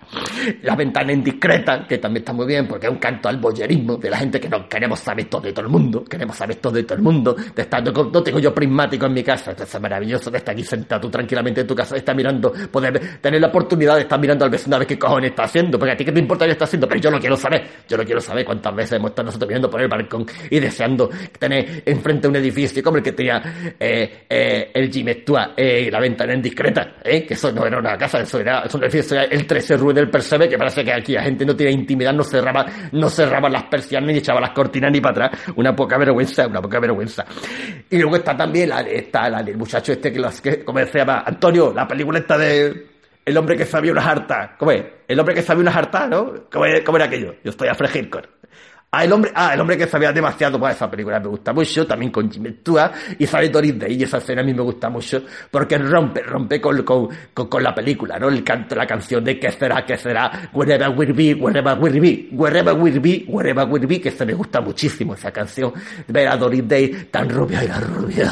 La 0.61 0.75
ventana 0.75 1.11
indiscreta, 1.11 1.85
que 1.85 1.97
también 1.97 2.21
está 2.21 2.31
muy 2.31 2.45
bien, 2.45 2.65
porque 2.65 2.87
es 2.87 2.91
un 2.91 2.99
canto 2.99 3.27
al 3.27 3.37
boyerismo 3.37 3.97
de 3.97 4.09
la 4.09 4.17
gente 4.17 4.39
que 4.39 4.47
no 4.47 4.69
queremos 4.69 4.99
saber 5.01 5.25
todo 5.25 5.41
de 5.41 5.51
todo 5.51 5.65
el 5.65 5.71
mundo, 5.71 6.05
queremos 6.05 6.37
saber 6.37 6.55
todo 6.55 6.73
de 6.73 6.83
todo 6.83 6.95
el 6.97 7.03
mundo, 7.03 7.35
de 7.35 7.61
estar, 7.61 7.83
no, 7.83 7.91
no 7.91 8.23
tengo 8.23 8.39
yo 8.39 8.53
prismático 8.53 9.05
en 9.05 9.13
mi 9.13 9.23
casa, 9.23 9.51
esto 9.51 9.63
es 9.63 9.81
maravilloso 9.81 10.31
de 10.31 10.37
estar 10.37 10.53
aquí 10.53 10.63
sentado 10.63 10.82
tú 10.87 11.09
tranquilamente 11.09 11.61
en 11.61 11.67
tu 11.67 11.75
casa, 11.75 11.95
estar 11.95 12.15
mirando, 12.15 12.53
poder 12.71 13.19
tener 13.19 13.41
la 13.41 13.47
oportunidad 13.47 13.95
de 13.95 14.01
estar 14.01 14.19
mirando 14.19 14.45
al 14.45 14.51
vecino 14.51 14.75
a 14.75 14.79
ver 14.79 14.87
qué 14.87 14.97
cojones 14.97 15.31
está 15.31 15.43
haciendo, 15.43 15.77
porque 15.77 15.93
a 15.93 15.97
ti 15.97 16.05
qué 16.05 16.11
te 16.11 16.19
importa 16.19 16.45
qué 16.45 16.51
está 16.51 16.65
haciendo, 16.65 16.87
pero 16.87 17.01
yo 17.01 17.11
lo 17.11 17.19
quiero 17.19 17.35
saber, 17.35 17.63
yo 17.87 17.97
lo 17.97 18.03
quiero 18.03 18.21
saber 18.21 18.45
cuántas 18.45 18.75
veces 18.75 18.93
hemos 18.93 19.11
estado 19.11 19.25
nosotros 19.27 19.47
mirando 19.47 19.69
por 19.69 19.81
el 19.81 19.87
balcón 19.87 20.25
y 20.49 20.59
deseando 20.59 21.09
tener 21.37 21.83
enfrente 21.85 22.27
un 22.27 22.35
edificio 22.35 22.83
como 22.83 22.97
el 22.97 23.03
que 23.03 23.11
tenía 23.11 23.41
eh, 23.79 24.25
eh, 24.29 24.71
el 24.73 24.91
Jim 24.91 25.07
Stewart 25.21 25.51
eh, 25.57 25.85
y 25.87 25.91
la 25.91 25.99
ventana 25.99 26.33
indiscreta, 26.33 26.95
eh, 27.03 27.25
que 27.25 27.33
eso 27.33 27.51
no 27.51 27.65
era 27.65 27.79
una 27.79 27.97
casa, 27.97 28.19
eso 28.19 28.39
era, 28.39 28.63
eso 28.63 28.79
era 29.15 29.23
el 29.25 29.45
13 29.45 29.77
Rue 29.77 29.93
del 29.93 30.09
Percebe, 30.09 30.49
que 30.49 30.57
parece 30.57 30.83
que 30.83 30.93
aquí 30.93 31.13
la 31.13 31.23
gente 31.23 31.45
no 31.45 31.55
tiene 31.55 31.71
intimidad, 31.71 32.13
no 32.13 32.23
cerraba, 32.23 32.65
no 32.91 33.09
cerraba 33.09 33.49
las 33.49 33.63
persianas 33.63 34.11
ni 34.11 34.17
echaba 34.17 34.39
las 34.39 34.51
cortinas 34.51 34.91
ni 34.91 34.99
para 34.99 35.27
atrás, 35.27 35.41
una 35.55 35.75
poca 35.75 35.97
vergüenza, 35.97 36.47
una 36.47 36.61
poca 36.61 36.79
vergüenza. 36.79 37.25
Y 37.89 37.97
luego 37.97 38.15
está 38.17 38.35
también 38.35 38.69
la, 38.69 38.81
está 38.81 39.29
la 39.29 39.43
del 39.43 39.57
muchacho 39.57 39.91
este 39.91 40.11
que, 40.11 40.19
las, 40.19 40.41
que 40.41 40.63
¿cómo 40.73 40.85
se 40.85 40.97
llama? 40.97 41.23
Antonio, 41.25 41.71
la 41.73 41.87
película 41.87 42.19
esta 42.19 42.37
de 42.37 42.87
el 43.25 43.37
hombre 43.37 43.55
que 43.55 43.65
sabía 43.65 43.91
una 43.91 44.05
harta. 44.09 44.55
¿Cómo 44.57 44.71
es? 44.71 44.83
El 45.07 45.19
hombre 45.19 45.33
que 45.35 45.41
sabía 45.41 45.61
una 45.61 45.71
harta, 45.71 46.07
¿no? 46.07 46.45
¿Cómo, 46.51 46.65
es- 46.65 46.83
cómo 46.83 46.97
era 46.97 47.05
aquello? 47.05 47.35
Yo 47.43 47.51
estoy 47.51 47.67
a 47.69 47.75
Fregircor. 47.75 48.27
Ah, 48.95 49.05
el 49.05 49.11
hombre, 49.11 49.31
ah, 49.33 49.55
el 49.55 49.59
hombre 49.59 49.75
que 49.75 49.87
sabía 49.87 50.11
demasiado, 50.13 50.59
pues 50.59 50.75
esa 50.75 50.87
película 50.87 51.19
me 51.19 51.27
gusta 51.27 51.51
mucho, 51.51 51.87
también 51.87 52.11
con 52.11 52.29
Jimmy 52.29 52.51
Stewart, 52.59 52.91
y 53.17 53.25
sale 53.25 53.49
Doris 53.49 53.79
Day, 53.79 53.95
y 53.95 54.03
esa 54.03 54.19
escena 54.19 54.41
a 54.41 54.43
mí 54.43 54.53
me 54.53 54.61
gusta 54.61 54.87
mucho, 54.87 55.23
porque 55.49 55.79
rompe, 55.79 56.21
rompe 56.21 56.61
con, 56.61 56.83
con, 56.83 57.09
con, 57.33 57.47
con 57.47 57.63
la 57.63 57.73
película, 57.73 58.19
¿no? 58.19 58.29
El 58.29 58.43
canto, 58.43 58.75
la 58.75 58.85
canción 58.85 59.23
de 59.23 59.39
qué 59.39 59.51
será, 59.51 59.83
qué 59.83 59.97
será, 59.97 60.47
wherever 60.53 60.89
will 60.89 61.11
be, 61.11 61.33
wherever 61.33 61.75
will 61.79 61.99
be, 61.99 62.27
wherever 62.33 62.75
will 62.75 62.99
be, 62.99 63.25
wherever 63.27 63.67
will 63.67 63.87
be, 63.87 63.99
que 63.99 64.11
se 64.11 64.27
me 64.27 64.35
gusta 64.35 64.61
muchísimo 64.61 65.15
esa 65.15 65.31
canción, 65.31 65.73
ver 66.09 66.27
a 66.27 66.37
Doris 66.37 66.67
Day 66.67 67.07
tan 67.09 67.27
rubia 67.27 67.63
y 67.63 67.67
la 67.67 67.79
rubia, 67.79 68.29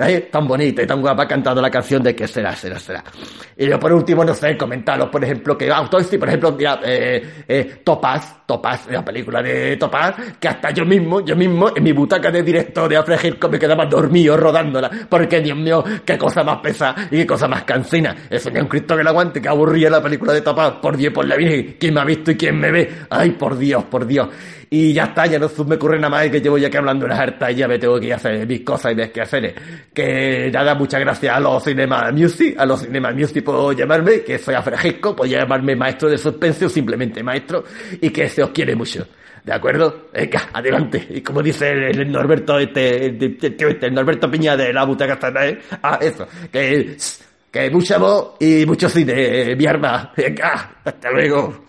¿eh? 0.00 0.28
tan 0.32 0.48
bonita 0.48 0.82
y 0.82 0.86
tan 0.88 1.00
guapa 1.00 1.28
cantando 1.28 1.62
la 1.62 1.70
canción 1.70 2.02
de 2.02 2.12
qué 2.16 2.26
será, 2.26 2.56
será, 2.56 2.80
será. 2.80 3.04
Y 3.56 3.68
yo 3.68 3.78
por 3.78 3.92
último, 3.92 4.24
no 4.24 4.34
sé, 4.34 4.56
comentaros, 4.56 5.10
por 5.10 5.22
ejemplo, 5.22 5.56
que 5.56 5.70
Autopsy, 5.70 6.18
por 6.18 6.26
ejemplo, 6.26 6.50
mira, 6.58 6.80
eh, 6.84 7.44
eh, 7.46 7.80
Topaz, 7.84 8.44
Topaz, 8.44 8.88
la 8.90 9.04
película 9.04 9.43
de 9.44 9.76
Topaz, 9.76 10.16
que 10.40 10.48
hasta 10.48 10.70
yo 10.70 10.84
mismo, 10.84 11.24
yo 11.24 11.36
mismo, 11.36 11.70
en 11.76 11.82
mi 11.82 11.92
butaca 11.92 12.30
de 12.30 12.42
directo 12.42 12.88
de 12.88 12.96
Alfred 12.96 13.36
me 13.50 13.58
quedaba 13.58 13.86
dormido 13.86 14.36
rodándola, 14.36 14.90
porque 15.08 15.40
Dios 15.40 15.56
mío, 15.56 15.84
qué 16.04 16.18
cosa 16.18 16.42
más 16.42 16.58
pesada 16.58 17.08
y 17.10 17.18
qué 17.18 17.26
cosa 17.26 17.46
más 17.46 17.64
cansina. 17.64 18.16
Eso 18.28 18.50
ni 18.50 18.60
un 18.60 18.66
Cristo 18.66 18.96
que 18.96 19.04
la 19.04 19.10
aguante, 19.10 19.40
que 19.40 19.48
aburría 19.48 19.90
la 19.90 20.02
película 20.02 20.32
de 20.32 20.40
Topaz, 20.40 20.74
por 20.80 20.96
Dios, 20.96 21.12
por 21.12 21.26
la 21.26 21.36
Virgen, 21.36 21.76
quién 21.78 21.94
me 21.94 22.00
ha 22.00 22.04
visto 22.04 22.30
y 22.30 22.36
quién 22.36 22.58
me 22.58 22.70
ve. 22.70 22.90
Ay, 23.10 23.30
por 23.32 23.56
Dios, 23.56 23.84
por 23.84 24.06
Dios. 24.06 24.28
Y 24.70 24.92
ya 24.92 25.04
está, 25.04 25.26
ya 25.26 25.38
no 25.38 25.48
me 25.66 25.76
ocurre 25.76 25.98
nada 25.98 26.08
más 26.08 26.28
que 26.28 26.40
llevo 26.40 26.58
ya 26.58 26.68
que 26.68 26.78
hablando 26.78 27.06
unas 27.06 27.18
hartas 27.18 27.52
y 27.52 27.54
ya 27.54 27.68
me 27.68 27.78
tengo 27.78 28.00
que 28.00 28.06
ir 28.06 28.12
a 28.12 28.16
hacer 28.16 28.44
mis 28.46 28.62
cosas 28.62 28.92
y 28.92 28.96
mis 28.96 29.10
quehaceres. 29.10 29.54
Que 29.92 30.50
nada, 30.52 30.74
muchas 30.74 31.00
gracias 31.00 31.36
a 31.36 31.38
los 31.38 31.62
Cinema 31.62 32.10
Music, 32.10 32.56
a 32.58 32.66
los 32.66 32.80
Cinema 32.80 33.12
Music 33.12 33.44
por 33.44 33.76
llamarme, 33.76 34.22
que 34.22 34.38
soy 34.38 34.54
Afrajesco, 34.54 35.14
por 35.14 35.28
llamarme 35.28 35.76
maestro 35.76 36.08
de 36.08 36.18
suspense 36.18 36.64
o 36.64 36.68
simplemente 36.68 37.22
maestro, 37.22 37.64
y 38.00 38.10
que 38.10 38.28
se 38.28 38.42
os 38.42 38.50
quiere 38.50 38.74
mucho. 38.74 39.06
¿De 39.44 39.52
acuerdo? 39.52 40.08
Venga, 40.12 40.48
adelante. 40.54 41.06
Y 41.10 41.20
como 41.20 41.42
dice 41.42 41.70
el, 41.70 42.10
Norberto, 42.10 42.58
este, 42.58 43.08
este, 43.08 43.86
el 43.86 43.94
Norberto 43.94 44.30
Piña 44.30 44.56
de 44.56 44.72
la 44.72 44.84
butaca 44.84 45.14
esta, 45.14 45.46
¿eh? 45.46 45.58
Ah, 45.82 45.98
eso. 46.00 46.26
Que, 46.50 46.96
que 47.50 47.70
mucha 47.70 47.98
voz 47.98 48.36
y 48.40 48.64
mucho 48.64 48.88
cine, 48.88 49.52
eh, 49.52 49.56
mi 49.56 49.66
arma. 49.66 50.12
Venga, 50.16 50.76
hasta 50.82 51.10
luego. 51.10 51.66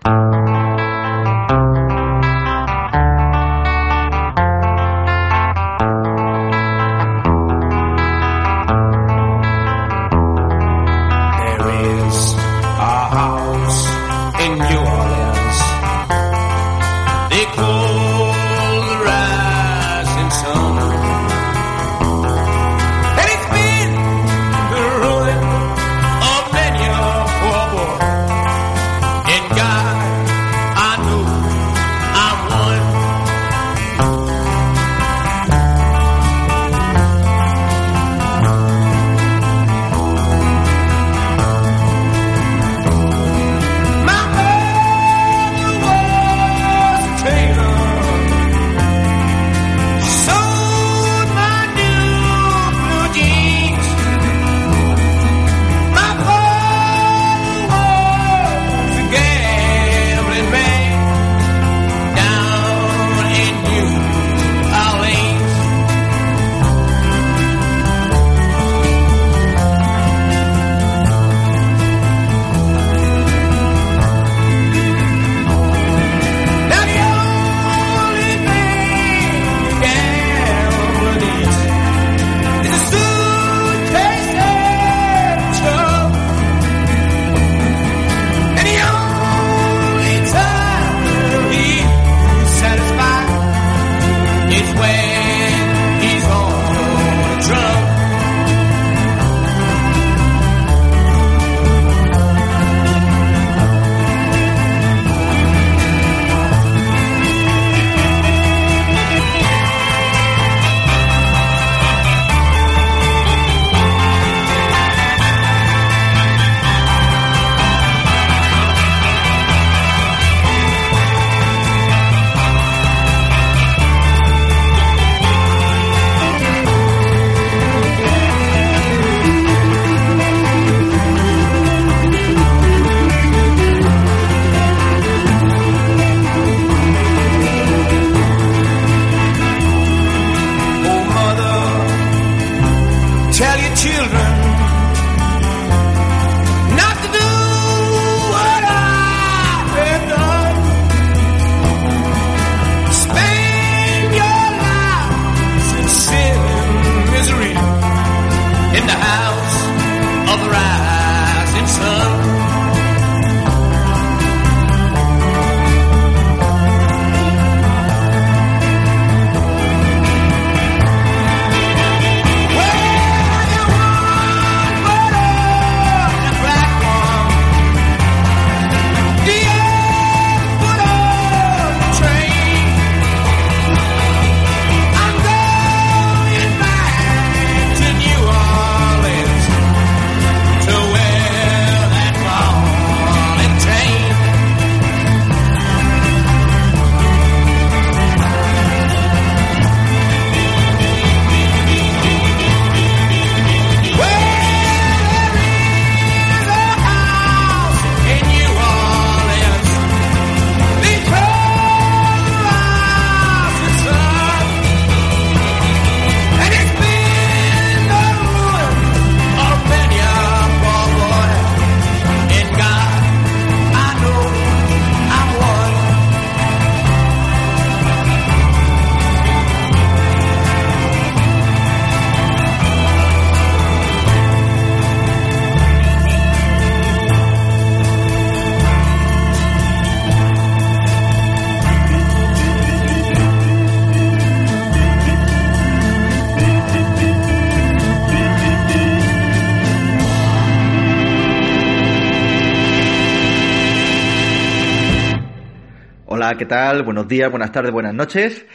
Hola, 256.25 256.37
¿qué 256.39 256.47
tal? 256.47 256.81
Buenos 256.81 257.07
días, 257.07 257.29
buenas 257.29 257.51
tardes, 257.51 257.71
buenas 257.71 257.93
noches. 257.93 258.47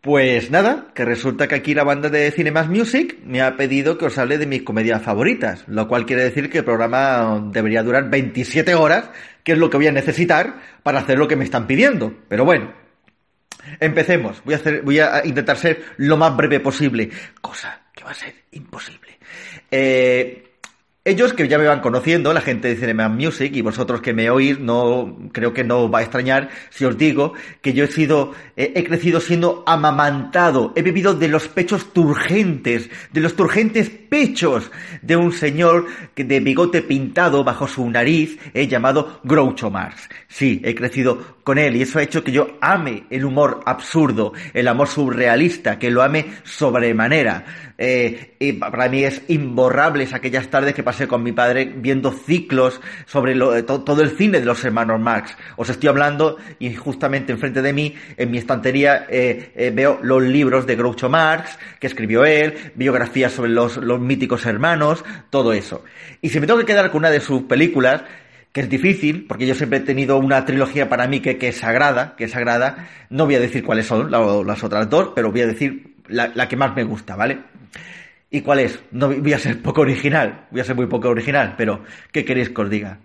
Pues 0.00 0.52
nada, 0.52 0.92
que 0.94 1.04
resulta 1.04 1.48
que 1.48 1.56
aquí 1.56 1.74
la 1.74 1.82
banda 1.82 2.08
de 2.08 2.30
Cinemas 2.30 2.68
Music 2.68 3.18
me 3.24 3.42
ha 3.42 3.56
pedido 3.56 3.98
que 3.98 4.04
os 4.04 4.16
hable 4.16 4.38
de 4.38 4.46
mis 4.46 4.62
comedias 4.62 5.02
favoritas, 5.02 5.64
lo 5.66 5.88
cual 5.88 6.06
quiere 6.06 6.22
decir 6.22 6.48
que 6.48 6.58
el 6.58 6.64
programa 6.64 7.48
debería 7.50 7.82
durar 7.82 8.08
27 8.08 8.76
horas, 8.76 9.10
que 9.42 9.50
es 9.50 9.58
lo 9.58 9.68
que 9.70 9.78
voy 9.78 9.88
a 9.88 9.92
necesitar 9.92 10.60
para 10.84 11.00
hacer 11.00 11.18
lo 11.18 11.26
que 11.26 11.34
me 11.34 11.42
están 11.42 11.66
pidiendo. 11.66 12.14
Pero 12.28 12.44
bueno, 12.44 12.72
empecemos. 13.80 14.40
Voy 14.44 14.54
a, 14.54 14.60
voy 14.84 15.00
a 15.00 15.26
intentar 15.26 15.56
ser 15.56 15.82
lo 15.96 16.16
más 16.16 16.36
breve 16.36 16.60
posible, 16.60 17.10
cosa 17.40 17.86
que 17.92 18.04
va 18.04 18.12
a 18.12 18.14
ser 18.14 18.34
imposible. 18.52 19.18
Eh, 19.68 20.49
ellos 21.10 21.32
que 21.32 21.48
ya 21.48 21.58
me 21.58 21.66
van 21.66 21.80
conociendo, 21.80 22.32
la 22.32 22.40
gente 22.40 22.68
de 22.68 22.76
Cinema 22.76 23.08
Music 23.08 23.54
y 23.54 23.62
vosotros 23.62 24.00
que 24.00 24.14
me 24.14 24.30
oís, 24.30 24.58
no 24.58 25.18
creo 25.32 25.52
que 25.52 25.64
no 25.64 25.80
os 25.80 25.92
va 25.92 25.98
a 25.98 26.02
extrañar 26.02 26.48
si 26.70 26.84
os 26.84 26.96
digo 26.96 27.34
que 27.60 27.72
yo 27.72 27.84
he 27.84 27.88
sido, 27.88 28.32
eh, 28.56 28.72
he 28.76 28.84
crecido 28.84 29.20
siendo 29.20 29.64
amamantado, 29.66 30.72
he 30.76 30.82
vivido 30.82 31.14
de 31.14 31.28
los 31.28 31.48
pechos 31.48 31.92
turgentes, 31.92 32.90
de 33.12 33.20
los 33.20 33.34
turgentes 33.34 33.90
pechos 34.10 34.70
de 35.00 35.16
un 35.16 35.32
señor 35.32 35.86
de 36.14 36.40
bigote 36.40 36.82
pintado 36.82 37.42
bajo 37.44 37.66
su 37.66 37.88
nariz, 37.88 38.38
eh, 38.52 38.66
llamado 38.66 39.20
Groucho 39.24 39.70
Marx. 39.70 40.08
Sí, 40.28 40.60
he 40.62 40.74
crecido 40.74 41.38
con 41.44 41.56
él 41.56 41.76
y 41.76 41.82
eso 41.82 41.98
ha 41.98 42.02
hecho 42.02 42.22
que 42.22 42.32
yo 42.32 42.58
ame 42.60 43.04
el 43.08 43.24
humor 43.24 43.62
absurdo, 43.64 44.34
el 44.52 44.68
amor 44.68 44.88
surrealista, 44.88 45.78
que 45.78 45.90
lo 45.90 46.02
ame 46.02 46.26
sobremanera. 46.44 47.44
Eh, 47.82 48.34
y 48.38 48.52
para 48.52 48.90
mí 48.90 49.04
es 49.04 49.22
imborrables 49.28 50.12
aquellas 50.12 50.48
tardes 50.48 50.74
que 50.74 50.82
pasé 50.82 51.08
con 51.08 51.22
mi 51.22 51.32
padre 51.32 51.72
viendo 51.74 52.12
ciclos 52.12 52.78
sobre 53.06 53.32
eh, 53.32 53.62
to- 53.62 53.80
todo 53.82 54.02
el 54.02 54.10
cine 54.10 54.38
de 54.38 54.44
los 54.44 54.62
hermanos 54.64 55.00
Marx. 55.00 55.34
Os 55.56 55.70
estoy 55.70 55.88
hablando 55.88 56.36
y 56.58 56.74
justamente 56.74 57.32
enfrente 57.32 57.62
de 57.62 57.72
mí, 57.72 57.94
en 58.18 58.30
mi 58.30 58.36
estantería, 58.36 59.06
eh, 59.08 59.72
veo 59.74 59.98
los 60.02 60.22
libros 60.22 60.66
de 60.66 60.76
Groucho 60.76 61.08
Marx 61.08 61.58
que 61.78 61.86
escribió 61.86 62.24
él, 62.26 62.72
biografías 62.74 63.32
sobre 63.32 63.50
los 63.50 63.99
míticos 64.00 64.46
hermanos, 64.46 65.04
todo 65.30 65.52
eso. 65.52 65.84
Y 66.20 66.30
si 66.30 66.40
me 66.40 66.46
tengo 66.46 66.58
que 66.60 66.66
quedar 66.66 66.90
con 66.90 66.98
una 66.98 67.10
de 67.10 67.20
sus 67.20 67.42
películas, 67.42 68.02
que 68.52 68.62
es 68.62 68.68
difícil, 68.68 69.26
porque 69.28 69.46
yo 69.46 69.54
siempre 69.54 69.78
he 69.78 69.82
tenido 69.82 70.18
una 70.18 70.44
trilogía 70.44 70.88
para 70.88 71.06
mí 71.06 71.20
que, 71.20 71.38
que 71.38 71.48
es 71.48 71.58
sagrada, 71.58 72.16
que 72.16 72.24
es 72.24 72.32
sagrada. 72.32 72.88
No 73.08 73.26
voy 73.26 73.36
a 73.36 73.40
decir 73.40 73.62
cuáles 73.64 73.86
son 73.86 74.10
la- 74.10 74.42
las 74.44 74.64
otras 74.64 74.90
dos, 74.90 75.12
pero 75.14 75.30
voy 75.30 75.42
a 75.42 75.46
decir 75.46 75.94
la, 76.08 76.28
la 76.34 76.48
que 76.48 76.56
más 76.56 76.74
me 76.74 76.82
gusta, 76.84 77.14
¿vale? 77.16 77.38
¿Y 78.30 78.40
cuál 78.42 78.60
es? 78.60 78.80
No 78.92 79.08
voy 79.08 79.32
a 79.32 79.38
ser 79.38 79.60
poco 79.62 79.80
original, 79.82 80.46
voy 80.50 80.60
a 80.60 80.64
ser 80.64 80.76
muy 80.76 80.86
poco 80.86 81.08
original, 81.08 81.54
pero 81.56 81.82
¿qué 82.12 82.24
queréis 82.24 82.50
que 82.50 82.60
os 82.62 82.70
diga? 82.70 82.98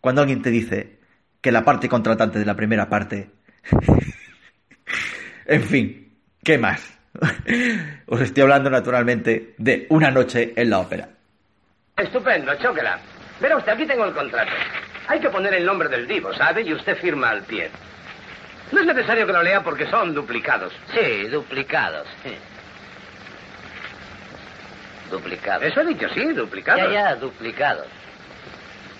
Cuando 0.00 0.20
alguien 0.22 0.42
te 0.42 0.50
dice 0.50 0.98
que 1.40 1.52
la 1.52 1.64
parte 1.64 1.88
contratante 1.88 2.38
de 2.38 2.44
la 2.46 2.56
primera 2.56 2.88
parte... 2.88 3.30
en 5.46 5.62
fin, 5.62 6.12
¿qué 6.42 6.58
más? 6.58 6.98
Os 8.06 8.20
estoy 8.20 8.42
hablando 8.42 8.70
naturalmente 8.70 9.54
de 9.58 9.86
una 9.90 10.10
noche 10.10 10.52
en 10.56 10.70
la 10.70 10.78
ópera. 10.78 11.08
Estupendo, 11.96 12.54
chóquela. 12.56 12.98
Verá 13.40 13.56
usted, 13.56 13.72
aquí 13.72 13.86
tengo 13.86 14.04
el 14.04 14.14
contrato. 14.14 14.52
Hay 15.08 15.20
que 15.20 15.28
poner 15.28 15.52
el 15.54 15.64
nombre 15.66 15.88
del 15.88 16.06
divo, 16.06 16.32
¿sabe? 16.32 16.62
Y 16.62 16.72
usted 16.72 16.96
firma 16.96 17.30
al 17.30 17.42
pie. 17.42 17.70
No 18.70 18.80
es 18.80 18.86
necesario 18.86 19.26
que 19.26 19.32
lo 19.32 19.42
lea 19.42 19.62
porque 19.62 19.86
son 19.86 20.14
duplicados. 20.14 20.72
Sí, 20.94 21.28
duplicados. 21.28 22.06
sí. 22.22 22.34
Duplicados. 25.10 25.64
Eso 25.64 25.82
he 25.82 25.86
dicho, 25.86 26.08
sí, 26.14 26.24
duplicados. 26.32 26.84
Ya, 26.84 27.10
ya, 27.10 27.14
duplicados. 27.16 27.86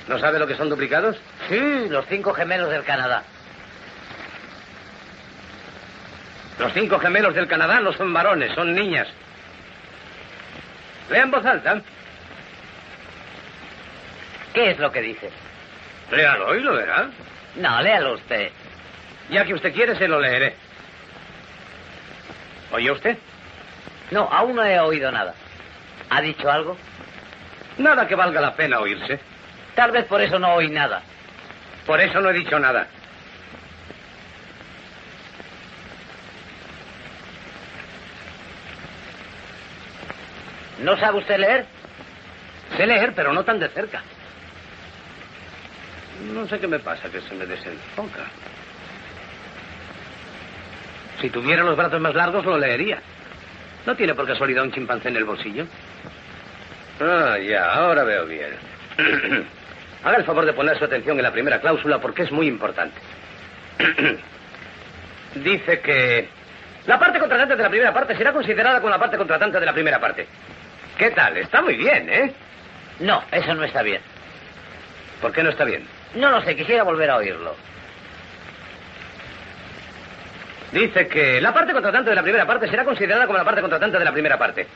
¿No 0.09 0.19
sabe 0.19 0.39
lo 0.39 0.47
que 0.47 0.57
son 0.57 0.69
duplicados? 0.69 1.17
Sí, 1.49 1.87
los 1.89 2.05
cinco 2.07 2.35
gemelos 2.35 2.71
del 2.71 2.85
Canadá. 2.85 3.23
Los 6.59 6.73
cinco 6.73 6.99
gemelos 6.99 7.35
del 7.35 7.49
Canadá 7.49 7.81
no 7.81 7.93
son 7.93 8.13
varones, 8.13 8.55
son 8.55 8.75
niñas. 8.75 9.09
Lea 11.11 11.23
en 11.23 11.31
voz 11.31 11.45
alta. 11.45 11.81
¿Qué 14.53 14.71
es 14.71 14.79
lo 14.79 14.93
que 14.93 15.01
dice? 15.01 15.31
Léalo 16.11 16.55
y 16.55 16.61
lo 16.61 16.75
verá. 16.75 17.09
No, 17.57 17.83
léalo 17.83 18.15
usted. 18.15 18.51
Ya 19.31 19.45
que 19.45 19.55
usted 19.55 19.73
quiere, 19.73 19.97
se 19.97 20.09
lo 20.09 20.21
leeré. 20.21 20.55
¿Oye 22.71 22.91
usted? 22.91 23.17
No, 24.11 24.29
aún 24.31 24.57
no 24.57 24.65
he 24.65 24.79
oído 24.79 25.11
nada. 25.11 25.35
¿Ha 26.11 26.21
dicho 26.21 26.51
algo? 26.51 26.77
Nada 27.79 28.07
que 28.07 28.15
valga 28.15 28.41
la 28.41 28.55
pena 28.55 28.81
oírse. 28.81 29.19
Tal 29.75 29.91
vez 29.91 30.05
por 30.05 30.21
eso 30.21 30.39
no 30.39 30.55
oí 30.55 30.69
nada. 30.69 31.03
Por 31.87 32.01
eso 32.01 32.21
no 32.21 32.31
he 32.31 32.35
dicho 32.35 32.59
nada. 32.59 32.87
¿No 40.83 40.97
sabe 40.97 41.19
usted 41.19 41.39
leer? 41.39 41.65
Sé 42.77 42.87
leer, 42.87 43.13
pero 43.15 43.33
no 43.33 43.45
tan 43.45 43.59
de 43.59 43.69
cerca. 43.69 44.03
No 46.33 46.47
sé 46.49 46.59
qué 46.59 46.67
me 46.67 46.79
pasa, 46.79 47.09
que 47.09 47.21
se 47.21 47.35
me 47.35 47.47
desenfoca. 47.47 48.25
Si 51.21 51.31
tuviera 51.31 51.63
los 51.63 51.77
brazos 51.77 52.01
más 52.01 52.15
largos, 52.15 52.45
lo 52.45 52.59
leería. 52.59 53.01
¿No 53.87 53.95
tiene 53.97 54.15
por 54.15 54.27
casualidad 54.27 54.65
un 54.65 54.73
chimpancé 54.73 55.09
en 55.09 55.17
el 55.17 55.25
bolsillo? 55.25 55.67
Ah, 57.01 57.39
ya, 57.39 57.73
ahora 57.73 58.05
veo 58.05 58.27
bien. 58.27 58.51
Haga 60.05 60.17
el 60.17 60.25
favor 60.25 60.45
de 60.45 60.53
poner 60.53 60.79
su 60.79 60.85
atención 60.85 61.17
en 61.17 61.23
la 61.23 61.33
primera 61.33 61.61
cláusula 61.61 62.01
porque 62.01 62.23
es 62.23 62.33
muy 62.33 62.49
importante. 62.49 63.01
Dice 65.37 65.81
que 65.81 66.29
la 66.87 66.99
parte 66.99 67.19
contratante 67.19 67.57
de 67.57 67.63
la 67.63 67.71
primera 67.71 67.95
parte 67.95 68.17
será 68.17 68.33
considerada 68.33 68.81
como 68.81 68.91
la 68.91 68.99
parte 68.99 69.17
contratante 69.17 69.61
de 69.61 69.67
la 69.67 69.73
primera 69.73 70.01
parte. 70.01 70.27
¿Qué 70.99 71.11
tal? 71.11 71.37
Está 71.37 71.63
muy 71.63 71.75
bien, 71.75 72.09
¿eh? 72.11 72.33
No, 73.01 73.23
eso 73.33 73.55
no 73.55 73.65
está 73.65 73.83
bien. 73.83 74.01
¿Por 75.21 75.33
qué 75.33 75.43
no 75.43 75.51
está 75.51 75.65
bien? 75.65 75.87
No 76.15 76.31
lo 76.31 76.43
sé, 76.43 76.55
quisiera 76.57 76.83
volver 76.83 77.11
a 77.11 77.17
oírlo. 77.17 77.55
Dice 80.73 81.07
que 81.07 81.41
la 81.41 81.53
parte 81.53 81.73
contratante 81.73 82.11
de 82.11 82.17
la 82.17 82.23
primera 82.23 82.47
parte 82.47 82.69
será 82.69 82.85
considerada 82.85 83.27
como 83.27 83.39
la 83.39 83.45
parte 83.45 83.61
contratante 83.61 83.99
de 83.99 84.05
la 84.05 84.13
primera 84.13 84.39
parte. 84.39 84.67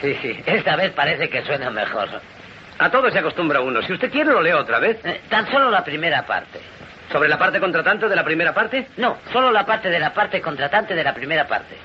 Sí, 0.00 0.16
sí, 0.22 0.42
esta 0.46 0.76
vez 0.76 0.92
parece 0.92 1.28
que 1.28 1.42
suena 1.42 1.70
mejor. 1.70 2.08
A 2.78 2.90
todo 2.90 3.10
se 3.10 3.18
acostumbra 3.18 3.60
uno. 3.60 3.82
Si 3.82 3.92
usted 3.92 4.10
quiere, 4.10 4.30
lo 4.30 4.40
leo 4.40 4.58
otra 4.58 4.78
vez. 4.78 5.04
Eh, 5.04 5.20
tan 5.28 5.50
solo 5.50 5.70
la 5.70 5.84
primera 5.84 6.22
parte. 6.24 6.60
¿Sobre 7.12 7.28
la 7.28 7.36
parte 7.36 7.60
contratante 7.60 8.08
de 8.08 8.16
la 8.16 8.24
primera 8.24 8.54
parte? 8.54 8.86
No, 8.96 9.18
solo 9.32 9.50
la 9.50 9.66
parte 9.66 9.90
de 9.90 9.98
la 9.98 10.14
parte 10.14 10.40
contratante 10.40 10.94
de 10.94 11.04
la 11.04 11.12
primera 11.12 11.46
parte. 11.46 11.76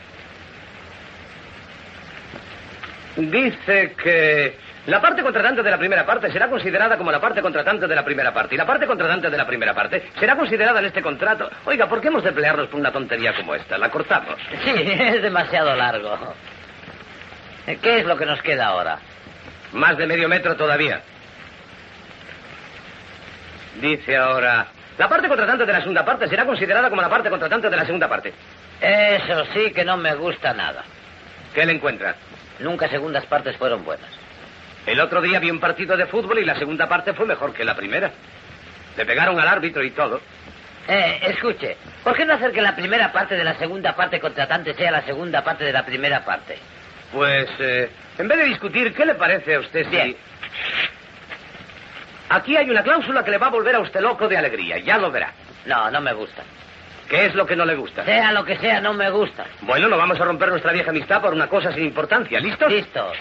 Dice 3.15 3.93
que 4.01 4.57
la 4.87 5.01
parte 5.01 5.23
contratante 5.23 5.63
de 5.63 5.71
la 5.71 5.77
primera 5.77 6.05
parte 6.05 6.31
será 6.31 6.47
considerada 6.49 6.97
como 6.97 7.11
la 7.11 7.19
parte 7.19 7.41
contratante 7.41 7.87
de 7.87 7.95
la 7.95 8.03
primera 8.03 8.33
parte. 8.33 8.55
Y 8.55 8.57
la 8.57 8.65
parte 8.65 8.85
contratante 8.85 9.29
de 9.29 9.37
la 9.37 9.47
primera 9.47 9.73
parte 9.73 10.09
será 10.19 10.35
considerada 10.35 10.79
en 10.79 10.85
este 10.85 11.01
contrato. 11.01 11.49
Oiga, 11.65 11.87
¿por 11.87 12.01
qué 12.01 12.09
hemos 12.09 12.23
de 12.23 12.31
pelearnos 12.31 12.67
por 12.67 12.79
una 12.79 12.91
tontería 12.91 13.33
como 13.33 13.55
esta? 13.55 13.77
La 13.77 13.89
cortamos. 13.89 14.35
Sí, 14.63 14.73
es 14.75 15.21
demasiado 15.21 15.75
largo. 15.75 16.35
¿Qué 17.81 17.99
es 17.99 18.05
lo 18.05 18.17
que 18.17 18.25
nos 18.25 18.41
queda 18.41 18.67
ahora? 18.67 18.99
Más 19.73 19.97
de 19.97 20.05
medio 20.05 20.29
metro 20.29 20.55
todavía. 20.55 21.01
Dice 23.81 24.17
ahora. 24.17 24.67
La 24.97 25.09
parte 25.09 25.27
contratante 25.27 25.65
de 25.65 25.73
la 25.73 25.79
segunda 25.79 26.05
parte 26.05 26.27
será 26.27 26.45
considerada 26.45 26.89
como 26.89 27.01
la 27.01 27.09
parte 27.09 27.29
contratante 27.29 27.69
de 27.69 27.75
la 27.75 27.85
segunda 27.85 28.07
parte. 28.07 28.33
Eso 28.79 29.45
sí 29.53 29.71
que 29.71 29.83
no 29.83 29.97
me 29.97 30.13
gusta 30.15 30.53
nada. 30.53 30.83
¿Qué 31.53 31.65
le 31.65 31.73
encuentra? 31.73 32.15
Nunca 32.59 32.87
segundas 32.89 33.25
partes 33.25 33.57
fueron 33.57 33.83
buenas. 33.83 34.09
El 34.85 34.99
otro 34.99 35.21
día 35.21 35.39
vi 35.39 35.49
un 35.49 35.59
partido 35.59 35.97
de 35.97 36.05
fútbol 36.05 36.39
y 36.39 36.45
la 36.45 36.57
segunda 36.57 36.87
parte 36.87 37.13
fue 37.13 37.25
mejor 37.25 37.53
que 37.53 37.65
la 37.65 37.75
primera. 37.75 38.11
Le 38.95 39.05
pegaron 39.05 39.39
al 39.39 39.47
árbitro 39.47 39.83
y 39.83 39.91
todo. 39.91 40.21
Eh, 40.87 41.19
escuche, 41.23 41.77
¿por 42.03 42.15
qué 42.15 42.25
no 42.25 42.33
hacer 42.33 42.51
que 42.51 42.61
la 42.61 42.75
primera 42.75 43.11
parte 43.11 43.35
de 43.35 43.43
la 43.43 43.55
segunda 43.55 43.95
parte 43.95 44.19
contratante 44.19 44.75
sea 44.75 44.91
la 44.91 45.01
segunda 45.01 45.43
parte 45.43 45.63
de 45.63 45.73
la 45.73 45.83
primera 45.83 46.23
parte? 46.23 46.59
Pues, 47.11 47.49
eh, 47.59 47.89
en 48.17 48.27
vez 48.27 48.37
de 48.37 48.45
discutir, 48.45 48.93
¿qué 48.93 49.05
le 49.05 49.15
parece 49.15 49.55
a 49.55 49.59
usted 49.59 49.85
si... 49.85 49.89
Bien. 49.89 50.15
Aquí 52.29 52.55
hay 52.55 52.69
una 52.69 52.83
cláusula 52.83 53.23
que 53.23 53.31
le 53.31 53.37
va 53.37 53.47
a 53.47 53.51
volver 53.51 53.75
a 53.75 53.79
usted 53.79 54.01
loco 54.01 54.27
de 54.27 54.37
alegría, 54.37 54.77
ya 54.79 54.97
lo 54.97 55.11
verá. 55.11 55.31
No, 55.65 55.89
no 55.89 56.01
me 56.01 56.13
gusta. 56.13 56.43
¿Qué 57.09 57.25
es 57.27 57.35
lo 57.35 57.45
que 57.45 57.55
no 57.55 57.65
le 57.65 57.75
gusta? 57.75 58.03
Sea 58.03 58.31
lo 58.31 58.43
que 58.43 58.57
sea, 58.57 58.81
no 58.81 58.93
me 58.93 59.09
gusta. 59.09 59.45
Bueno, 59.61 59.87
no 59.87 59.97
vamos 59.97 60.19
a 60.19 60.25
romper 60.25 60.49
nuestra 60.49 60.71
vieja 60.71 60.89
amistad 60.89 61.21
por 61.21 61.33
una 61.33 61.47
cosa 61.47 61.71
sin 61.71 61.85
importancia, 61.85 62.39
¿listos? 62.39 62.71
Listo. 62.71 63.11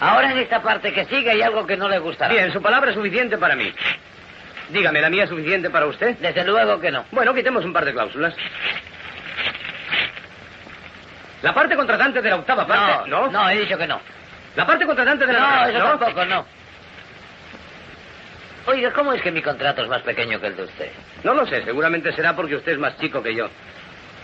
Ahora 0.00 0.32
en 0.32 0.38
esta 0.38 0.62
parte 0.62 0.92
que 0.92 1.04
sigue 1.04 1.30
hay 1.30 1.42
algo 1.42 1.66
que 1.66 1.76
no 1.76 1.88
le 1.88 1.98
gustará. 1.98 2.32
Bien, 2.32 2.52
su 2.52 2.60
palabra 2.60 2.90
es 2.90 2.96
suficiente 2.96 3.38
para 3.38 3.54
mí. 3.54 3.72
Dígame, 4.70 5.00
¿la 5.00 5.10
mía 5.10 5.24
es 5.24 5.30
suficiente 5.30 5.70
para 5.70 5.86
usted? 5.86 6.16
Desde 6.18 6.44
luego 6.44 6.80
que 6.80 6.90
no. 6.90 7.04
Bueno, 7.10 7.34
quitemos 7.34 7.64
un 7.64 7.72
par 7.72 7.84
de 7.84 7.92
cláusulas. 7.92 8.34
La 11.42 11.52
parte 11.52 11.76
contratante 11.76 12.22
de 12.22 12.30
la 12.30 12.36
octava 12.36 12.66
parte... 12.66 13.10
No, 13.10 13.30
no, 13.30 13.50
he 13.50 13.60
dicho 13.60 13.76
que 13.76 13.86
no. 13.86 14.00
La 14.56 14.66
parte 14.66 14.86
contratante 14.86 15.26
de 15.26 15.32
la... 15.32 15.40
No, 15.40 15.66
eso 15.66 15.98
tampoco, 15.98 16.24
no. 16.24 16.46
Oiga, 18.66 18.92
¿cómo 18.92 19.12
es 19.12 19.20
que 19.20 19.30
mi 19.30 19.42
contrato 19.42 19.82
es 19.82 19.88
más 19.88 20.02
pequeño 20.02 20.40
que 20.40 20.46
el 20.46 20.56
de 20.56 20.62
usted? 20.64 20.90
No 21.22 21.34
lo 21.34 21.46
sé, 21.46 21.62
seguramente 21.64 22.12
será 22.12 22.34
porque 22.34 22.56
usted 22.56 22.72
es 22.72 22.78
más 22.78 22.98
chico 22.98 23.22
que 23.22 23.34
yo. 23.34 23.48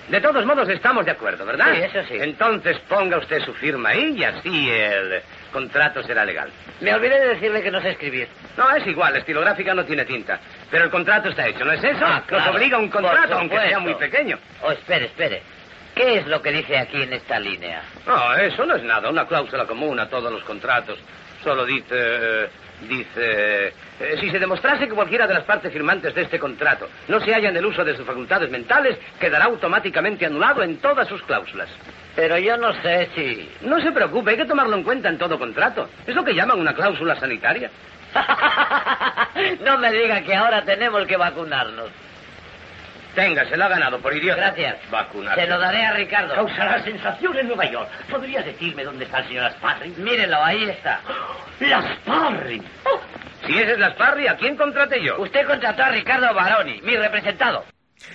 De 0.08 0.20
todos 0.20 0.44
modos, 0.44 0.68
estamos 0.68 1.04
de 1.04 1.12
acuerdo, 1.12 1.44
¿verdad? 1.44 1.72
Sí, 1.72 1.82
eso 1.82 2.02
sí. 2.08 2.16
Entonces 2.18 2.78
ponga 2.88 3.18
usted 3.18 3.40
su 3.44 3.52
firma 3.54 3.90
ahí 3.90 4.16
y 4.16 4.24
así 4.24 4.68
el 4.68 5.22
contrato 5.52 6.02
será 6.02 6.24
legal. 6.24 6.50
Me 6.80 6.92
olvidé 6.92 7.20
de 7.20 7.28
decirle 7.34 7.62
que 7.62 7.70
no 7.70 7.80
sé 7.80 7.90
escribir. 7.90 8.28
No, 8.56 8.74
es 8.74 8.84
igual, 8.86 9.14
estilográfica 9.16 9.72
no 9.72 9.84
tiene 9.84 10.04
tinta. 10.04 10.40
Pero 10.70 10.84
el 10.84 10.90
contrato 10.90 11.28
está 11.28 11.46
hecho, 11.46 11.64
¿no 11.64 11.72
es 11.72 11.84
eso? 11.84 12.04
Ah, 12.04 12.24
claro. 12.26 12.46
Nos 12.46 12.56
obliga 12.56 12.78
un 12.78 12.88
contrato, 12.88 13.38
aunque 13.38 13.60
sea 13.60 13.78
muy 13.78 13.94
pequeño. 13.94 14.36
Oh, 14.62 14.72
espere, 14.72 15.04
espere. 15.04 15.42
¿Qué 15.94 16.18
es 16.18 16.26
lo 16.26 16.40
que 16.42 16.50
dice 16.50 16.78
aquí 16.78 17.02
en 17.02 17.12
esta 17.12 17.38
línea? 17.38 17.82
No, 18.06 18.34
eso 18.34 18.64
no 18.64 18.76
es 18.76 18.82
nada, 18.82 19.10
una 19.10 19.26
cláusula 19.28 19.64
común 19.66 20.00
a 20.00 20.08
todos 20.08 20.32
los 20.32 20.42
contratos. 20.44 20.98
Solo 21.44 21.64
dice... 21.64 22.48
Dice... 22.80 23.72
eh, 24.00 24.16
si 24.18 24.30
se 24.30 24.38
demostrase 24.38 24.88
que 24.88 24.94
cualquiera 24.94 25.26
de 25.26 25.34
las 25.34 25.44
partes 25.44 25.72
firmantes 25.72 26.14
de 26.14 26.22
este 26.22 26.38
contrato 26.38 26.88
no 27.08 27.20
se 27.20 27.32
halla 27.32 27.50
en 27.50 27.56
el 27.56 27.66
uso 27.66 27.84
de 27.84 27.94
sus 27.96 28.06
facultades 28.06 28.50
mentales, 28.50 28.98
quedará 29.18 29.44
automáticamente 29.44 30.26
anulado 30.26 30.62
en 30.62 30.78
todas 30.78 31.06
sus 31.06 31.22
cláusulas. 31.22 31.68
Pero 32.16 32.38
yo 32.38 32.56
no 32.56 32.72
sé 32.82 33.08
si... 33.14 33.48
No 33.60 33.80
se 33.80 33.92
preocupe, 33.92 34.32
hay 34.32 34.36
que 34.38 34.44
tomarlo 34.46 34.76
en 34.76 34.82
cuenta 34.82 35.08
en 35.08 35.18
todo 35.18 35.38
contrato. 35.38 35.88
Es 36.06 36.14
lo 36.14 36.24
que 36.24 36.34
llaman 36.34 36.58
una 36.58 36.74
cláusula 36.74 37.14
sanitaria. 37.16 37.70
no 39.64 39.78
me 39.78 39.92
diga 39.92 40.22
que 40.22 40.34
ahora 40.34 40.64
tenemos 40.64 41.06
que 41.06 41.16
vacunarnos. 41.16 41.90
Tenga, 43.14 43.44
se 43.44 43.56
lo 43.56 43.64
ha 43.64 43.68
ganado 43.68 43.98
por 44.00 44.14
idiota. 44.14 44.40
Gracias. 44.40 44.76
Vacunarse. 44.90 45.40
Se 45.40 45.46
lo 45.48 45.58
daré 45.58 45.84
a 45.84 45.92
Ricardo. 45.92 46.34
Causará 46.34 46.82
sensación 46.82 47.36
en 47.38 47.48
Nueva 47.48 47.64
York. 47.64 47.88
¿Podría 48.10 48.42
decirme 48.42 48.84
dónde 48.84 49.04
está 49.04 49.18
el 49.18 49.28
señor 49.28 49.44
Asparri? 49.46 49.90
Mírelo, 49.96 50.42
ahí 50.42 50.64
está. 50.68 51.00
¡Las 51.60 51.84
Parry! 52.06 52.62
Si 53.46 53.58
ese 53.58 53.72
es 53.72 53.78
la 53.78 53.90
Sparry, 53.90 54.28
¿a 54.28 54.36
quién 54.36 54.56
contraté 54.56 55.02
yo? 55.02 55.20
Usted 55.20 55.46
contrató 55.46 55.82
a 55.82 55.88
Ricardo 55.90 56.32
Baroni, 56.34 56.80
mi 56.82 56.96
representado. 56.96 57.64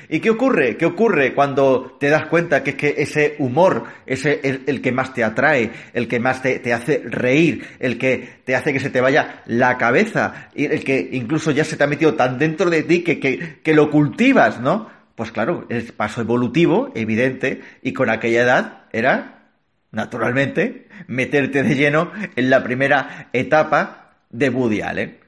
¿Y 0.09 0.19
qué 0.19 0.29
ocurre? 0.29 0.77
¿Qué 0.77 0.85
ocurre 0.85 1.33
cuando 1.33 1.97
te 1.99 2.09
das 2.09 2.25
cuenta 2.27 2.63
que 2.63 2.71
es 2.71 2.75
que 2.75 2.95
ese 2.97 3.35
humor 3.39 3.83
es 4.05 4.25
el, 4.25 4.81
que 4.81 4.91
más 4.91 5.13
te 5.13 5.23
atrae, 5.23 5.71
el 5.93 6.07
que 6.07 6.19
más 6.19 6.41
te, 6.41 6.59
te 6.59 6.73
hace 6.73 7.01
reír, 7.05 7.65
el 7.79 7.97
que 7.97 8.41
te 8.43 8.55
hace 8.55 8.73
que 8.73 8.79
se 8.79 8.89
te 8.89 9.01
vaya 9.01 9.43
la 9.45 9.77
cabeza, 9.77 10.49
y 10.55 10.65
el 10.65 10.83
que 10.83 11.09
incluso 11.11 11.51
ya 11.51 11.63
se 11.63 11.77
te 11.77 11.83
ha 11.83 11.87
metido 11.87 12.15
tan 12.15 12.37
dentro 12.39 12.69
de 12.69 12.83
ti 12.83 13.03
que, 13.03 13.19
que, 13.19 13.59
que 13.61 13.73
lo 13.73 13.89
cultivas, 13.91 14.59
¿no? 14.59 14.89
Pues 15.15 15.31
claro, 15.31 15.65
el 15.69 15.83
paso 15.93 16.21
evolutivo, 16.21 16.91
evidente, 16.95 17.61
y 17.81 17.93
con 17.93 18.09
aquella 18.09 18.41
edad 18.41 18.83
era, 18.91 19.49
naturalmente, 19.91 20.87
meterte 21.07 21.63
de 21.63 21.75
lleno 21.75 22.11
en 22.35 22.49
la 22.49 22.63
primera 22.63 23.29
etapa 23.33 24.15
de 24.29 24.49
Woody 24.49 24.81
Allen 24.81 25.25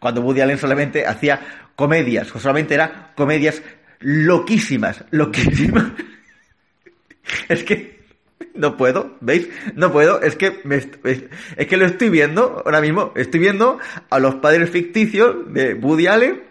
cuando 0.00 0.22
Woody 0.22 0.40
Allen 0.40 0.58
solamente 0.58 1.06
hacía 1.06 1.40
comedias, 1.80 2.28
solamente 2.28 2.74
era 2.74 3.12
comedias 3.16 3.62
loquísimas, 4.00 5.02
loquísimas. 5.12 5.92
es 7.48 7.64
que 7.64 8.04
no 8.54 8.76
puedo, 8.76 9.16
¿veis? 9.22 9.48
No 9.76 9.90
puedo, 9.90 10.20
es 10.20 10.36
que 10.36 10.60
me 10.64 10.76
es 10.76 11.66
que 11.66 11.76
lo 11.78 11.86
estoy 11.86 12.10
viendo 12.10 12.62
ahora 12.66 12.82
mismo, 12.82 13.12
estoy 13.16 13.40
viendo 13.40 13.78
a 14.10 14.18
los 14.18 14.34
padres 14.34 14.68
ficticios 14.68 15.50
de 15.54 15.72
Woody 15.72 16.06
Allen 16.06 16.42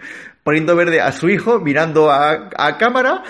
poniendo 0.42 0.76
verde 0.76 1.00
a 1.00 1.12
su 1.12 1.30
hijo, 1.30 1.60
mirando 1.60 2.10
a, 2.10 2.50
a 2.58 2.78
cámara. 2.80 3.22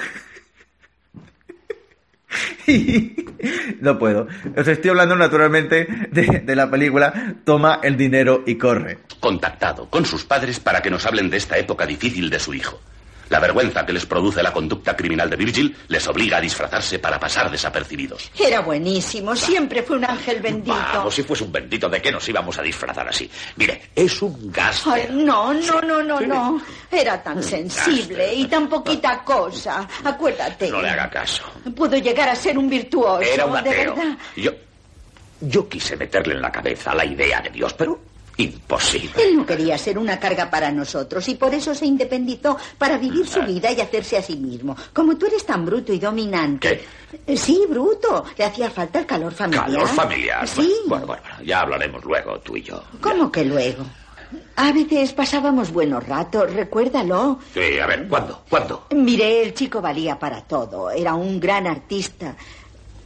No 3.80 3.98
puedo. 3.98 4.28
Os 4.58 4.68
estoy 4.68 4.90
hablando 4.90 5.16
naturalmente 5.16 5.88
de 6.12 6.56
la 6.56 6.70
película 6.70 7.36
Toma 7.46 7.80
el 7.82 7.96
dinero 7.96 8.44
y 8.46 8.56
corre. 8.56 9.00
Contactado 9.20 9.90
con 9.90 10.06
sus 10.06 10.26
padres 10.26 10.60
para 10.60 10.82
que 10.82 10.90
nos 10.90 11.06
hablen 11.06 11.30
de 11.30 11.38
esta 11.38 11.58
época 11.58 11.86
difícil 11.86 12.30
de 12.30 12.40
su 12.40 12.54
hijo. 12.54 12.82
La 13.30 13.40
vergüenza 13.40 13.86
que 13.86 13.94
les 13.94 14.06
produce 14.06 14.42
la 14.42 14.52
conducta 14.52 14.96
criminal 14.96 15.30
de 15.30 15.36
Virgil 15.36 15.76
les 15.88 16.08
obliga 16.08 16.38
a 16.38 16.42
disfrazarse 16.42 17.00
para 17.00 17.20
pasar 17.20 17.50
desapercibidos. 17.50 18.32
Era 18.38 18.62
buenísimo, 18.62 19.36
siempre 19.36 19.84
fue 19.84 19.98
un 19.98 20.06
ángel 20.06 20.42
bendito. 20.42 20.76
Vamos, 20.76 21.14
si 21.14 21.24
fuese 21.24 21.44
un 21.44 21.52
bendito, 21.52 21.88
¿de 21.90 22.02
qué 22.02 22.12
nos 22.12 22.28
íbamos 22.28 22.58
a 22.58 22.62
disfrazar 22.62 23.08
así? 23.08 23.30
Mire, 23.56 23.90
es 23.96 24.22
un 24.22 24.52
gasto. 24.52 24.94
No, 25.12 25.54
no, 25.54 25.82
no, 25.82 26.02
no, 26.04 26.20
no. 26.22 26.62
Era 26.92 27.22
tan 27.22 27.44
sensible 27.44 28.34
y 28.34 28.46
tan 28.46 28.68
poquita 28.68 29.24
cosa. 29.24 29.88
Acuérdate. 30.04 30.70
No 30.70 30.82
le 30.82 30.90
haga 30.90 31.10
caso. 31.10 31.44
Pudo 31.76 31.98
llegar 31.98 32.30
a 32.30 32.36
ser 32.36 32.58
un 32.58 32.70
virtuoso. 32.70 33.22
Era 33.22 33.46
un 33.46 33.54
de 33.64 33.70
ateo. 33.70 33.96
verdad. 33.96 34.18
Yo, 34.36 34.52
yo 35.42 35.70
quise 35.70 35.96
meterle 35.96 36.34
en 36.34 36.42
la 36.42 36.52
cabeza 36.52 36.94
la 36.96 37.06
idea 37.06 37.42
de 37.42 37.50
Dios, 37.50 37.74
pero 37.74 38.09
imposible. 38.40 39.22
Él 39.22 39.36
no 39.36 39.46
quería 39.46 39.78
ser 39.78 39.98
una 39.98 40.20
carga 40.20 40.50
para 40.50 40.72
nosotros 40.72 41.28
y 41.28 41.36
por 41.36 41.54
eso 41.54 41.76
se 41.76 41.86
independizó 41.86 42.58
para 42.78 42.98
vivir 42.98 43.28
su 43.28 43.42
vida 43.42 43.72
y 43.72 43.82
hacerse 43.82 44.18
a 44.18 44.22
sí 44.22 44.38
mismo. 44.38 44.76
Como 44.94 45.18
tú 45.18 45.26
eres 45.26 45.46
tan 45.46 45.66
bruto 45.66 45.94
y 45.94 46.00
dominante. 46.00 46.82
¿Qué? 47.26 47.38
Sí, 47.38 47.66
bruto. 47.70 48.24
Le 48.38 48.46
hacía 48.46 48.70
falta 48.70 49.00
el 49.00 49.06
calor 49.06 49.34
familiar. 49.34 49.66
Calor 49.66 49.88
familiar. 49.88 50.48
Sí. 50.48 50.74
Bueno, 50.88 51.06
bueno, 51.06 51.24
bueno, 51.24 51.44
ya 51.46 51.62
hablaremos 51.62 52.04
luego, 52.04 52.40
tú 52.40 52.56
y 52.56 52.64
yo. 52.64 52.82
¿Cómo 53.02 53.32
que 53.32 53.44
luego? 53.44 53.84
A 54.56 54.72
veces 54.72 55.14
pasábamos 55.14 55.72
buenos 55.72 56.06
ratos, 56.06 56.54
recuérdalo. 56.54 57.40
Sí, 57.54 57.80
a 57.80 57.88
ver, 57.88 58.08
¿cuándo? 58.08 58.44
¿Cuándo? 58.50 58.86
Mire, 58.92 59.42
el 59.42 59.54
chico 59.54 59.82
valía 59.82 60.20
para 60.20 60.42
todo. 60.42 60.92
Era 60.92 61.16
un 61.16 61.40
gran 61.40 61.66
artista. 61.66 62.36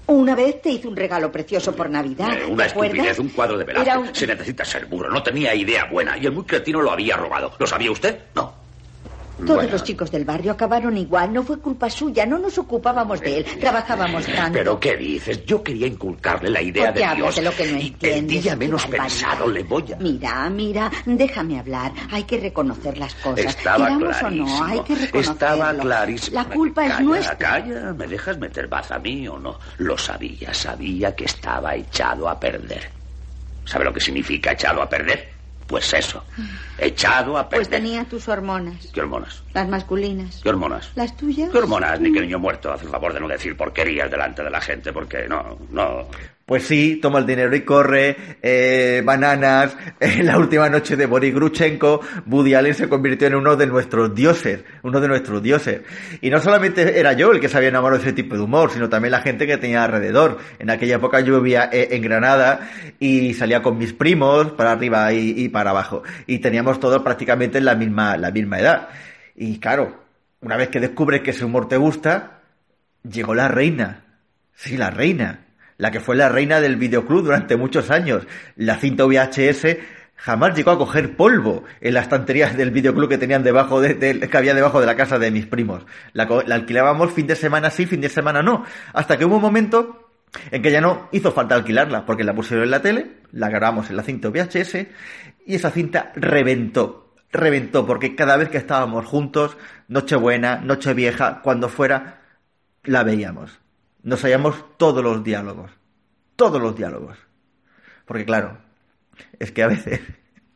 Una 0.07 0.35
vez 0.35 0.61
te 0.61 0.69
hizo 0.69 0.89
un 0.89 0.95
regalo 0.95 1.31
precioso 1.31 1.73
por 1.75 1.89
Navidad. 1.89 2.33
Eh, 2.37 2.45
una 2.45 2.65
estupidez, 2.65 3.19
un 3.19 3.29
cuadro 3.29 3.57
de 3.57 3.63
Velázquez. 3.63 3.95
Un- 3.95 4.15
Se 4.15 4.27
necesita 4.27 4.65
ser 4.65 4.85
burro. 4.85 5.09
No 5.09 5.23
tenía 5.23 5.55
idea 5.55 5.85
buena. 5.85 6.17
Y 6.17 6.25
el 6.25 6.31
muy 6.33 6.43
cretino 6.43 6.81
lo 6.81 6.91
había 6.91 7.15
robado. 7.15 7.53
¿Lo 7.57 7.65
sabía 7.67 7.91
usted? 7.91 8.19
No. 8.35 8.53
Todos 9.38 9.55
Bueno. 9.55 9.71
los 9.71 9.84
chicos 9.84 10.11
del 10.11 10.25
barrio 10.25 10.51
acabaron 10.51 10.95
igual. 10.95 11.34
No 11.34 11.43
fue 11.43 11.57
culpa 11.59 11.89
suya. 11.89 12.25
No 12.25 12.38
nos 12.38 12.57
ocupábamos 12.57 13.19
de 13.19 13.38
él. 13.39 13.45
Trabajábamos 13.59 14.25
tanto. 14.27 14.53
¿Pero 14.59 14.79
qué 14.79 14.95
dices? 14.95 15.43
Yo 15.45 15.63
quería 15.63 15.88
inculcarle 15.88 16.49
la 16.51 16.61
idea 16.61 16.86
¿Por 16.86 16.93
qué 17.01 17.07
de 17.09 17.15
Dios. 17.15 17.36
de 17.36 17.41
lo 17.41 17.51
que 17.51 17.71
no 17.71 17.77
Y 17.79 17.88
entiendes? 17.88 18.36
El 18.38 18.43
día 18.43 18.55
menos 18.55 18.86
pensado 18.86 19.47
le 19.47 19.63
voy 19.63 19.91
a... 19.91 19.95
Mira, 19.97 20.49
mira, 20.51 20.91
déjame 21.05 21.59
hablar. 21.59 21.91
Hay 22.11 22.23
que 22.23 22.39
reconocer 22.39 22.97
las 22.97 23.15
cosas. 23.15 23.45
Estaba 23.45 23.88
Queramos 23.88 24.15
o 24.15 24.19
clarísimo. 24.19 24.45
no, 24.59 24.63
hay 24.65 24.79
que 24.81 24.95
reconocerlo. 24.95 25.19
Estaba 25.34 25.73
clarísimo. 25.73 26.36
La 26.36 26.45
culpa 26.45 26.86
es 26.86 26.99
nuestra. 26.99 27.38
Calla, 27.38 27.93
¿me 27.93 28.07
dejas 28.07 28.38
meter 28.38 28.67
baza 28.67 28.95
a 28.95 28.99
mí 28.99 29.27
o 29.27 29.39
no? 29.39 29.59
Lo 29.79 29.97
sabía, 29.97 30.53
sabía 30.53 31.15
que 31.15 31.25
estaba 31.25 31.75
echado 31.75 32.29
a 32.29 32.39
perder. 32.39 32.88
¿Sabe 33.65 33.86
lo 33.86 33.93
que 33.93 33.99
significa 33.99 34.51
echado 34.51 34.81
a 34.81 34.88
perder? 34.88 35.32
Pues 35.68 35.93
eso, 35.93 36.24
echado 36.78 37.38
a 37.38 37.49
Pues 37.49 37.68
perder. 37.68 37.82
tenía 37.82 38.03
tus 38.05 38.28
hormonas, 38.28 38.88
¿Qué 38.93 38.99
hormonas? 39.01 39.43
las 39.53 39.68
masculinas. 39.68 40.41
¿Qué 40.43 40.49
hormonas? 40.49 40.91
¿Las 40.95 41.16
tuyas? 41.16 41.49
¿Qué 41.51 41.57
hormonas? 41.57 41.99
Ni 41.99 42.11
que 42.11 42.22
niño 42.22 42.38
muerto. 42.39 42.72
Haz 42.72 42.82
el 42.84 42.89
favor 42.89 43.14
de 43.14 43.20
no 43.20 43.28
decir 43.28 43.55
porquerías 43.55 44.11
delante 44.11 44.43
de 44.43 44.49
la 44.49 44.61
gente, 44.61 44.91
porque 44.93 45.28
no, 45.28 45.57
no. 45.72 46.07
Pues 46.45 46.63
sí, 46.63 46.99
toma 47.01 47.19
el 47.19 47.25
dinero 47.25 47.55
y 47.55 47.61
corre, 47.61 48.37
eh, 48.41 49.01
bananas, 49.05 49.77
en 50.01 50.25
la 50.25 50.37
última 50.37 50.67
noche 50.67 50.97
de 50.97 51.05
Boris 51.05 51.33
Gruchenko, 51.33 52.01
Woody 52.25 52.53
Allen 52.53 52.75
se 52.75 52.89
convirtió 52.89 53.27
en 53.27 53.35
uno 53.35 53.55
de 53.55 53.65
nuestros 53.65 54.13
dioses, 54.13 54.61
uno 54.81 54.99
de 54.99 55.07
nuestros 55.07 55.41
dioses. 55.41 55.81
Y 56.19 56.29
no 56.29 56.41
solamente 56.41 56.99
era 56.99 57.13
yo 57.13 57.31
el 57.31 57.39
que 57.39 57.47
se 57.47 57.55
había 57.55 57.69
enamorado 57.69 58.01
de 58.01 58.09
ese 58.09 58.13
tipo 58.13 58.35
de 58.35 58.41
humor, 58.41 58.71
sino 58.71 58.89
también 58.89 59.13
la 59.13 59.21
gente 59.21 59.47
que 59.47 59.57
tenía 59.57 59.85
alrededor. 59.85 60.37
En 60.59 60.69
aquella 60.69 60.95
época 60.95 61.21
yo 61.21 61.39
vivía 61.39 61.69
eh, 61.71 61.87
en 61.91 62.01
Granada 62.01 62.69
y 62.99 63.33
salía 63.35 63.61
con 63.61 63.77
mis 63.77 63.93
primos 63.93 64.51
para 64.51 64.73
arriba 64.73 65.13
y, 65.13 65.45
y 65.45 65.47
para 65.47 65.69
abajo. 65.69 66.03
Y 66.27 66.39
teníamos 66.39 66.77
todos 66.77 67.01
prácticamente 67.03 67.61
la 67.61 67.75
misma, 67.75 68.17
la 68.17 68.31
misma 68.31 68.59
edad. 68.59 68.89
Y 69.37 69.59
claro, 69.59 70.03
una 70.41 70.57
vez 70.57 70.67
que 70.67 70.81
descubres 70.81 71.21
que 71.21 71.31
ese 71.31 71.45
humor 71.45 71.69
te 71.69 71.77
gusta, 71.77 72.41
llegó 73.09 73.33
la 73.33 73.47
reina. 73.47 74.03
Sí, 74.53 74.75
la 74.75 74.89
reina. 74.89 75.39
La 75.78 75.91
que 75.91 75.99
fue 75.99 76.15
la 76.15 76.30
reina 76.30 76.61
del 76.61 76.76
videoclub 76.78 77.24
durante 77.24 77.57
muchos 77.57 77.91
años. 77.91 78.28
La 78.55 78.78
cinta 78.78 79.05
VHS 79.05 79.78
jamás 80.15 80.55
llegó 80.55 80.71
a 80.71 80.78
coger 80.78 81.15
polvo 81.15 81.63
en 81.82 81.93
las 81.93 82.03
estanterías 82.03 82.55
del 82.55 82.71
videoclub 82.71 83.09
que 83.09 83.17
tenían 83.17 83.43
debajo 83.43 83.82
de, 83.82 83.97
que 83.97 84.38
había 84.38 84.53
debajo 84.53 84.80
de 84.80 84.86
la 84.86 84.95
casa 84.95 85.19
de 85.19 85.32
mis 85.32 85.45
primos. 85.45 85.86
La, 86.13 86.26
la 86.45 86.55
alquilábamos 86.55 87.11
fin 87.11 87.28
de 87.28 87.36
semana 87.36 87.69
sí, 87.69 87.86
fin 87.86 88.01
de 88.01 88.09
semana 88.09 88.41
no. 88.41 88.63
Hasta 88.93 89.17
que 89.17 89.26
hubo 89.26 89.36
un 89.36 89.41
momento 89.41 90.11
en 90.51 90.61
que 90.61 90.71
ya 90.71 90.82
no 90.82 91.09
hizo 91.11 91.32
falta 91.32 91.55
alquilarla, 91.55 92.05
porque 92.05 92.24
la 92.24 92.34
pusieron 92.34 92.63
en 92.63 92.71
la 92.71 92.82
tele, 92.82 93.17
la 93.32 93.49
grabamos 93.49 93.89
en 93.89 93.97
la 93.97 94.03
cinta 94.03 94.30
VHS 94.30 94.76
y 95.45 95.55
esa 95.55 95.71
cinta 95.71 96.11
reventó. 96.15 97.13
Reventó 97.32 97.86
porque 97.86 98.15
cada 98.15 98.38
vez 98.38 98.49
que 98.49 98.57
estábamos 98.57 99.05
juntos, 99.05 99.57
Nochebuena, 99.88 100.57
Nochevieja, 100.57 101.41
cuando 101.41 101.67
fuera, 101.67 102.21
la 102.84 103.03
veíamos. 103.03 103.62
Nos 104.03 104.21
hallamos 104.21 104.77
todos 104.77 105.03
los 105.03 105.23
diálogos. 105.23 105.71
Todos 106.35 106.61
los 106.61 106.75
diálogos. 106.75 107.17
Porque 108.05 108.25
claro, 108.25 108.57
es 109.39 109.51
que 109.51 109.63
a 109.63 109.67
veces... 109.67 110.01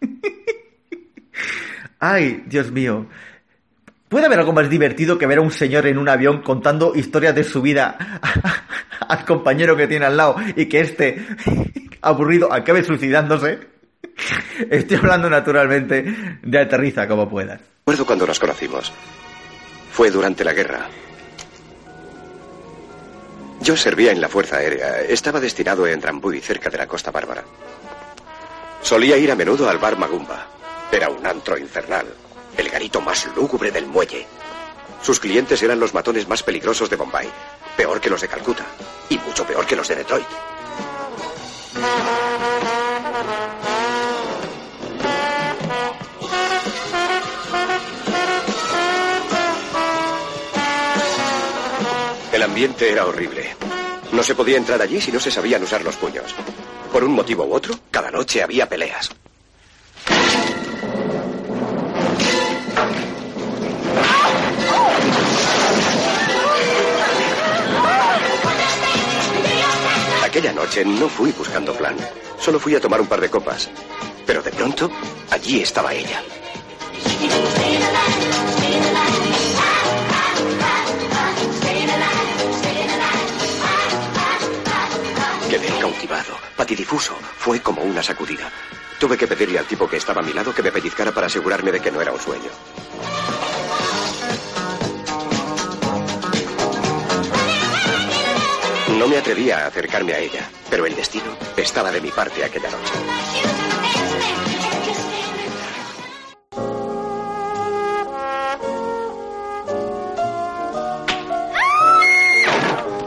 Ay, 1.99 2.43
Dios 2.45 2.71
mío. 2.71 3.07
¿Puede 4.09 4.27
haber 4.27 4.39
algo 4.39 4.53
más 4.53 4.69
divertido 4.69 5.17
que 5.17 5.25
ver 5.25 5.39
a 5.39 5.41
un 5.41 5.51
señor 5.51 5.87
en 5.87 5.97
un 5.97 6.07
avión 6.07 6.41
contando 6.41 6.93
historias 6.95 7.35
de 7.35 7.43
su 7.43 7.61
vida 7.61 7.97
al 9.07 9.25
compañero 9.25 9.75
que 9.75 9.87
tiene 9.87 10.05
al 10.05 10.15
lado 10.15 10.35
y 10.55 10.67
que 10.67 10.81
este, 10.81 11.25
aburrido, 12.01 12.51
acabe 12.53 12.83
suicidándose? 12.83 13.59
Estoy 14.69 14.97
hablando 14.97 15.29
naturalmente 15.29 16.39
de 16.41 16.59
aterriza 16.59 17.07
como 17.07 17.29
puedas. 17.29 17.61
Recuerdo 17.79 18.05
cuando 18.05 18.27
nos 18.27 18.39
conocimos. 18.39 18.93
Fue 19.91 20.11
durante 20.11 20.43
la 20.43 20.53
guerra. 20.53 20.87
Yo 23.67 23.75
servía 23.75 24.13
en 24.13 24.21
la 24.21 24.29
Fuerza 24.29 24.55
Aérea. 24.55 25.01
Estaba 25.01 25.41
destinado 25.41 25.85
en 25.85 25.99
Drambuie, 25.99 26.39
cerca 26.39 26.69
de 26.69 26.77
la 26.77 26.87
Costa 26.87 27.11
Bárbara. 27.11 27.43
Solía 28.81 29.17
ir 29.17 29.29
a 29.29 29.35
menudo 29.35 29.69
al 29.69 29.77
bar 29.77 29.97
Magumba. 29.97 30.47
Era 30.89 31.09
un 31.09 31.27
antro 31.27 31.57
infernal. 31.57 32.05
El 32.55 32.69
garito 32.69 33.01
más 33.01 33.27
lúgubre 33.35 33.69
del 33.69 33.85
muelle. 33.85 34.25
Sus 35.01 35.19
clientes 35.19 35.61
eran 35.61 35.81
los 35.81 35.93
matones 35.93 36.29
más 36.29 36.43
peligrosos 36.43 36.89
de 36.89 36.95
Bombay. 36.95 37.29
Peor 37.75 37.99
que 37.99 38.09
los 38.09 38.21
de 38.21 38.29
Calcuta. 38.29 38.63
Y 39.09 39.17
mucho 39.17 39.45
peor 39.45 39.65
que 39.65 39.75
los 39.75 39.89
de 39.89 39.97
Detroit. 39.97 40.27
Ambiente 52.57 52.91
era 52.91 53.05
horrible. 53.05 53.55
No 54.11 54.23
se 54.23 54.33
podía 54.33 54.57
entrar 54.57 54.81
allí 54.81 54.99
si 54.99 55.11
no 55.11 55.19
se 55.19 55.29
sabían 55.29 55.61
usar 55.61 55.83
los 55.83 55.95
puños. 55.95 56.33
Por 56.91 57.03
un 57.03 57.11
motivo 57.11 57.45
u 57.45 57.53
otro, 57.53 57.77
cada 57.91 58.09
noche 58.09 58.41
había 58.41 58.67
peleas. 58.67 59.11
Aquella 70.25 70.51
noche 70.53 70.83
no 70.83 71.07
fui 71.09 71.31
buscando 71.33 71.75
plan. 71.75 71.95
Solo 72.39 72.59
fui 72.59 72.73
a 72.73 72.81
tomar 72.81 72.99
un 72.99 73.05
par 73.07 73.21
de 73.21 73.29
copas. 73.29 73.69
Pero 74.25 74.41
de 74.41 74.49
pronto, 74.49 74.89
allí 75.29 75.61
estaba 75.61 75.93
ella. 75.93 76.23
Patidifuso. 86.55 87.15
Fue 87.37 87.61
como 87.61 87.81
una 87.83 88.01
sacudida. 88.01 88.51
Tuve 88.99 89.17
que 89.17 89.27
pedirle 89.27 89.59
al 89.59 89.65
tipo 89.65 89.87
que 89.87 89.97
estaba 89.97 90.21
a 90.21 90.23
mi 90.23 90.33
lado 90.33 90.53
que 90.53 90.63
me 90.63 90.71
pellizcara 90.71 91.11
para 91.11 91.27
asegurarme 91.27 91.71
de 91.71 91.79
que 91.79 91.91
no 91.91 92.01
era 92.01 92.11
un 92.11 92.19
sueño. 92.19 92.49
No 98.97 99.07
me 99.07 99.17
atrevía 99.17 99.59
a 99.59 99.67
acercarme 99.67 100.13
a 100.13 100.19
ella, 100.19 100.49
pero 100.69 100.85
el 100.85 100.95
destino 100.95 101.37
estaba 101.55 101.91
de 101.91 102.01
mi 102.01 102.09
parte 102.09 102.43
aquella 102.43 102.71
noche. 102.71 102.93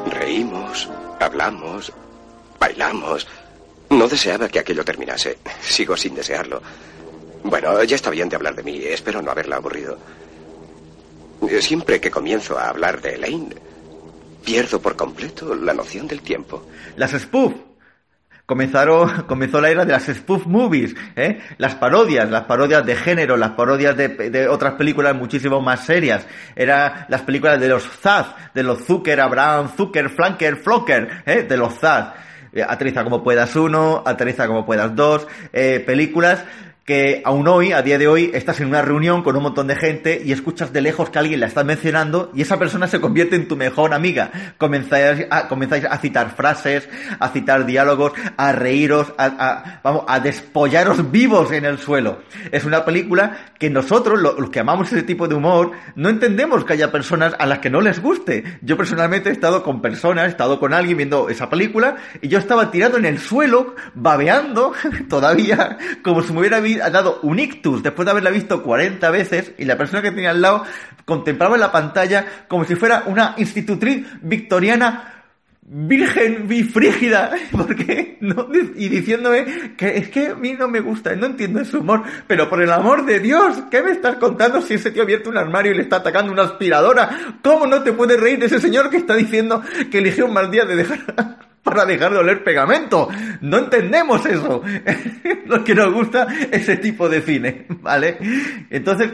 Reímos, 0.07 0.89
hablamos, 1.19 1.93
bailamos. 2.61 3.27
No 3.89 4.07
deseaba 4.07 4.49
que 4.49 4.61
aquello 4.61 4.85
terminase. 4.85 5.39
Sigo 5.61 5.97
sin 5.97 6.15
desearlo. 6.15 6.63
Bueno, 7.43 7.83
ya 7.83 7.97
está 7.97 8.11
bien 8.11 8.29
de 8.29 8.37
hablar 8.37 8.55
de 8.55 8.63
mí. 8.63 8.81
Espero 8.85 9.21
no 9.21 9.33
haberla 9.33 9.57
aburrido. 9.57 9.99
Siempre 11.61 12.01
que 12.01 12.11
comienzo 12.11 12.59
a 12.59 12.69
hablar 12.69 13.01
de 13.01 13.15
Elaine, 13.15 13.57
pierdo 14.45 14.81
por 14.81 14.95
completo 14.95 15.55
la 15.55 15.73
noción 15.73 16.07
del 16.07 16.21
tiempo. 16.21 16.67
Las 16.97 17.13
spoof. 17.13 17.55
Comenzaron, 18.45 19.23
comenzó 19.29 19.61
la 19.61 19.71
era 19.71 19.85
de 19.85 19.93
las 19.93 20.07
spoof 20.07 20.45
movies, 20.47 20.95
¿eh? 21.15 21.41
las 21.59 21.77
parodias, 21.77 22.29
las 22.29 22.45
parodias 22.45 22.85
de 22.85 22.97
género, 22.97 23.37
las 23.37 23.53
parodias 23.53 23.97
de, 23.97 24.49
otras 24.49 24.75
películas 24.75 25.15
muchísimo 25.15 25.61
más 25.61 25.87
serias. 25.87 26.27
Eran 26.57 27.07
las 27.09 27.23
películas 27.23 27.61
de 27.61 27.69
los 27.69 27.85
Zaz, 27.85 28.27
de 28.53 28.65
los 28.65 28.85
Zucker, 28.85 29.21
Abraham, 29.21 29.71
Zucker, 29.77 30.11
Flanker, 30.11 30.57
Flocker, 30.57 31.23
¿eh? 31.27 31.47
de 31.49 31.57
los 31.57 31.75
Zaz. 31.79 32.13
Eh, 32.53 32.65
Aterriza 32.67 33.05
como 33.05 33.23
puedas 33.23 33.55
uno, 33.57 34.03
aterriza 34.05 34.47
como 34.47 34.67
puedas 34.67 34.95
dos, 34.97 35.27
eh, 35.53 35.83
películas 35.87 36.45
que 36.85 37.22
aún 37.24 37.47
hoy, 37.47 37.72
a 37.72 37.83
día 37.83 37.99
de 37.99 38.09
hoy, 38.09 38.31
estás 38.35 38.59
en 38.61 38.66
una 38.68 38.83
reunión 38.83 39.22
con 39.22 39.37
un 39.37 39.43
montón 39.45 39.66
de 39.68 39.76
gente 39.76 40.20
y 40.24 40.33
escuchas 40.33 40.72
de 40.72 40.81
lejos 40.81 41.09
que 41.11 41.18
alguien 41.20 41.39
la 41.39 41.47
está 41.47 41.62
mencionando 41.62 42.33
y 42.35 42.43
esa 42.43 42.59
persona 42.59 42.89
se 42.89 43.01
convierte 43.01 43.37
en 43.37 43.47
tu 43.47 43.57
mejor 43.57 43.95
amiga. 43.95 44.31
Comenzáis 44.59 45.26
a, 45.31 45.47
comenzáis 45.47 45.85
a 45.85 45.99
citar 45.99 46.35
frases, 46.35 46.89
a 47.20 47.28
citar 47.28 47.64
diálogos, 47.66 48.12
a 48.37 48.53
reíros, 48.53 49.12
a, 49.18 49.26
a- 49.26 49.81
vamos, 49.85 50.05
a 50.09 50.18
despollaros 50.20 51.11
vivos 51.12 51.53
en 51.53 51.64
el 51.64 51.78
suelo. 51.78 52.22
Es 52.51 52.64
una 52.64 52.85
película 52.85 53.37
que 53.59 53.70
nosotros, 53.70 54.20
lo- 54.20 54.41
los 54.41 54.51
que 54.51 54.59
amamos 54.61 54.91
ese 54.91 55.03
tipo 55.05 55.28
de 55.28 55.37
humor, 55.37 55.70
no 55.95 56.09
entendemos 56.09 56.64
que 56.64 56.72
haya 56.72 56.91
personas 56.91 57.35
a 57.39 57.47
las 57.47 57.61
que 57.61 57.70
no 57.70 57.81
les 57.81 58.01
guste. 58.03 58.59
Yo 58.62 58.76
personalmente 58.76 59.28
he 59.28 59.33
estado 59.33 59.62
con 59.62 59.81
personas, 59.81 60.24
he 60.26 60.31
estado 60.31 60.59
con 60.59 60.74
alguien 60.74 60.97
viendo 60.97 61.28
esa 61.28 61.49
película 61.51 61.97
y 62.20 62.26
yo 62.28 62.39
estaba 62.39 62.70
tirado 62.72 62.97
en 62.97 63.05
el 63.05 63.18
suelo, 63.20 63.76
babeando 63.95 64.72
todavía, 65.09 65.78
como 66.03 66.22
si 66.22 66.33
me 66.33 66.41
hubiera 66.41 66.61
vi- 66.75 66.79
dado 66.79 67.21
un 67.23 67.39
ictus 67.39 67.83
después 67.83 68.05
de 68.07 68.11
haberla 68.12 68.31
visto 68.31 68.62
40 68.62 69.11
veces 69.11 69.53
y 69.59 69.64
la 69.64 69.77
persona 69.77 70.03
que 70.03 70.11
tenía 70.11 70.31
al 70.31 70.41
lado 70.43 70.64
contemplaba 71.05 71.57
la 71.59 71.73
pantalla 71.73 72.27
como 72.49 72.64
si 72.64 72.75
fuera 72.75 73.05
una 73.07 73.35
institutriz 73.39 74.07
victoriana 74.23 75.14
virgen 75.73 76.47
y 76.51 76.64
frígida 76.64 77.31
porque 77.53 78.16
no, 78.21 78.49
y 78.75 78.89
diciéndome 78.89 79.75
que 79.77 79.99
es 79.99 80.09
que 80.09 80.29
a 80.29 80.35
mí 80.35 80.55
no 80.55 80.66
me 80.66 80.81
gusta 80.81 81.14
no 81.14 81.27
entiendo 81.27 81.61
ese 81.61 81.77
humor 81.77 82.03
pero 82.27 82.49
por 82.51 82.61
el 82.61 82.73
amor 82.73 83.07
de 83.07 83.21
Dios 83.21 83.57
¿qué 83.71 83.81
me 83.83 83.93
estás 83.93 84.16
contando 84.16 84.61
si 84.62 84.75
ese 84.75 84.91
tío 84.91 85.03
ha 85.03 85.05
abierto 85.05 85.31
un 85.31 85.39
armario 85.39 85.71
y 85.73 85.77
le 85.77 85.83
está 85.83 85.97
atacando 85.97 86.33
una 86.33 86.43
aspiradora? 86.43 87.37
¿cómo 87.43 87.66
no 87.68 87.83
te 87.85 87.93
puedes 87.93 88.18
reír 88.21 88.39
de 88.41 88.47
ese 88.47 88.61
señor 88.61 88.91
que 88.91 88.97
está 88.97 89.14
diciendo 89.14 89.62
que 89.93 89.99
eligió 89.99 90.27
un 90.27 90.33
mal 90.33 90.51
día 90.51 90.64
de 90.64 90.75
dejar 90.77 91.50
para 91.63 91.85
dejar 91.85 92.13
de 92.13 92.19
oler 92.19 92.43
pegamento. 92.43 93.09
No 93.41 93.59
entendemos 93.59 94.25
eso. 94.27 94.63
Lo 95.47 95.65
que 95.65 95.75
nos 95.75 95.93
gusta 95.93 96.27
ese 96.51 96.77
tipo 96.77 97.09
de 97.09 97.21
cine, 97.21 97.67
¿vale? 97.81 98.19
Entonces, 98.71 99.11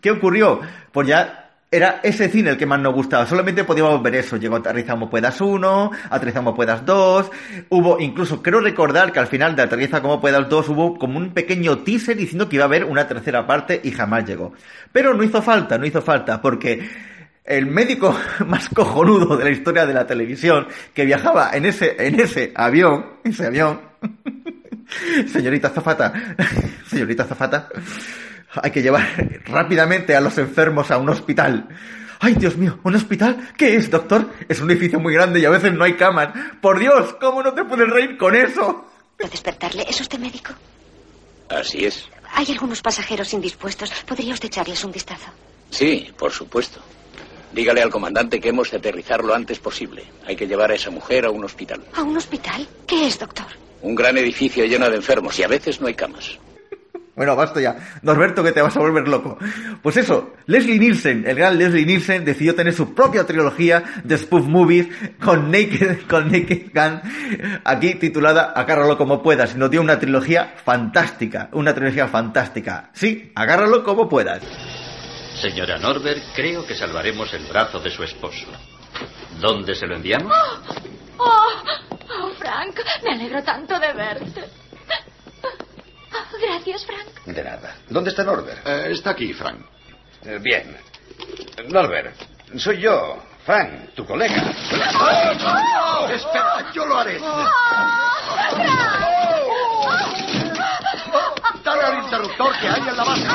¿qué 0.00 0.10
ocurrió? 0.10 0.60
Pues 0.92 1.08
ya 1.08 1.40
era 1.70 1.98
ese 2.04 2.28
cine 2.28 2.50
el 2.50 2.56
que 2.56 2.66
más 2.66 2.78
nos 2.78 2.94
gustaba. 2.94 3.26
Solamente 3.26 3.64
podíamos 3.64 4.00
ver 4.00 4.14
eso. 4.14 4.36
Llegó 4.36 4.56
Aterrizamos 4.56 5.10
Puedas 5.10 5.40
1, 5.40 5.90
Aterrizamos 6.10 6.54
Puedas 6.54 6.86
2. 6.86 7.30
Hubo, 7.70 7.98
incluso, 7.98 8.40
creo 8.42 8.60
recordar 8.60 9.10
que 9.10 9.18
al 9.18 9.26
final 9.26 9.56
de 9.56 9.62
Aterriza 9.62 10.00
como 10.00 10.20
Puedas 10.20 10.48
2 10.48 10.68
hubo 10.68 10.98
como 10.98 11.18
un 11.18 11.30
pequeño 11.30 11.78
teaser 11.78 12.16
diciendo 12.16 12.48
que 12.48 12.56
iba 12.56 12.64
a 12.64 12.68
haber 12.68 12.84
una 12.84 13.08
tercera 13.08 13.44
parte 13.46 13.80
y 13.82 13.90
jamás 13.90 14.24
llegó. 14.24 14.52
Pero 14.92 15.14
no 15.14 15.24
hizo 15.24 15.42
falta, 15.42 15.76
no 15.76 15.84
hizo 15.84 16.00
falta, 16.00 16.40
porque 16.40 16.88
el 17.44 17.66
médico 17.66 18.16
más 18.46 18.68
cojonudo 18.70 19.36
de 19.36 19.44
la 19.44 19.50
historia 19.50 19.86
de 19.86 19.94
la 19.94 20.06
televisión 20.06 20.66
que 20.92 21.04
viajaba 21.04 21.50
en 21.52 21.66
ese, 21.66 21.94
en 21.98 22.18
ese 22.18 22.52
avión, 22.54 23.06
ese 23.22 23.46
avión, 23.46 23.80
señorita 25.32 25.70
Zafata, 25.70 26.12
señorita 26.88 27.24
Zafata, 27.24 27.68
hay 28.62 28.70
que 28.70 28.82
llevar 28.82 29.06
rápidamente 29.46 30.16
a 30.16 30.20
los 30.20 30.38
enfermos 30.38 30.90
a 30.90 30.98
un 30.98 31.08
hospital. 31.08 31.68
Ay, 32.20 32.34
Dios 32.34 32.56
mío, 32.56 32.78
¿un 32.84 32.94
hospital? 32.94 33.50
¿Qué 33.56 33.74
es, 33.76 33.90
doctor? 33.90 34.30
Es 34.48 34.60
un 34.60 34.70
edificio 34.70 34.98
muy 34.98 35.12
grande 35.12 35.40
y 35.40 35.44
a 35.44 35.50
veces 35.50 35.74
no 35.74 35.84
hay 35.84 35.94
camas. 35.94 36.28
Por 36.60 36.78
Dios, 36.78 37.16
¿cómo 37.20 37.42
no 37.42 37.52
te 37.52 37.64
puedes 37.64 37.90
reír 37.90 38.16
con 38.16 38.34
eso? 38.34 38.86
¿Puedo 39.18 39.30
despertarle? 39.30 39.84
¿Es 39.88 40.00
usted 40.00 40.18
médico? 40.18 40.52
Así 41.50 41.84
es. 41.84 42.08
Hay 42.32 42.46
algunos 42.50 42.80
pasajeros 42.80 43.34
indispuestos. 43.34 43.90
¿Podría 44.06 44.32
usted 44.32 44.46
echarles 44.46 44.82
un 44.84 44.92
vistazo? 44.92 45.26
Sí, 45.70 46.12
por 46.16 46.32
supuesto. 46.32 46.80
Dígale 47.54 47.82
al 47.82 47.90
comandante 47.90 48.40
que 48.40 48.48
hemos 48.48 48.70
de 48.72 48.78
aterrizar 48.78 49.22
lo 49.22 49.32
antes 49.32 49.60
posible. 49.60 50.02
Hay 50.26 50.34
que 50.34 50.48
llevar 50.48 50.72
a 50.72 50.74
esa 50.74 50.90
mujer 50.90 51.24
a 51.24 51.30
un 51.30 51.44
hospital. 51.44 51.80
¿A 51.94 52.02
un 52.02 52.16
hospital? 52.16 52.66
¿Qué 52.84 53.06
es, 53.06 53.18
doctor? 53.18 53.46
Un 53.80 53.94
gran 53.94 54.18
edificio 54.18 54.64
lleno 54.64 54.90
de 54.90 54.96
enfermos 54.96 55.38
y 55.38 55.44
a 55.44 55.48
veces 55.48 55.80
no 55.80 55.86
hay 55.86 55.94
camas. 55.94 56.38
Bueno, 57.14 57.36
basta 57.36 57.60
ya. 57.60 57.76
Norberto, 58.02 58.42
que 58.42 58.50
te 58.50 58.60
vas 58.60 58.76
a 58.76 58.80
volver 58.80 59.06
loco. 59.06 59.38
Pues 59.82 59.96
eso, 59.96 60.32
Leslie 60.46 60.80
Nielsen, 60.80 61.24
el 61.28 61.36
gran 61.36 61.56
Leslie 61.56 61.86
Nielsen, 61.86 62.24
decidió 62.24 62.56
tener 62.56 62.72
su 62.72 62.92
propia 62.92 63.24
trilogía 63.24 63.84
de 64.02 64.18
spoof 64.18 64.46
movies 64.48 64.88
con 65.22 65.52
Naked, 65.52 66.08
con 66.08 66.32
Naked 66.32 66.72
Gun, 66.74 67.60
aquí 67.62 67.94
titulada 67.94 68.50
Agárralo 68.50 68.98
como 68.98 69.22
puedas. 69.22 69.54
Y 69.54 69.58
nos 69.58 69.70
dio 69.70 69.80
una 69.80 70.00
trilogía 70.00 70.54
fantástica, 70.64 71.50
una 71.52 71.72
trilogía 71.72 72.08
fantástica. 72.08 72.90
Sí, 72.94 73.30
agárralo 73.36 73.84
como 73.84 74.08
puedas. 74.08 74.42
Señora 75.44 75.76
Norbert, 75.76 76.24
creo 76.34 76.64
que 76.64 76.74
salvaremos 76.74 77.34
el 77.34 77.44
brazo 77.44 77.78
de 77.78 77.90
su 77.90 78.02
esposo. 78.02 78.46
¿Dónde 79.40 79.74
se 79.74 79.86
lo 79.86 79.96
enviamos? 79.96 80.32
Oh, 81.18 81.52
oh, 82.08 82.30
Frank, 82.38 82.80
me 83.02 83.10
alegro 83.10 83.42
tanto 83.42 83.78
de 83.78 83.92
verte. 83.92 84.42
Oh, 86.14 86.38
Gracias, 86.40 86.86
Frank. 86.86 87.26
De 87.26 87.44
nada. 87.44 87.76
¿Dónde 87.90 88.08
está 88.08 88.24
Norbert? 88.24 88.66
está 88.66 89.10
aquí, 89.10 89.34
Frank. 89.34 89.66
Eh, 90.24 90.38
bien. 90.40 90.78
Norbert, 91.68 92.16
soy 92.56 92.80
yo, 92.80 93.22
Frank, 93.44 93.90
tu 93.94 94.06
colega. 94.06 94.50
¡Oh! 94.98 96.08
Espera, 96.08 96.72
yo 96.72 96.86
lo 96.86 96.96
haré. 96.96 97.20
¡Oh! 97.20 97.44
interruptor 102.02 102.58
que 102.60 102.68
hay 102.68 102.80
en 102.80 102.96
la 102.96 103.04
base. 103.04 103.26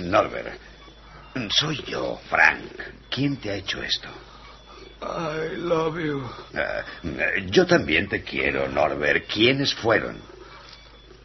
Norbert, 0.00 0.58
soy 1.50 1.82
yo, 1.86 2.20
Frank. 2.28 2.72
¿Quién 3.10 3.36
te 3.36 3.50
ha 3.50 3.54
hecho 3.56 3.82
esto? 3.82 4.08
I 5.02 5.56
love 5.56 5.98
you. 5.98 6.22
Ah, 6.54 6.82
yo 7.46 7.66
también 7.66 8.08
te 8.08 8.22
quiero, 8.22 8.68
Norbert. 8.68 9.26
¿Quiénes 9.26 9.74
fueron? 9.74 10.18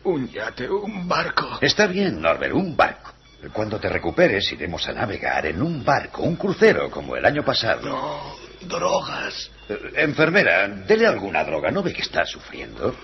Un 0.04 0.30
yate, 0.30 0.70
un 0.70 1.08
barco. 1.08 1.58
Está 1.62 1.88
bien, 1.88 2.22
Norbert, 2.22 2.54
un 2.54 2.76
barco. 2.76 3.12
Cuando 3.52 3.80
te 3.80 3.90
recuperes 3.90 4.52
iremos 4.52 4.88
a 4.88 4.94
navegar 4.94 5.46
en 5.46 5.62
un 5.62 5.84
barco, 5.84 6.24
un 6.24 6.36
crucero, 6.36 6.90
como 6.90 7.16
el 7.16 7.26
año 7.26 7.44
pasado. 7.44 7.82
No, 7.88 8.36
drogas. 8.68 9.52
Eh, 9.70 9.78
Enfermera, 9.96 10.68
dele 10.68 11.06
alguna 11.08 11.44
droga. 11.44 11.70
¿No 11.70 11.84
ve 11.84 11.94
que 11.94 12.02
está 12.02 12.26
sufriendo? 12.26 12.96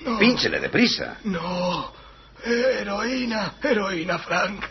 No. 0.00 0.18
Pínchele 0.18 0.60
deprisa. 0.60 1.18
No. 1.24 1.92
Heroína, 2.44 3.54
heroína, 3.62 4.18
Frank. 4.18 4.64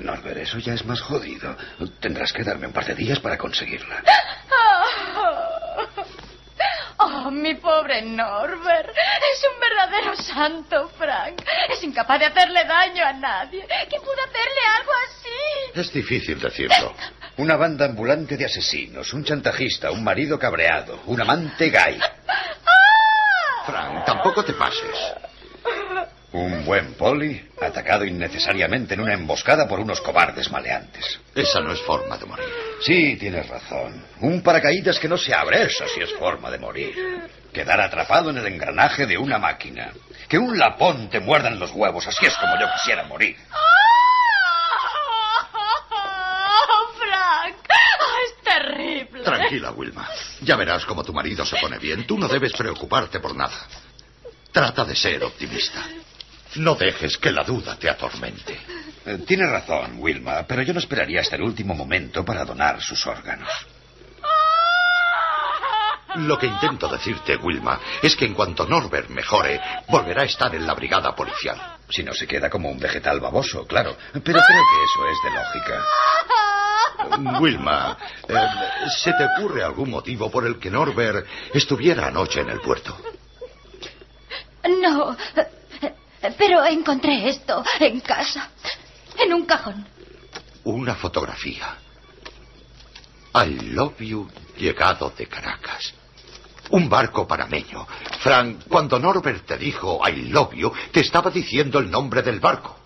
Norbert, 0.00 0.38
eso 0.38 0.58
ya 0.58 0.74
es 0.74 0.84
más 0.84 1.00
jodido. 1.00 1.56
Tendrás 2.00 2.32
que 2.32 2.44
darme 2.44 2.66
un 2.66 2.72
par 2.72 2.84
de 2.84 2.94
días 2.94 3.18
para 3.20 3.38
conseguirla. 3.38 4.02
Oh, 7.02 7.30
mi 7.30 7.54
pobre 7.54 8.02
Norbert. 8.02 8.90
Es 8.90 9.42
un 9.52 9.60
verdadero 9.60 10.14
santo, 10.16 10.88
Frank. 10.98 11.42
Es 11.70 11.82
incapaz 11.82 12.18
de 12.18 12.26
hacerle 12.26 12.62
daño 12.64 13.04
a 13.06 13.12
nadie. 13.14 13.66
¿Quién 13.88 14.02
pudo 14.02 14.20
hacerle 14.22 14.60
algo 14.78 14.92
así? 15.08 15.80
Es 15.80 15.92
difícil 15.92 16.38
decirlo. 16.38 16.94
Una 17.38 17.56
banda 17.56 17.86
ambulante 17.86 18.36
de 18.36 18.44
asesinos, 18.44 19.14
un 19.14 19.24
chantajista, 19.24 19.90
un 19.90 20.04
marido 20.04 20.38
cabreado, 20.38 21.00
un 21.06 21.20
amante 21.22 21.70
gay. 21.70 21.98
Frank, 23.64 24.04
tampoco 24.04 24.44
te 24.44 24.52
pases. 24.52 25.29
Un 26.32 26.64
buen 26.64 26.94
poli 26.94 27.44
atacado 27.60 28.04
innecesariamente 28.04 28.94
en 28.94 29.00
una 29.00 29.14
emboscada 29.14 29.66
por 29.66 29.80
unos 29.80 30.00
cobardes 30.00 30.48
maleantes. 30.50 31.18
Esa 31.34 31.58
no 31.60 31.72
es 31.72 31.80
forma 31.80 32.16
de 32.18 32.24
morir. 32.24 32.46
Sí, 32.82 33.16
tienes 33.16 33.48
razón. 33.48 34.06
Un 34.20 34.40
paracaídas 34.40 35.00
que 35.00 35.08
no 35.08 35.18
se 35.18 35.34
abre, 35.34 35.64
eso 35.64 35.84
sí 35.92 36.00
es 36.00 36.12
forma 36.14 36.48
de 36.50 36.58
morir. 36.58 36.94
Quedar 37.52 37.80
atrapado 37.80 38.30
en 38.30 38.38
el 38.38 38.46
engranaje 38.46 39.06
de 39.06 39.18
una 39.18 39.38
máquina. 39.38 39.92
Que 40.28 40.38
un 40.38 40.56
lapón 40.56 41.10
te 41.10 41.18
muerda 41.18 41.48
en 41.48 41.58
los 41.58 41.72
huevos, 41.72 42.06
así 42.06 42.24
es 42.24 42.36
como 42.36 42.60
yo 42.60 42.66
quisiera 42.74 43.02
morir. 43.04 43.36
Oh, 43.50 43.56
Frank. 46.96 47.56
Oh, 47.68 48.16
es 48.24 48.34
terrible. 48.44 49.24
Tranquila, 49.24 49.72
Wilma. 49.72 50.08
Ya 50.42 50.54
verás 50.54 50.84
cómo 50.84 51.02
tu 51.02 51.12
marido 51.12 51.44
se 51.44 51.56
pone 51.56 51.78
bien. 51.78 52.06
Tú 52.06 52.16
no 52.16 52.28
debes 52.28 52.52
preocuparte 52.52 53.18
por 53.18 53.34
nada. 53.34 53.66
Trata 54.52 54.84
de 54.84 54.94
ser 54.94 55.24
optimista. 55.24 55.84
No 56.56 56.74
dejes 56.74 57.16
que 57.18 57.30
la 57.30 57.44
duda 57.44 57.76
te 57.76 57.88
atormente. 57.88 58.58
Eh, 59.06 59.18
Tienes 59.26 59.48
razón, 59.50 59.96
Wilma, 59.98 60.44
pero 60.46 60.62
yo 60.62 60.72
no 60.72 60.80
esperaría 60.80 61.20
hasta 61.20 61.36
el 61.36 61.42
último 61.42 61.74
momento 61.74 62.24
para 62.24 62.44
donar 62.44 62.80
sus 62.82 63.06
órganos. 63.06 63.48
Lo 66.16 66.36
que 66.36 66.46
intento 66.46 66.88
decirte, 66.88 67.36
Wilma, 67.36 67.78
es 68.02 68.16
que 68.16 68.24
en 68.24 68.34
cuanto 68.34 68.66
Norbert 68.66 69.08
mejore, 69.10 69.60
volverá 69.86 70.22
a 70.22 70.24
estar 70.24 70.52
en 70.54 70.66
la 70.66 70.74
brigada 70.74 71.14
policial. 71.14 71.76
Si 71.88 72.02
no 72.02 72.12
se 72.12 72.26
queda 72.26 72.50
como 72.50 72.68
un 72.68 72.80
vegetal 72.80 73.20
baboso, 73.20 73.64
claro. 73.64 73.96
Pero 74.12 74.22
creo 74.22 74.42
que 74.42 74.84
eso 74.84 75.06
es 75.06 75.18
de 75.22 75.30
lógica. 75.38 75.84
Wilma, 77.40 77.96
eh, 78.28 78.34
¿se 78.98 79.12
te 79.12 79.24
ocurre 79.24 79.62
algún 79.62 79.90
motivo 79.90 80.30
por 80.30 80.44
el 80.46 80.58
que 80.58 80.70
Norbert 80.70 81.26
estuviera 81.54 82.08
anoche 82.08 82.40
en 82.40 82.50
el 82.50 82.60
puerto? 82.60 82.96
No. 84.68 85.16
Pero 86.36 86.64
encontré 86.64 87.28
esto 87.28 87.64
en 87.80 88.00
casa. 88.00 88.50
En 89.18 89.32
un 89.32 89.46
cajón. 89.46 89.86
Una 90.64 90.94
fotografía. 90.94 91.76
I 93.34 93.72
love 93.72 93.98
you 94.00 94.28
llegado 94.56 95.10
de 95.16 95.26
Caracas. 95.26 95.94
Un 96.70 96.88
barco 96.88 97.26
panameño. 97.26 97.86
Frank, 98.20 98.64
cuando 98.68 98.98
Norbert 98.98 99.46
te 99.46 99.56
dijo 99.56 100.00
I 100.06 100.28
love 100.30 100.54
you, 100.54 100.72
te 100.92 101.00
estaba 101.00 101.30
diciendo 101.30 101.78
el 101.78 101.90
nombre 101.90 102.22
del 102.22 102.38
barco. 102.38 102.78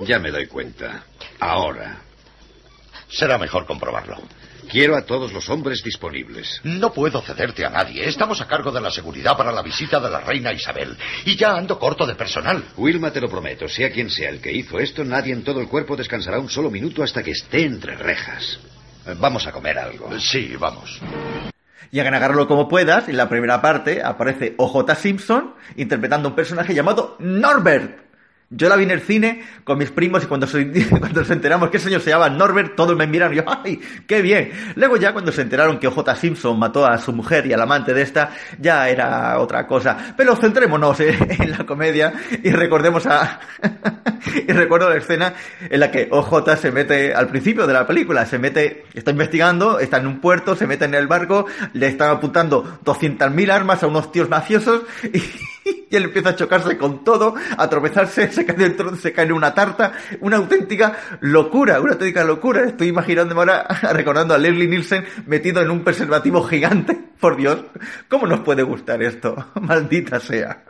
Ya 0.00 0.18
me 0.18 0.30
doy 0.30 0.46
cuenta. 0.46 1.04
Ahora. 1.40 2.00
Será 3.08 3.38
mejor 3.38 3.64
comprobarlo. 3.64 4.18
Quiero 4.70 4.96
a 4.96 5.02
todos 5.02 5.32
los 5.32 5.48
hombres 5.50 5.82
disponibles. 5.82 6.60
No 6.64 6.92
puedo 6.92 7.20
cederte 7.20 7.64
a 7.64 7.70
nadie. 7.70 8.08
Estamos 8.08 8.40
a 8.40 8.46
cargo 8.46 8.70
de 8.70 8.80
la 8.80 8.90
seguridad 8.90 9.36
para 9.36 9.52
la 9.52 9.62
visita 9.62 10.00
de 10.00 10.10
la 10.10 10.20
reina 10.20 10.52
Isabel. 10.52 10.96
Y 11.24 11.36
ya 11.36 11.56
ando 11.56 11.78
corto 11.78 12.06
de 12.06 12.14
personal. 12.14 12.64
Wilma, 12.76 13.12
te 13.12 13.20
lo 13.20 13.28
prometo, 13.28 13.68
sea 13.68 13.90
quien 13.90 14.10
sea 14.10 14.30
el 14.30 14.40
que 14.40 14.52
hizo 14.52 14.78
esto, 14.78 15.04
nadie 15.04 15.32
en 15.32 15.44
todo 15.44 15.60
el 15.60 15.68
cuerpo 15.68 15.96
descansará 15.96 16.38
un 16.38 16.48
solo 16.48 16.70
minuto 16.70 17.02
hasta 17.02 17.22
que 17.22 17.32
esté 17.32 17.64
entre 17.64 17.96
rejas. 17.96 18.58
Vamos 19.18 19.46
a 19.46 19.52
comer 19.52 19.78
algo. 19.78 20.18
Sí, 20.18 20.54
vamos. 20.58 21.00
Y 21.90 22.00
hagan 22.00 22.14
agarrarlo 22.14 22.48
como 22.48 22.68
puedas, 22.68 23.08
en 23.08 23.16
la 23.16 23.28
primera 23.28 23.62
parte 23.62 24.02
aparece 24.02 24.54
OJ 24.56 24.94
Simpson 24.96 25.54
interpretando 25.76 26.30
un 26.30 26.34
personaje 26.34 26.74
llamado 26.74 27.16
Norbert. 27.20 28.03
Yo 28.50 28.68
la 28.68 28.76
vi 28.76 28.84
en 28.84 28.90
el 28.90 29.00
cine 29.00 29.42
con 29.64 29.78
mis 29.78 29.90
primos 29.90 30.22
y 30.22 30.26
cuando, 30.26 30.46
se, 30.46 30.70
cuando 30.90 31.20
nos 31.20 31.30
enteramos 31.30 31.70
que 31.70 31.78
el 31.78 31.82
señor 31.82 32.00
se 32.00 32.10
llamaba 32.10 32.30
Norbert, 32.30 32.76
todos 32.76 32.96
me 32.96 33.06
miraron 33.06 33.34
y 33.34 33.38
yo, 33.38 33.44
¡ay, 33.46 33.80
qué 34.06 34.22
bien! 34.22 34.50
Luego 34.76 34.96
ya 34.96 35.12
cuando 35.12 35.32
se 35.32 35.42
enteraron 35.42 35.78
que 35.78 35.88
OJ 35.88 36.14
Simpson 36.16 36.58
mató 36.58 36.86
a 36.86 36.98
su 36.98 37.12
mujer 37.12 37.46
y 37.46 37.52
al 37.52 37.62
amante 37.62 37.94
de 37.94 38.02
esta, 38.02 38.30
ya 38.58 38.88
era 38.88 39.38
otra 39.38 39.66
cosa. 39.66 40.14
Pero 40.16 40.36
centrémonos 40.36 41.00
en, 41.00 41.50
la 41.50 41.64
comedia 41.64 42.12
y 42.42 42.50
recordemos 42.50 43.06
a... 43.06 43.40
y 44.46 44.52
recuerdo 44.52 44.90
la 44.90 44.96
escena 44.96 45.34
en 45.68 45.80
la 45.80 45.90
que 45.90 46.08
OJ 46.10 46.56
se 46.56 46.70
mete 46.70 47.14
al 47.14 47.28
principio 47.28 47.66
de 47.66 47.72
la 47.72 47.86
película, 47.86 48.26
se 48.26 48.38
mete, 48.38 48.84
está 48.94 49.10
investigando, 49.10 49.78
está 49.78 49.98
en 49.98 50.06
un 50.06 50.20
puerto, 50.20 50.54
se 50.54 50.66
mete 50.66 50.84
en 50.84 50.94
el 50.94 51.06
barco, 51.06 51.46
le 51.72 51.86
están 51.86 52.10
apuntando 52.10 52.78
200.000 52.84 53.50
armas 53.50 53.82
a 53.82 53.86
unos 53.86 54.12
tíos 54.12 54.28
mafiosos 54.28 54.82
y, 55.12 55.22
y 55.90 55.96
él 55.96 56.04
empieza 56.04 56.30
a 56.30 56.36
chocarse 56.36 56.76
con 56.76 57.04
todo, 57.04 57.34
a 57.56 57.68
tropezarse, 57.68 58.28
se 58.32 58.44
cae 58.44 58.56
dentro, 58.56 58.94
se 58.96 59.12
cae 59.12 59.26
en 59.26 59.32
una 59.32 59.54
tarta, 59.54 59.92
una 60.20 60.36
auténtica 60.36 60.96
locura, 61.20 61.80
una 61.80 61.92
auténtica 61.92 62.24
locura. 62.24 62.64
Estoy 62.64 62.88
imaginándome 62.88 63.40
ahora, 63.40 63.66
recordando 63.92 64.34
a 64.34 64.38
Leslie 64.38 64.68
Nielsen 64.68 65.04
metido 65.26 65.62
en 65.62 65.70
un 65.70 65.84
preservativo 65.84 66.42
gigante. 66.42 66.98
Por 67.20 67.36
Dios, 67.36 67.64
¿cómo 68.08 68.26
nos 68.26 68.40
puede 68.40 68.62
gustar 68.62 69.02
esto? 69.02 69.50
Maldita 69.60 70.20
sea. 70.20 70.64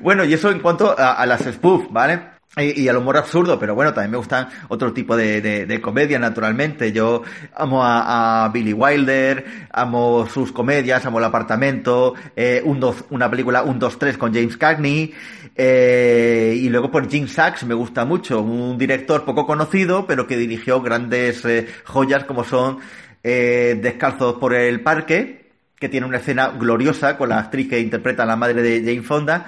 Bueno, 0.00 0.24
y 0.24 0.34
eso 0.34 0.50
en 0.50 0.60
cuanto 0.60 0.98
a, 0.98 1.12
a 1.12 1.26
las 1.26 1.42
spoof, 1.42 1.86
¿vale? 1.90 2.37
Y, 2.56 2.88
al 2.88 2.96
humor 2.96 3.16
absurdo, 3.16 3.56
pero 3.58 3.76
bueno, 3.76 3.92
también 3.92 4.10
me 4.10 4.16
gustan 4.16 4.48
otro 4.68 4.92
tipo 4.92 5.16
de, 5.16 5.40
de, 5.40 5.80
comedia, 5.80 6.18
naturalmente. 6.18 6.90
Yo 6.90 7.22
amo 7.54 7.84
a, 7.84 8.50
Billy 8.52 8.72
Wilder, 8.72 9.68
amo 9.70 10.26
sus 10.26 10.50
comedias, 10.50 11.06
amo 11.06 11.18
El 11.18 11.26
Apartamento, 11.26 12.14
eh, 12.34 12.60
un 12.64 12.80
dos, 12.80 13.04
una 13.10 13.30
película 13.30 13.62
Un 13.62 13.78
2-3 13.78 14.16
con 14.16 14.34
James 14.34 14.56
Cagney, 14.56 15.14
eh, 15.60 16.56
y 16.56 16.68
luego 16.68 16.88
por 16.88 17.10
Jim 17.10 17.26
Sachs 17.26 17.64
me 17.64 17.74
gusta 17.74 18.04
mucho, 18.04 18.40
un 18.40 18.78
director 18.78 19.24
poco 19.24 19.44
conocido, 19.44 20.06
pero 20.06 20.28
que 20.28 20.36
dirigió 20.36 20.80
grandes 20.80 21.44
eh, 21.44 21.66
joyas 21.84 22.24
como 22.24 22.44
son 22.44 22.78
eh, 23.24 23.76
Descalzos 23.82 24.36
por 24.36 24.54
el 24.54 24.80
Parque, 24.82 25.50
que 25.74 25.88
tiene 25.88 26.06
una 26.06 26.18
escena 26.18 26.50
gloriosa 26.50 27.18
con 27.18 27.30
la 27.30 27.40
actriz 27.40 27.68
que 27.68 27.80
interpreta 27.80 28.22
a 28.22 28.26
la 28.26 28.36
madre 28.36 28.62
de 28.62 28.80
Jane 28.84 29.02
Fonda, 29.02 29.46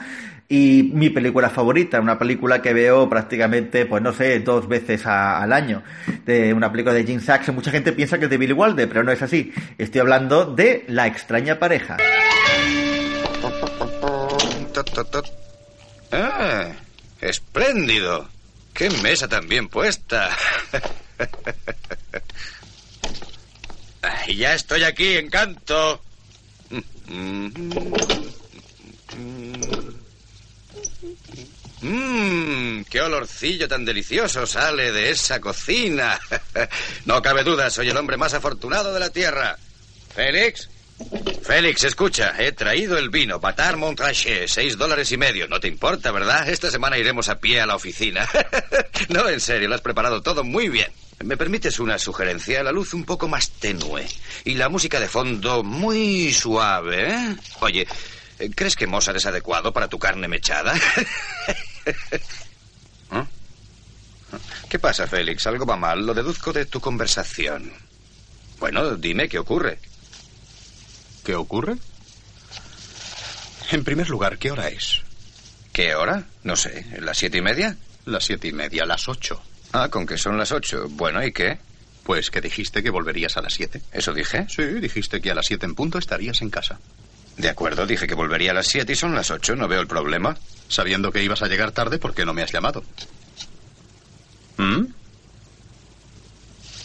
y 0.52 0.90
mi 0.92 1.10
película 1.10 1.48
favorita, 1.48 2.00
una 2.00 2.18
película 2.18 2.60
que 2.60 2.74
veo 2.74 3.08
prácticamente, 3.08 3.86
pues 3.86 4.02
no 4.02 4.12
sé, 4.12 4.40
dos 4.40 4.66
veces 4.66 5.06
al 5.06 5.52
año, 5.52 5.84
de 6.26 6.52
una 6.52 6.72
película 6.72 6.92
de 6.92 7.04
Jim 7.04 7.20
Sachs. 7.20 7.52
Mucha 7.52 7.70
gente 7.70 7.92
piensa 7.92 8.18
que 8.18 8.24
es 8.24 8.30
de 8.30 8.36
Billy 8.36 8.52
Wilder, 8.52 8.88
pero 8.88 9.04
no 9.04 9.12
es 9.12 9.22
así. 9.22 9.52
Estoy 9.78 10.00
hablando 10.00 10.46
de 10.46 10.84
La 10.88 11.06
extraña 11.06 11.58
pareja. 11.58 11.96
Ah, 16.12 16.72
espléndido. 17.20 18.28
Qué 18.74 18.90
mesa 18.90 19.28
tan 19.28 19.48
bien 19.48 19.68
puesta. 19.68 20.30
Ya 24.34 24.54
estoy 24.54 24.84
aquí, 24.84 25.16
encanto. 25.16 26.00
Mmm, 31.82 32.82
qué 32.90 33.00
olorcillo 33.00 33.66
tan 33.66 33.84
delicioso 33.84 34.46
sale 34.46 34.92
de 34.92 35.10
esa 35.10 35.40
cocina. 35.40 36.20
No 37.06 37.22
cabe 37.22 37.42
duda, 37.44 37.70
soy 37.70 37.88
el 37.88 37.96
hombre 37.96 38.16
más 38.16 38.34
afortunado 38.34 38.92
de 38.92 39.00
la 39.00 39.10
tierra. 39.10 39.56
Félix. 40.14 40.68
Félix, 41.42 41.84
escucha, 41.84 42.34
he 42.38 42.52
traído 42.52 42.98
el 42.98 43.08
vino, 43.08 43.40
Batar 43.40 43.78
Montrachet, 43.78 44.46
seis 44.48 44.76
dólares 44.76 45.10
y 45.12 45.16
medio. 45.16 45.48
No 45.48 45.58
te 45.58 45.68
importa, 45.68 46.12
¿verdad? 46.12 46.48
Esta 46.48 46.70
semana 46.70 46.98
iremos 46.98 47.28
a 47.30 47.38
pie 47.38 47.60
a 47.60 47.66
la 47.66 47.76
oficina. 47.76 48.28
No, 49.08 49.28
en 49.28 49.40
serio, 49.40 49.68
lo 49.68 49.74
has 49.74 49.80
preparado 49.80 50.22
todo 50.22 50.44
muy 50.44 50.68
bien. 50.68 50.92
¿Me 51.24 51.36
permites 51.36 51.80
una 51.80 51.98
sugerencia? 51.98 52.62
La 52.62 52.70
luz 52.70 52.94
un 52.94 53.04
poco 53.04 53.26
más 53.28 53.50
tenue 53.50 54.06
y 54.44 54.54
la 54.54 54.68
música 54.68 55.00
de 55.00 55.08
fondo 55.08 55.62
muy 55.62 56.32
suave, 56.32 57.10
¿eh? 57.10 57.36
Oye, 57.60 57.86
¿crees 58.54 58.76
que 58.76 58.86
Mozart 58.86 59.16
es 59.18 59.26
adecuado 59.26 59.72
para 59.72 59.88
tu 59.88 59.98
carne 59.98 60.28
mechada? 60.28 60.74
¿Eh? 61.86 63.24
¿Qué 64.68 64.78
pasa, 64.78 65.06
Félix? 65.06 65.46
¿Algo 65.46 65.66
va 65.66 65.76
mal? 65.76 66.06
Lo 66.06 66.14
deduzco 66.14 66.52
de 66.52 66.66
tu 66.66 66.80
conversación. 66.80 67.72
Bueno, 68.58 68.96
dime 68.96 69.28
qué 69.28 69.38
ocurre. 69.38 69.78
¿Qué 71.24 71.34
ocurre? 71.34 71.76
En 73.72 73.84
primer 73.84 74.08
lugar, 74.08 74.38
¿qué 74.38 74.50
hora 74.50 74.68
es? 74.68 75.02
¿Qué 75.72 75.94
hora? 75.94 76.24
No 76.44 76.56
sé, 76.56 76.86
¿las 77.00 77.18
siete 77.18 77.38
y 77.38 77.42
media? 77.42 77.76
Las 78.04 78.24
siete 78.24 78.48
y 78.48 78.52
media, 78.52 78.86
las 78.86 79.08
ocho. 79.08 79.42
Ah, 79.72 79.88
con 79.88 80.06
que 80.06 80.18
son 80.18 80.36
las 80.38 80.52
ocho. 80.52 80.88
Bueno, 80.90 81.24
¿y 81.24 81.32
qué? 81.32 81.58
Pues 82.02 82.30
que 82.30 82.40
dijiste 82.40 82.82
que 82.82 82.90
volverías 82.90 83.36
a 83.36 83.42
las 83.42 83.54
siete. 83.54 83.82
¿Eso 83.92 84.12
dije? 84.12 84.46
Sí, 84.48 84.62
dijiste 84.62 85.20
que 85.20 85.30
a 85.30 85.34
las 85.34 85.46
siete 85.46 85.66
en 85.66 85.74
punto 85.74 85.98
estarías 85.98 86.42
en 86.42 86.50
casa. 86.50 86.80
De 87.40 87.48
acuerdo, 87.48 87.86
dije 87.86 88.06
que 88.06 88.14
volvería 88.14 88.50
a 88.50 88.54
las 88.54 88.66
siete 88.66 88.92
y 88.92 88.96
son 88.96 89.14
las 89.14 89.30
ocho. 89.30 89.56
No 89.56 89.66
veo 89.66 89.80
el 89.80 89.86
problema. 89.86 90.36
Sabiendo 90.68 91.10
que 91.10 91.22
ibas 91.22 91.40
a 91.40 91.48
llegar 91.48 91.72
tarde, 91.72 91.98
¿por 91.98 92.14
qué 92.14 92.26
no 92.26 92.34
me 92.34 92.42
has 92.42 92.52
llamado? 92.52 92.84
¿Mm? 94.58 94.84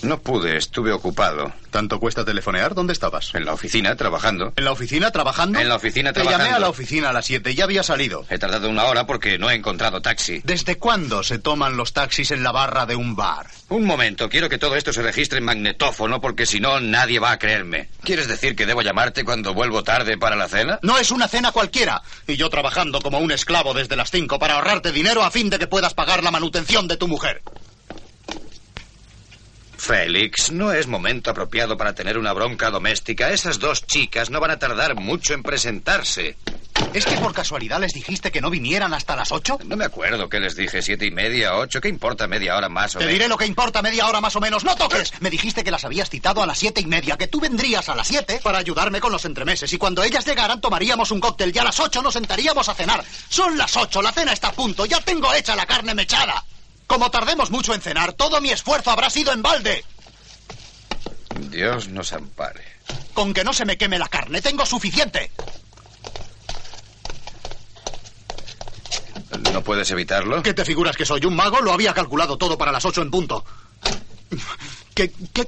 No 0.05 0.19
pude, 0.19 0.55
estuve 0.57 0.91
ocupado. 0.91 1.51
¿Tanto 1.71 1.99
cuesta 1.99 2.23
telefonear? 2.23 2.75
¿Dónde 2.75 2.93
estabas? 2.93 3.33
En 3.33 3.43
la 3.43 3.53
oficina, 3.53 3.95
trabajando. 3.95 4.53
¿En 4.55 4.63
la 4.63 4.71
oficina 4.71 5.09
trabajando? 5.09 5.59
En 5.59 5.67
la 5.67 5.75
oficina 5.75 6.13
Te 6.13 6.21
trabajando. 6.21 6.45
llamé 6.45 6.55
a 6.55 6.59
la 6.59 6.69
oficina 6.69 7.09
a 7.09 7.13
las 7.13 7.25
siete, 7.25 7.55
ya 7.55 7.63
había 7.63 7.81
salido. 7.81 8.23
He 8.29 8.37
tardado 8.37 8.69
una 8.69 8.83
hora 8.85 9.07
porque 9.07 9.39
no 9.39 9.49
he 9.49 9.55
encontrado 9.55 10.01
taxi. 10.03 10.41
¿Desde 10.43 10.77
cuándo 10.77 11.23
se 11.23 11.39
toman 11.39 11.75
los 11.75 11.91
taxis 11.93 12.29
en 12.29 12.43
la 12.43 12.51
barra 12.51 12.85
de 12.85 12.95
un 12.95 13.15
bar? 13.15 13.47
Un 13.69 13.83
momento, 13.85 14.29
quiero 14.29 14.47
que 14.47 14.59
todo 14.59 14.75
esto 14.75 14.93
se 14.93 15.01
registre 15.01 15.39
en 15.39 15.45
magnetófono 15.45 16.21
porque 16.21 16.45
si 16.45 16.59
no 16.59 16.79
nadie 16.79 17.17
va 17.19 17.31
a 17.31 17.39
creerme. 17.39 17.89
¿Quieres 18.03 18.27
decir 18.27 18.55
que 18.55 18.67
debo 18.67 18.83
llamarte 18.83 19.25
cuando 19.25 19.55
vuelvo 19.55 19.83
tarde 19.83 20.19
para 20.19 20.35
la 20.35 20.47
cena? 20.47 20.77
No 20.83 20.99
es 20.99 21.09
una 21.09 21.27
cena 21.27 21.51
cualquiera. 21.51 22.03
Y 22.27 22.35
yo 22.37 22.49
trabajando 22.51 23.01
como 23.01 23.17
un 23.19 23.31
esclavo 23.31 23.73
desde 23.73 23.95
las 23.95 24.11
cinco 24.11 24.37
para 24.37 24.53
ahorrarte 24.55 24.91
dinero 24.91 25.23
a 25.23 25.31
fin 25.31 25.49
de 25.49 25.57
que 25.57 25.65
puedas 25.67 25.95
pagar 25.95 26.23
la 26.23 26.29
manutención 26.31 26.87
de 26.87 26.95
tu 26.97 27.07
mujer. 27.07 27.41
Félix, 29.77 30.51
no 30.51 30.71
es 30.71 30.87
momento 30.87 31.31
apropiado 31.31 31.77
para 31.77 31.93
tener 31.93 32.17
una 32.17 32.33
bronca 32.33 32.69
doméstica. 32.71 33.29
Esas 33.31 33.59
dos 33.59 33.85
chicas 33.85 34.29
no 34.29 34.39
van 34.39 34.51
a 34.51 34.59
tardar 34.59 34.95
mucho 34.95 35.33
en 35.33 35.43
presentarse. 35.43 36.37
¿Es 36.93 37.05
que 37.05 37.15
por 37.17 37.33
casualidad 37.33 37.79
les 37.79 37.93
dijiste 37.93 38.31
que 38.31 38.41
no 38.41 38.49
vinieran 38.49 38.93
hasta 38.93 39.15
las 39.15 39.31
ocho? 39.31 39.57
No 39.65 39.75
me 39.77 39.85
acuerdo 39.85 40.29
qué 40.29 40.39
les 40.39 40.55
dije, 40.55 40.81
siete 40.81 41.05
y 41.05 41.11
media, 41.11 41.55
ocho. 41.55 41.79
¿Qué 41.81 41.87
importa 41.89 42.27
media 42.27 42.55
hora 42.55 42.69
más 42.69 42.95
o 42.95 42.99
Te 42.99 43.05
menos? 43.05 43.13
diré 43.13 43.27
lo 43.27 43.37
que 43.37 43.45
importa 43.45 43.81
media 43.81 44.07
hora 44.07 44.21
más 44.21 44.35
o 44.35 44.39
menos. 44.41 44.63
¡No 44.63 44.75
toques! 44.75 45.11
Me 45.21 45.29
dijiste 45.29 45.63
que 45.63 45.71
las 45.71 45.83
habías 45.85 46.09
citado 46.09 46.41
a 46.41 46.45
las 46.45 46.57
siete 46.57 46.81
y 46.81 46.85
media, 46.85 47.17
que 47.17 47.27
tú 47.27 47.39
vendrías 47.41 47.87
a 47.89 47.95
las 47.95 48.07
siete 48.07 48.39
para 48.43 48.57
ayudarme 48.59 48.99
con 49.01 49.11
los 49.11 49.25
entremeses. 49.25 49.71
Y 49.73 49.77
cuando 49.77 50.03
ellas 50.03 50.25
llegaran, 50.25 50.61
tomaríamos 50.61 51.11
un 51.11 51.19
cóctel 51.19 51.51
y 51.53 51.59
a 51.59 51.63
las 51.63 51.79
ocho 51.79 52.01
nos 52.01 52.13
sentaríamos 52.13 52.67
a 52.69 52.73
cenar. 52.75 53.03
Son 53.29 53.57
las 53.57 53.75
ocho, 53.77 54.01
la 54.01 54.11
cena 54.11 54.31
está 54.33 54.49
a 54.49 54.53
punto. 54.53 54.85
Ya 54.85 54.99
tengo 55.01 55.33
hecha 55.33 55.55
la 55.55 55.65
carne 55.65 55.93
mechada. 55.95 56.43
Como 56.87 57.09
tardemos 57.11 57.49
mucho 57.51 57.73
en 57.73 57.81
cenar, 57.81 58.13
todo 58.13 58.39
mi 58.41 58.49
esfuerzo 58.51 58.91
habrá 58.91 59.09
sido 59.09 59.31
en 59.33 59.41
balde. 59.41 59.83
Dios 61.49 61.87
nos 61.89 62.13
ampare. 62.13 62.63
Con 63.13 63.33
que 63.33 63.43
no 63.43 63.53
se 63.53 63.65
me 63.65 63.77
queme 63.77 63.97
la 63.99 64.07
carne, 64.07 64.41
tengo 64.41 64.65
suficiente. 64.65 65.31
¿No 69.51 69.63
puedes 69.63 69.89
evitarlo? 69.91 70.43
¿Qué 70.43 70.53
te 70.53 70.65
figuras 70.65 70.95
que 70.95 71.05
soy 71.05 71.25
un 71.25 71.35
mago? 71.35 71.59
Lo 71.61 71.73
había 71.73 71.93
calculado 71.93 72.37
todo 72.37 72.57
para 72.57 72.71
las 72.71 72.85
ocho 72.85 73.01
en 73.01 73.09
punto. 73.11 73.43
¿Qué, 74.93 75.11
qué, 75.33 75.47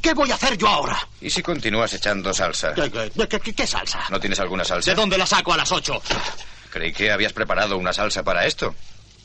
qué- 0.00 0.14
voy 0.14 0.30
a 0.30 0.34
hacer 0.36 0.56
yo 0.56 0.68
ahora? 0.68 0.96
¿Y 1.20 1.28
si 1.30 1.42
continúas 1.42 1.92
echando 1.92 2.32
salsa? 2.32 2.72
¿Qué, 2.74 2.90
qué- 2.90 3.10
qué- 3.28 3.40
qué- 3.40 3.54
qué 3.54 3.66
salsa? 3.66 4.04
¿No 4.10 4.18
tienes 4.20 4.40
alguna 4.40 4.64
salsa? 4.64 4.90
¿De 4.90 4.94
dónde 4.94 5.18
la 5.18 5.26
saco 5.26 5.52
a 5.52 5.56
las 5.56 5.70
ocho? 5.72 6.00
Creí 6.70 6.92
que 6.92 7.10
habías 7.10 7.32
preparado 7.32 7.76
una 7.76 7.92
salsa 7.92 8.22
para 8.22 8.46
esto. 8.46 8.74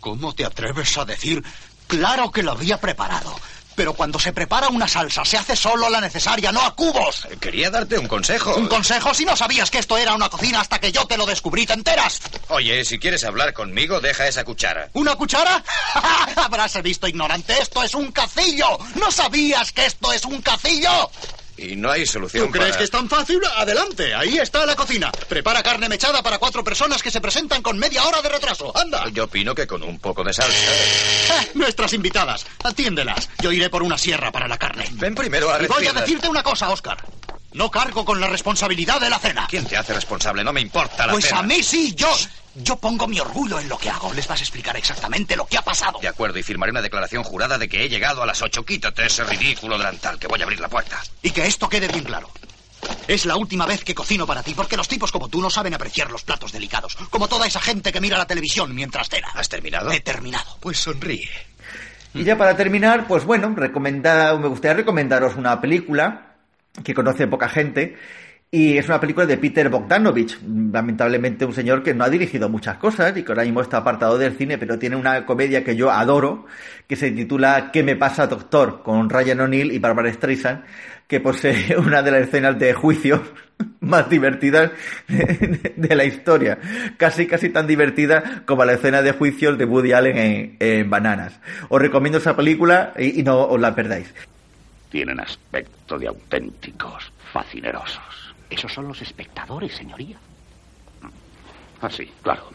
¿Cómo 0.02 0.34
te 0.34 0.44
atreves 0.44 0.98
a 0.98 1.06
decir? 1.06 1.44
Claro 1.86 2.32
que 2.32 2.42
lo 2.42 2.52
había 2.52 2.80
preparado. 2.80 3.36
Pero 3.76 3.94
cuando 3.94 4.20
se 4.20 4.34
prepara 4.34 4.68
una 4.68 4.88
salsa, 4.88 5.24
se 5.24 5.38
hace 5.38 5.56
solo 5.56 5.90
la 5.90 6.02
necesaria, 6.02 6.52
no 6.52 6.62
a 6.62 6.76
cubos. 6.76 7.28
Quería 7.40 7.70
darte 7.70 7.98
un 7.98 8.08
consejo. 8.08 8.56
¿Un 8.56 8.68
consejo 8.68 9.14
si 9.14 9.26
no 9.26 9.38
sabías 9.38 9.72
que 9.72 9.78
esto 9.78 9.98
era 9.98 10.14
una 10.14 10.28
cocina 10.28 10.60
hasta 10.60 10.80
que 10.80 10.92
yo 10.92 11.06
te 11.06 11.18
lo 11.18 11.26
descubrí? 11.26 11.66
¿Te 11.66 11.74
enteras? 11.74 12.20
Oye, 12.50 12.84
si 12.84 13.00
quieres 13.00 13.24
hablar 13.24 13.54
conmigo, 13.54 14.02
deja 14.02 14.28
esa 14.28 14.44
cuchara. 14.44 14.90
¿Una 14.94 15.16
cuchara? 15.16 15.64
Habrás 16.36 16.82
visto 16.82 17.08
ignorante. 17.08 17.54
Esto 17.62 17.84
es 17.84 17.94
un 17.94 18.12
cacillo. 18.12 18.78
¿No 18.96 19.12
sabías 19.12 19.72
que 19.72 19.86
esto 19.86 20.12
es 20.12 20.26
un 20.26 20.42
cacillo? 20.42 21.10
Y 21.58 21.76
no 21.76 21.92
hay 21.92 22.06
solución 22.08 22.46
¿Tú 22.48 22.52
crees 22.52 22.70
para- 22.70 22.78
que 22.80 22.84
es 22.86 22.92
tan 22.92 23.08
fácil? 23.10 23.40
Adelante, 23.58 24.16
ahí 24.16 24.38
está 24.38 24.66
la 24.66 24.76
cocina. 24.76 25.12
Prepara 25.28 25.62
carne 25.62 25.88
mechada 25.90 26.24
para 26.24 26.38
cuatro 26.40 26.64
personas 26.64 27.04
que 27.04 27.12
se 27.12 27.22
presentan 27.22 27.62
con 27.62 27.78
media 27.78 28.04
hora 28.06 28.22
de 28.22 28.30
retraso. 28.30 28.76
Anda. 28.76 29.08
Yo 29.12 29.26
opino 29.26 29.54
que 29.54 29.68
con 29.68 29.84
un 29.84 30.00
poco 30.00 30.24
de 30.24 30.34
salsa. 30.34 30.58
Eh, 30.58 31.52
nuestras 31.54 31.94
invitadas, 31.94 32.46
atiéndelas. 32.64 33.30
Yo 33.42 33.52
iré 33.52 33.70
por 33.70 33.84
una 33.84 33.98
sierra 33.98 34.32
para 34.32 34.48
la 34.48 34.58
carne. 34.58 34.88
Ven 34.94 35.14
primero 35.14 35.52
a 35.54 35.62
Y 35.62 35.68
voy 35.68 35.86
a 35.88 35.94
decirte 35.94 36.28
una 36.28 36.42
cosa, 36.42 36.70
Oscar. 36.70 36.98
No 37.54 37.70
cargo 37.70 38.06
con 38.06 38.20
la 38.22 38.28
responsabilidad 38.28 39.02
de 39.02 39.10
la 39.10 39.20
cena. 39.20 39.46
¿Quién 39.50 39.66
te 39.66 39.76
hace 39.76 39.94
responsable? 39.94 40.44
No 40.44 40.54
me 40.54 40.62
importa 40.62 41.06
la 41.06 41.12
Pues 41.12 41.26
cena. 41.26 41.40
a 41.40 41.44
mí 41.44 41.62
sí, 41.62 41.94
yo. 41.96 42.10
Yo 42.56 42.76
pongo 42.76 43.08
mi 43.08 43.20
orgullo 43.20 43.60
en 43.60 43.70
lo 43.70 43.78
que 43.78 43.90
hago. 43.90 44.14
Les 44.14 44.28
vas 44.28 44.40
a 44.40 44.44
explicar 44.44 44.76
exactamente 44.76 45.36
lo 45.36 45.46
que 45.46 45.58
ha 45.58 45.62
pasado. 45.62 46.00
De 46.00 46.08
acuerdo, 46.08 46.38
y 46.38 46.44
firmaré 46.44 46.72
una 46.72 46.82
declaración 46.82 47.24
jurada 47.24 47.58
de 47.58 47.70
que 47.70 47.84
he 47.84 47.90
llegado 47.90 48.22
a 48.22 48.26
las 48.26 48.42
ocho. 48.42 48.66
Quítate 48.66 49.06
ese 49.06 49.24
ridículo 49.24 49.78
delantal, 49.78 50.20
que 50.20 50.28
voy 50.28 50.42
a 50.42 50.44
abrir 50.44 50.60
la 50.60 50.68
puerta. 50.68 51.02
Y 51.22 51.32
que 51.32 51.46
esto 51.46 51.70
quede 51.70 51.88
bien 51.88 52.04
claro. 52.04 52.30
Es 53.08 53.26
la 53.26 53.38
última 53.38 53.66
vez 53.66 53.84
que 53.84 53.96
cocino 53.96 54.26
para 54.28 54.44
ti, 54.44 54.54
porque 54.54 54.76
los 54.76 54.88
tipos 54.88 55.12
como 55.12 55.30
tú 55.30 55.42
no 55.42 55.50
saben 55.50 55.74
apreciar 55.74 56.12
los 56.12 56.24
platos 56.24 56.52
delicados. 56.52 56.96
Como 57.10 57.28
toda 57.28 57.48
esa 57.48 57.62
gente 57.62 57.92
que 57.92 58.02
mira 58.02 58.18
la 58.18 58.28
televisión 58.28 58.74
mientras 58.76 59.10
cena. 59.10 59.30
¿Has 59.34 59.48
terminado? 59.48 59.92
He 59.92 60.02
terminado. 60.02 60.58
Pues 60.60 60.80
sonríe. 60.80 61.30
Y 62.14 62.24
ya 62.24 62.38
para 62.38 62.58
terminar, 62.58 63.08
pues 63.08 63.24
bueno, 63.24 63.54
recomenda, 63.56 64.36
me 64.38 64.48
gustaría 64.50 64.78
recomendaros 64.78 65.36
una 65.36 65.62
película 65.62 66.34
que 66.84 66.94
conoce 66.94 67.28
poca 67.28 67.48
gente. 67.48 67.98
Y 68.54 68.78
es 68.78 68.86
una 68.90 69.00
película 69.00 69.26
de 69.26 69.38
Peter 69.38 69.70
Bogdanovich, 69.70 70.38
lamentablemente 70.44 71.46
un 71.46 71.54
señor 71.54 71.84
que 71.84 71.94
no 71.94 72.04
ha 72.04 72.10
dirigido 72.10 72.50
muchas 72.50 72.76
cosas 72.76 73.16
y 73.16 73.24
que 73.24 73.32
ahora 73.32 73.46
mismo 73.46 73.62
está 73.62 73.78
apartado 73.78 74.18
del 74.18 74.36
cine, 74.36 74.58
pero 74.58 74.78
tiene 74.78 74.98
una 74.98 75.26
comedia 75.26 75.64
que 75.64 75.78
yo 75.78 75.90
adoro, 75.90 76.46
que 76.86 76.98
se 76.98 77.12
titula 77.12 77.72
¿Qué 77.72 77.82
me 77.82 77.96
pasa, 77.96 78.28
doctor? 78.28 78.84
con 78.84 79.10
Ryan 79.10 79.40
O'Neill 79.40 79.72
y 79.72 79.80
Barbara 79.80 80.12
Streisand, 80.12 80.66
que 81.08 81.22
posee 81.22 81.78
una 81.78 82.04
de 82.04 82.12
las 82.12 82.24
escenas 82.24 82.60
de 82.60 82.74
juicio 82.74 83.24
más 83.80 84.10
divertidas 84.10 84.72
de, 85.08 85.96
la 85.96 86.04
historia. 86.04 86.60
Casi, 86.98 87.28
casi 87.28 87.52
tan 87.52 87.68
divertida 87.68 88.44
como 88.46 88.66
la 88.66 88.74
escena 88.74 89.02
de 89.02 89.14
juicios 89.14 89.58
de 89.58 89.64
Woody 89.64 89.94
Allen 89.94 90.18
en, 90.18 90.58
en 90.60 90.90
Bananas. 90.90 91.40
Os 91.70 91.82
recomiendo 91.82 92.18
esa 92.18 92.36
película 92.36 92.92
y, 92.98 93.22
y 93.22 93.24
no 93.24 93.48
os 93.48 93.62
la 93.62 93.74
perdáis. 93.74 94.14
Tienen 94.90 95.22
aspecto 95.22 95.98
de 95.98 96.08
auténticos 96.08 97.14
facinerosos. 97.32 98.21
Esos 98.52 98.74
son 98.74 98.90
los 98.90 99.02
espectadores, 99.02 99.74
señoría. 99.74 100.18
Ah, 101.82 101.90
sí, 101.90 102.12
claro. 102.22 102.50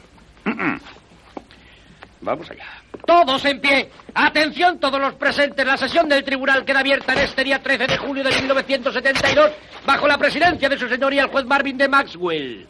Vamos 2.20 2.51
allá. 2.51 2.66
Todos 3.07 3.44
en 3.47 3.61
pie. 3.61 3.90
Atención 4.14 4.78
todos 4.78 5.01
los 5.01 5.14
presentes. 5.14 5.66
La 5.66 5.78
sesión 5.78 6.07
del 6.09 6.22
tribunal 6.22 6.66
queda 6.66 6.80
abierta 6.80 7.14
en 7.14 7.20
este 7.20 7.42
día 7.42 7.62
13 7.62 7.86
de 7.86 7.97
julio 7.97 8.22
de 8.22 8.30
1972 8.30 9.51
bajo 9.86 10.07
la 10.07 10.18
presidencia 10.18 10.68
de 10.68 10.78
su 10.78 10.86
señoría 10.86 11.22
el 11.22 11.28
juez 11.28 11.47
Marvin 11.47 11.78
de 11.78 11.88
Maxwell. 11.88 12.68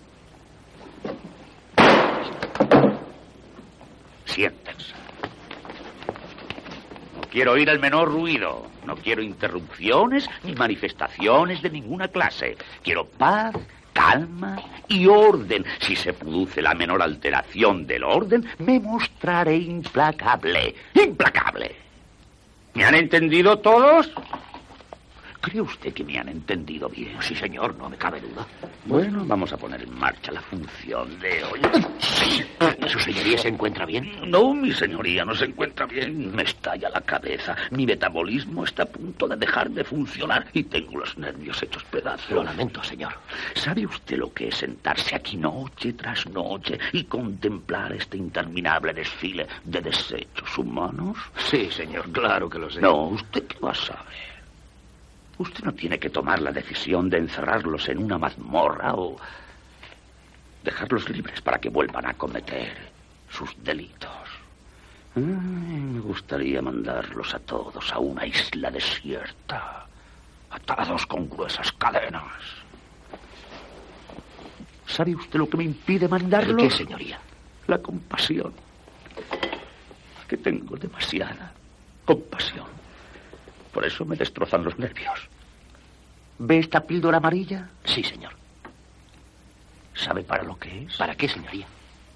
Siéntense. 4.24 4.94
Quiero 7.36 7.52
oír 7.52 7.68
el 7.68 7.78
menor 7.78 8.10
ruido. 8.10 8.64
No 8.86 8.96
quiero 8.96 9.20
interrupciones 9.20 10.26
ni 10.42 10.54
manifestaciones 10.54 11.60
de 11.60 11.68
ninguna 11.68 12.08
clase. 12.08 12.56
Quiero 12.82 13.04
paz, 13.04 13.54
calma 13.92 14.56
y 14.88 15.06
orden. 15.06 15.66
Si 15.80 15.96
se 15.96 16.14
produce 16.14 16.62
la 16.62 16.72
menor 16.72 17.02
alteración 17.02 17.86
del 17.86 18.04
orden, 18.04 18.46
me 18.56 18.80
mostraré 18.80 19.54
implacable. 19.54 20.74
¡Implacable! 20.94 21.76
¿Me 22.72 22.86
han 22.86 22.94
entendido 22.94 23.58
todos? 23.58 24.10
¿Cree 25.40 25.60
usted 25.60 25.92
que 25.92 26.04
me 26.04 26.18
han 26.18 26.28
entendido 26.28 26.88
bien? 26.88 27.16
Sí, 27.20 27.34
señor, 27.34 27.74
no 27.76 27.88
me 27.88 27.96
cabe 27.96 28.20
duda. 28.20 28.46
Bueno, 28.84 29.24
vamos 29.26 29.52
a 29.52 29.56
poner 29.56 29.82
en 29.82 29.98
marcha 29.98 30.32
la 30.32 30.40
función 30.40 31.18
de 31.20 31.44
hoy. 31.44 31.60
¿Su 32.88 32.98
señoría 33.00 33.38
se 33.38 33.48
encuentra 33.48 33.84
bien? 33.84 34.30
No, 34.30 34.54
mi 34.54 34.72
señoría 34.72 35.24
no 35.24 35.34
se 35.34 35.46
encuentra 35.46 35.86
bien. 35.86 36.34
Me 36.34 36.42
estalla 36.42 36.88
la 36.90 37.00
cabeza. 37.00 37.56
Mi 37.70 37.86
metabolismo 37.86 38.64
está 38.64 38.84
a 38.84 38.86
punto 38.86 39.28
de 39.28 39.36
dejar 39.36 39.70
de 39.70 39.84
funcionar 39.84 40.46
y 40.52 40.64
tengo 40.64 40.98
los 40.98 41.16
nervios 41.18 41.62
hechos 41.62 41.84
pedazos. 41.84 42.30
Lo 42.30 42.42
lamento, 42.42 42.82
señor. 42.82 43.14
¿Sabe 43.54 43.86
usted 43.86 44.16
lo 44.18 44.32
que 44.32 44.48
es 44.48 44.56
sentarse 44.56 45.14
aquí 45.16 45.36
noche 45.36 45.92
tras 45.92 46.26
noche 46.28 46.78
y 46.92 47.04
contemplar 47.04 47.92
este 47.92 48.16
interminable 48.16 48.92
desfile 48.94 49.46
de 49.64 49.80
desechos 49.80 50.58
humanos? 50.58 51.16
Sí, 51.50 51.70
señor, 51.70 52.10
claro 52.10 52.48
que 52.48 52.58
lo 52.58 52.70
sé. 52.70 52.80
No, 52.80 53.08
¿usted 53.08 53.44
qué 53.46 53.58
va 53.58 53.72
a 53.72 53.74
saber? 53.74 54.35
Usted 55.38 55.64
no 55.64 55.72
tiene 55.72 55.98
que 55.98 56.10
tomar 56.10 56.40
la 56.40 56.50
decisión 56.50 57.10
de 57.10 57.18
encerrarlos 57.18 57.88
en 57.88 57.98
una 57.98 58.18
mazmorra 58.18 58.94
o 58.94 59.16
dejarlos 60.64 61.08
libres 61.10 61.40
para 61.40 61.58
que 61.58 61.68
vuelvan 61.68 62.06
a 62.06 62.14
cometer 62.14 62.74
sus 63.28 63.50
delitos. 63.62 64.10
Ay, 65.14 65.22
me 65.22 66.00
gustaría 66.00 66.60
mandarlos 66.60 67.34
a 67.34 67.38
todos 67.38 67.92
a 67.92 67.98
una 67.98 68.26
isla 68.26 68.70
desierta, 68.70 69.86
atados 70.50 71.06
con 71.06 71.28
gruesas 71.28 71.72
cadenas. 71.72 72.22
¿Sabe 74.86 75.14
usted 75.14 75.38
lo 75.38 75.48
que 75.48 75.56
me 75.56 75.64
impide 75.64 76.08
mandarlos? 76.08 76.62
¿Qué, 76.62 76.70
señoría? 76.70 77.18
La 77.66 77.78
compasión. 77.78 78.52
Que 80.28 80.36
tengo 80.36 80.76
demasiada 80.76 81.52
compasión. 82.04 82.75
Por 83.76 83.84
eso 83.84 84.06
me 84.06 84.16
destrozan 84.16 84.64
los 84.64 84.78
nervios. 84.78 85.28
¿Ve 86.38 86.60
esta 86.60 86.80
píldora 86.80 87.18
amarilla? 87.18 87.68
Sí, 87.84 88.02
señor. 88.02 88.32
¿Sabe 89.94 90.22
para 90.22 90.44
lo 90.44 90.58
que 90.58 90.84
es? 90.84 90.96
¿Para 90.96 91.14
qué, 91.14 91.28
señoría? 91.28 91.66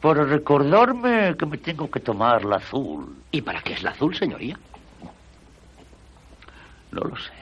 Para 0.00 0.24
recordarme 0.24 1.36
que 1.36 1.44
me 1.44 1.58
tengo 1.58 1.90
que 1.90 2.00
tomar 2.00 2.46
la 2.46 2.56
azul. 2.56 3.14
¿Y 3.30 3.42
para 3.42 3.60
qué 3.60 3.74
es 3.74 3.82
la 3.82 3.90
azul, 3.90 4.16
señoría? 4.16 4.58
No 6.92 7.02
lo 7.02 7.16
sé. 7.16 7.32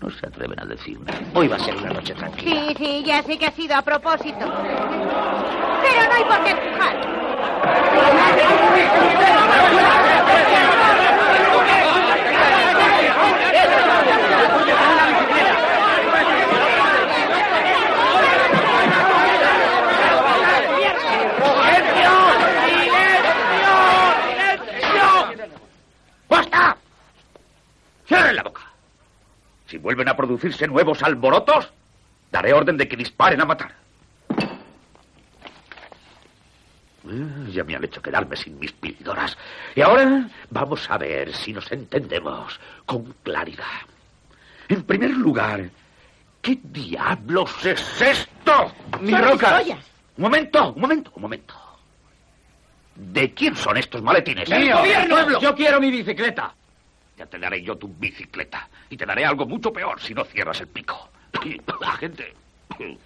No 0.00 0.08
se 0.08 0.26
atreven 0.26 0.58
a 0.58 0.64
decirme. 0.64 1.12
Hoy 1.34 1.48
va 1.48 1.56
a 1.56 1.58
ser 1.58 1.76
una 1.76 1.90
noche 1.90 2.14
tranquila. 2.14 2.68
Sí, 2.68 2.74
sí, 2.78 3.04
ya 3.04 3.22
sé 3.22 3.36
que 3.36 3.44
ha 3.44 3.52
sido 3.52 3.76
a 3.76 3.82
propósito. 3.82 4.38
Pero 4.38 6.02
no 6.08 6.14
hay 6.14 6.24
por 6.24 6.44
qué 6.44 6.50
empujar. 6.50 7.16
¡Basta! 26.28 26.76
¡Cierren 28.06 28.36
la 28.36 28.42
boca! 28.42 28.62
Si 29.66 29.75
vuelven 29.86 30.08
a 30.08 30.16
producirse 30.16 30.66
nuevos 30.66 31.00
alborotos, 31.04 31.72
daré 32.32 32.52
orden 32.52 32.76
de 32.76 32.88
que 32.88 32.96
disparen 32.96 33.40
a 33.40 33.44
matar. 33.44 33.72
Ah, 37.08 37.46
Ya 37.52 37.62
me 37.62 37.76
han 37.76 37.84
hecho 37.84 38.02
quedarme 38.02 38.34
sin 38.36 38.58
mis 38.58 38.72
píldoras. 38.72 39.38
Y 39.76 39.82
ahora 39.82 40.28
vamos 40.50 40.90
a 40.90 40.98
ver 40.98 41.32
si 41.32 41.52
nos 41.52 41.70
entendemos 41.70 42.58
con 42.84 43.14
claridad. 43.22 43.86
En 44.68 44.82
primer 44.82 45.10
lugar, 45.10 45.70
¿qué 46.42 46.58
diablos 46.64 47.64
es 47.64 48.02
esto? 48.02 48.72
¡Mi 49.00 49.12
Son 49.12 49.22
roca! 49.22 49.62
Un 50.16 50.22
momento, 50.22 50.72
un 50.72 50.80
momento, 50.80 51.12
un 51.14 51.22
momento. 51.22 51.54
¿De 52.96 53.32
quién 53.34 53.54
son 53.54 53.76
estos 53.76 54.02
maletines? 54.02 54.48
¡Del 54.48 54.72
gobierno! 54.72 55.38
Yo 55.40 55.54
quiero 55.54 55.80
mi 55.80 55.92
bicicleta. 55.92 56.52
Ya 57.16 57.26
te 57.26 57.38
daré 57.38 57.62
yo 57.62 57.76
tu 57.76 57.88
bicicleta. 57.88 58.68
Y 58.90 58.96
te 58.96 59.06
daré 59.06 59.24
algo 59.24 59.46
mucho 59.46 59.72
peor 59.72 60.00
si 60.00 60.14
no 60.14 60.24
cierras 60.24 60.60
el 60.60 60.68
pico. 60.68 61.08
Agente. 61.82 62.34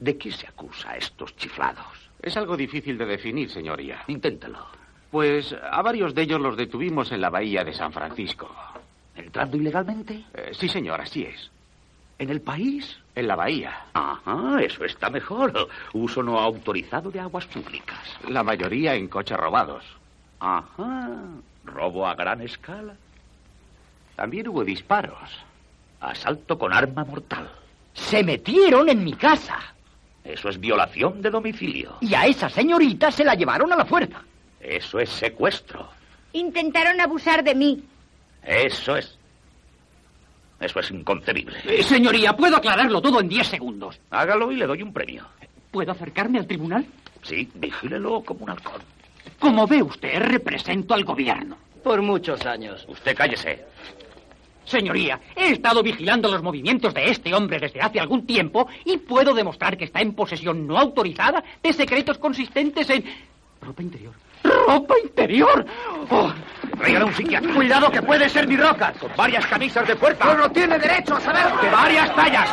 ¿De 0.00 0.18
qué 0.18 0.32
se 0.32 0.46
acusa 0.46 0.90
a 0.90 0.96
estos 0.96 1.36
chiflados? 1.36 2.10
Es 2.20 2.36
algo 2.36 2.56
difícil 2.56 2.96
de 2.98 3.06
definir, 3.06 3.50
señoría. 3.50 4.04
Inténtalo. 4.06 4.66
Pues 5.10 5.52
a 5.52 5.82
varios 5.82 6.14
de 6.14 6.22
ellos 6.22 6.40
los 6.40 6.56
detuvimos 6.56 7.12
en 7.12 7.20
la 7.20 7.30
bahía 7.30 7.64
de 7.64 7.72
San 7.72 7.92
Francisco. 7.92 8.48
¿Entrando 9.14 9.56
ilegalmente? 9.56 10.24
Eh, 10.32 10.52
sí, 10.52 10.68
señor, 10.68 11.00
así 11.00 11.24
es. 11.24 11.50
¿En 12.18 12.30
el 12.30 12.40
país? 12.40 12.98
En 13.14 13.26
la 13.26 13.36
bahía. 13.36 13.86
Ajá, 13.92 14.62
eso 14.62 14.84
está 14.84 15.10
mejor. 15.10 15.68
Uso 15.92 16.22
no 16.22 16.38
autorizado 16.38 17.10
de 17.10 17.20
aguas 17.20 17.46
públicas. 17.46 17.98
La 18.28 18.42
mayoría 18.42 18.94
en 18.94 19.08
coches 19.08 19.36
robados. 19.36 19.84
Ajá. 20.40 21.10
Robo 21.64 22.06
a 22.06 22.14
gran 22.14 22.40
escala. 22.40 22.94
También 24.16 24.48
hubo 24.48 24.64
disparos. 24.64 25.30
Asalto 26.00 26.58
con 26.58 26.72
arma 26.72 27.04
mortal. 27.04 27.50
Se 27.94 28.22
metieron 28.22 28.88
en 28.88 29.04
mi 29.04 29.12
casa. 29.12 29.58
Eso 30.24 30.48
es 30.48 30.58
violación 30.58 31.20
de 31.22 31.30
domicilio. 31.30 31.96
Y 32.00 32.14
a 32.14 32.26
esa 32.26 32.48
señorita 32.48 33.10
se 33.10 33.24
la 33.24 33.34
llevaron 33.34 33.72
a 33.72 33.76
la 33.76 33.84
fuerza. 33.84 34.22
Eso 34.60 35.00
es 35.00 35.10
secuestro. 35.10 35.88
Intentaron 36.32 37.00
abusar 37.00 37.42
de 37.42 37.54
mí. 37.54 37.84
Eso 38.42 38.96
es. 38.96 39.18
Eso 40.60 40.78
es 40.78 40.90
inconcebible. 40.92 41.58
Eh, 41.64 41.82
señoría, 41.82 42.36
puedo 42.36 42.56
aclararlo 42.56 43.02
todo 43.02 43.20
en 43.20 43.28
10 43.28 43.48
segundos. 43.48 43.98
Hágalo 44.10 44.52
y 44.52 44.56
le 44.56 44.66
doy 44.66 44.82
un 44.82 44.92
premio. 44.92 45.26
¿Puedo 45.72 45.90
acercarme 45.90 46.38
al 46.38 46.46
tribunal? 46.46 46.86
Sí, 47.22 47.50
vigílelo 47.54 48.22
como 48.22 48.44
un 48.44 48.50
halcón. 48.50 48.80
Como 49.38 49.66
ve 49.66 49.82
usted, 49.82 50.18
represento 50.20 50.94
al 50.94 51.04
gobierno. 51.04 51.56
Por 51.82 52.00
muchos 52.02 52.44
años. 52.46 52.84
Usted 52.88 53.16
cállese. 53.16 53.64
Señoría, 54.64 55.20
he 55.34 55.50
estado 55.50 55.82
vigilando 55.82 56.30
los 56.30 56.42
movimientos 56.42 56.94
de 56.94 57.10
este 57.10 57.34
hombre 57.34 57.58
desde 57.58 57.80
hace 57.80 57.98
algún 57.98 58.24
tiempo 58.24 58.68
y 58.84 58.98
puedo 58.98 59.34
demostrar 59.34 59.76
que 59.76 59.84
está 59.84 60.00
en 60.00 60.14
posesión 60.14 60.66
no 60.66 60.78
autorizada 60.78 61.42
de 61.62 61.72
secretos 61.72 62.18
consistentes 62.18 62.88
en... 62.90 63.04
Ropa 63.60 63.82
interior. 63.82 64.14
¡Ropa 64.44 64.94
interior! 65.02 65.66
Oh, 66.10 66.32
un 67.04 67.14
psiquiatra. 67.14 67.54
¡Cuidado 67.54 67.90
que 67.90 68.02
puede 68.02 68.28
ser 68.28 68.46
mi 68.48 68.56
roca! 68.56 68.92
Con 68.98 69.10
varias 69.16 69.46
camisas 69.46 69.86
de 69.86 69.96
fuerza. 69.96 70.24
¡Pueblo 70.24 70.50
tiene 70.50 70.78
derecho 70.78 71.16
a 71.16 71.20
saber! 71.20 71.60
De 71.60 71.70
varias 71.70 72.14
tallas. 72.14 72.50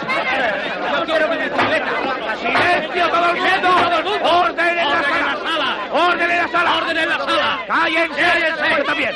¡Yo 0.92 1.06
quiero 1.06 1.28
mi 1.30 1.38
bicicleta! 1.38 2.36
¡Silencio 2.42 3.10
todo 3.10 3.30
el 3.32 4.04
mundo! 4.04 4.30
¡Orden 4.30 4.80
en 4.80 4.90
la 4.90 5.04
sala! 5.04 5.59
¡Orden 5.92 6.32
en 6.32 6.38
la 6.38 6.48
sala! 6.48 6.78
¡Orden 6.78 6.98
en 6.98 7.10
la 7.10 7.18
sala! 7.18 7.64
¡Cállense! 7.68 8.22
¡Cállense! 8.22 8.84
también! 8.84 9.16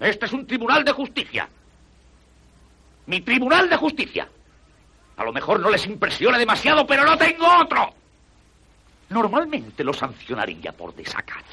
Este 0.00 0.26
es 0.26 0.32
un 0.32 0.46
tribunal 0.46 0.84
de 0.84 0.92
justicia. 0.92 1.48
Mi 3.06 3.20
tribunal 3.20 3.68
de 3.68 3.76
justicia. 3.76 4.28
A 5.16 5.24
lo 5.24 5.32
mejor 5.32 5.60
no 5.60 5.70
les 5.70 5.86
impresiona 5.86 6.38
demasiado, 6.38 6.86
pero 6.86 7.04
no 7.04 7.16
tengo 7.16 7.46
otro. 7.60 7.94
Normalmente 9.10 9.84
lo 9.84 9.92
sancionaría 9.92 10.72
por 10.72 10.94
desacato. 10.94 11.44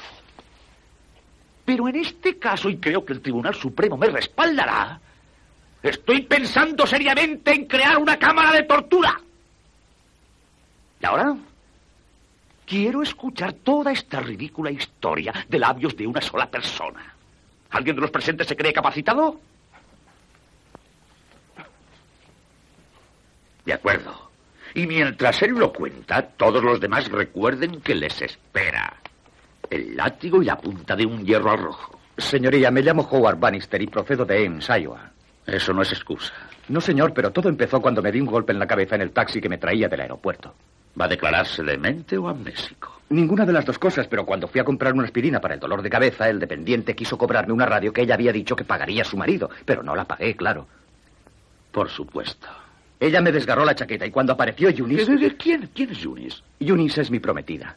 Pero 1.64 1.88
en 1.88 1.96
este 1.96 2.38
caso, 2.38 2.68
y 2.68 2.78
creo 2.78 3.04
que 3.04 3.12
el 3.12 3.20
Tribunal 3.20 3.54
Supremo 3.54 3.96
me 3.96 4.08
respaldará, 4.08 4.98
estoy 5.82 6.22
pensando 6.22 6.86
seriamente 6.86 7.52
en 7.52 7.66
crear 7.66 7.98
una 7.98 8.18
cámara 8.18 8.52
de 8.52 8.64
tortura. 8.64 9.20
¿Y 11.00 11.06
ahora? 11.06 11.36
Quiero 12.70 13.02
escuchar 13.02 13.52
toda 13.52 13.90
esta 13.90 14.20
ridícula 14.20 14.70
historia 14.70 15.34
de 15.48 15.58
labios 15.58 15.96
de 15.96 16.06
una 16.06 16.20
sola 16.20 16.48
persona. 16.48 17.02
¿Alguien 17.70 17.96
de 17.96 18.02
los 18.02 18.12
presentes 18.12 18.46
se 18.46 18.54
cree 18.54 18.72
capacitado? 18.72 19.40
De 23.64 23.72
acuerdo. 23.72 24.30
Y 24.72 24.86
mientras 24.86 25.42
él 25.42 25.54
lo 25.58 25.72
cuenta, 25.72 26.22
todos 26.22 26.62
los 26.62 26.78
demás 26.78 27.10
recuerden 27.10 27.80
que 27.80 27.96
les 27.96 28.22
espera 28.22 28.98
el 29.68 29.96
látigo 29.96 30.40
y 30.40 30.44
la 30.44 30.56
punta 30.56 30.94
de 30.94 31.06
un 31.06 31.26
hierro 31.26 31.50
al 31.50 31.58
rojo. 31.58 31.98
Señoría, 32.18 32.70
me 32.70 32.82
llamo 32.82 33.02
Howard 33.02 33.40
Bannister 33.40 33.82
y 33.82 33.88
procedo 33.88 34.24
de 34.24 34.46
Ames, 34.46 34.68
Iowa. 34.68 35.10
Eso 35.44 35.72
no 35.72 35.82
es 35.82 35.90
excusa. 35.90 36.34
No, 36.68 36.80
señor, 36.80 37.12
pero 37.14 37.32
todo 37.32 37.48
empezó 37.48 37.82
cuando 37.82 38.00
me 38.00 38.12
di 38.12 38.20
un 38.20 38.26
golpe 38.26 38.52
en 38.52 38.60
la 38.60 38.68
cabeza 38.68 38.94
en 38.94 39.00
el 39.00 39.10
taxi 39.10 39.40
que 39.40 39.48
me 39.48 39.58
traía 39.58 39.88
del 39.88 40.02
aeropuerto. 40.02 40.54
¿Va 40.98 41.04
a 41.04 41.08
declararse 41.08 41.62
demente 41.62 42.16
o 42.18 42.28
amnésico? 42.28 43.00
Ninguna 43.10 43.44
de 43.44 43.52
las 43.52 43.64
dos 43.64 43.78
cosas, 43.78 44.06
pero 44.06 44.24
cuando 44.24 44.46
fui 44.48 44.60
a 44.60 44.64
comprar 44.64 44.92
una 44.92 45.04
aspirina 45.04 45.40
para 45.40 45.54
el 45.54 45.60
dolor 45.60 45.82
de 45.82 45.90
cabeza, 45.90 46.28
el 46.28 46.38
dependiente 46.38 46.94
quiso 46.94 47.18
cobrarme 47.18 47.52
una 47.52 47.66
radio 47.66 47.92
que 47.92 48.02
ella 48.02 48.14
había 48.14 48.32
dicho 48.32 48.54
que 48.54 48.64
pagaría 48.64 49.02
a 49.02 49.04
su 49.04 49.16
marido, 49.16 49.50
pero 49.64 49.82
no 49.82 49.96
la 49.96 50.04
pagué, 50.04 50.36
claro. 50.36 50.66
Por 51.72 51.88
supuesto. 51.88 52.46
Ella 53.00 53.20
me 53.20 53.32
desgarró 53.32 53.64
la 53.64 53.74
chaqueta 53.74 54.06
y 54.06 54.10
cuando 54.10 54.32
apareció 54.34 54.68
Eunice... 54.68 55.16
¿Qué- 55.16 55.36
¿Quién, 55.36 55.70
¿Quién 55.74 55.90
es 55.90 55.98
Yunis? 55.98 56.42
Eunice 56.60 57.00
es 57.02 57.10
mi 57.10 57.18
prometida. 57.18 57.74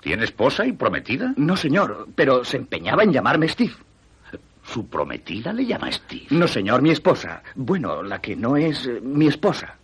¿Tiene 0.00 0.24
esposa 0.24 0.64
y 0.64 0.72
prometida? 0.72 1.34
No, 1.36 1.56
señor, 1.56 2.08
pero 2.14 2.44
se 2.44 2.56
empeñaba 2.56 3.02
en 3.02 3.12
llamarme 3.12 3.48
Steve. 3.48 3.74
Su 4.64 4.86
prometida 4.88 5.52
le 5.52 5.64
llama 5.66 5.90
Steve. 5.92 6.26
No, 6.30 6.46
señor, 6.46 6.82
mi 6.82 6.90
esposa. 6.90 7.42
Bueno, 7.54 8.02
la 8.02 8.20
que 8.20 8.36
no 8.36 8.56
es 8.56 8.86
eh, 8.86 9.00
mi 9.02 9.26
esposa. 9.26 9.76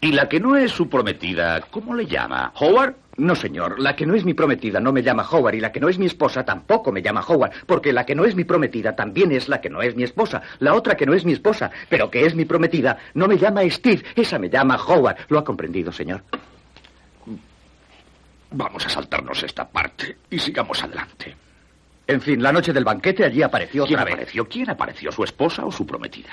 ¿Y 0.00 0.12
la 0.12 0.28
que 0.28 0.40
no 0.40 0.56
es 0.56 0.70
su 0.72 0.88
prometida, 0.88 1.60
cómo 1.70 1.94
le 1.94 2.06
llama? 2.06 2.52
¿Howard? 2.58 2.94
No, 3.16 3.34
señor. 3.34 3.78
La 3.78 3.94
que 3.94 4.06
no 4.06 4.14
es 4.14 4.24
mi 4.24 4.32
prometida 4.34 4.80
no 4.80 4.92
me 4.92 5.02
llama 5.02 5.26
Howard 5.30 5.54
y 5.54 5.60
la 5.60 5.70
que 5.72 5.80
no 5.80 5.88
es 5.88 5.98
mi 5.98 6.06
esposa 6.06 6.44
tampoco 6.44 6.90
me 6.90 7.02
llama 7.02 7.20
Howard, 7.26 7.52
porque 7.66 7.92
la 7.92 8.06
que 8.06 8.14
no 8.14 8.24
es 8.24 8.34
mi 8.34 8.44
prometida 8.44 8.96
también 8.96 9.30
es 9.32 9.48
la 9.48 9.60
que 9.60 9.68
no 9.68 9.82
es 9.82 9.94
mi 9.94 10.04
esposa. 10.04 10.40
La 10.60 10.74
otra 10.74 10.96
que 10.96 11.04
no 11.06 11.12
es 11.12 11.24
mi 11.24 11.32
esposa, 11.32 11.70
pero 11.88 12.10
que 12.10 12.24
es 12.24 12.34
mi 12.34 12.44
prometida, 12.46 12.96
no 13.14 13.28
me 13.28 13.36
llama 13.36 13.62
Steve, 13.68 14.02
esa 14.16 14.38
me 14.38 14.48
llama 14.48 14.76
Howard. 14.76 15.16
¿Lo 15.28 15.38
ha 15.38 15.44
comprendido, 15.44 15.92
señor? 15.92 16.22
Vamos 18.52 18.84
a 18.84 18.88
saltarnos 18.88 19.42
esta 19.42 19.68
parte 19.68 20.16
y 20.30 20.38
sigamos 20.38 20.82
adelante. 20.82 21.36
En 22.06 22.20
fin, 22.20 22.42
la 22.42 22.50
noche 22.52 22.72
del 22.72 22.84
banquete 22.84 23.24
allí 23.24 23.42
apareció 23.42 23.84
¿Quién 23.84 23.98
otra 24.00 24.04
vez. 24.06 24.14
apareció? 24.14 24.48
¿Quién 24.48 24.70
apareció? 24.70 25.12
¿Su 25.12 25.22
esposa 25.22 25.64
o 25.64 25.70
su 25.70 25.86
prometida? 25.86 26.32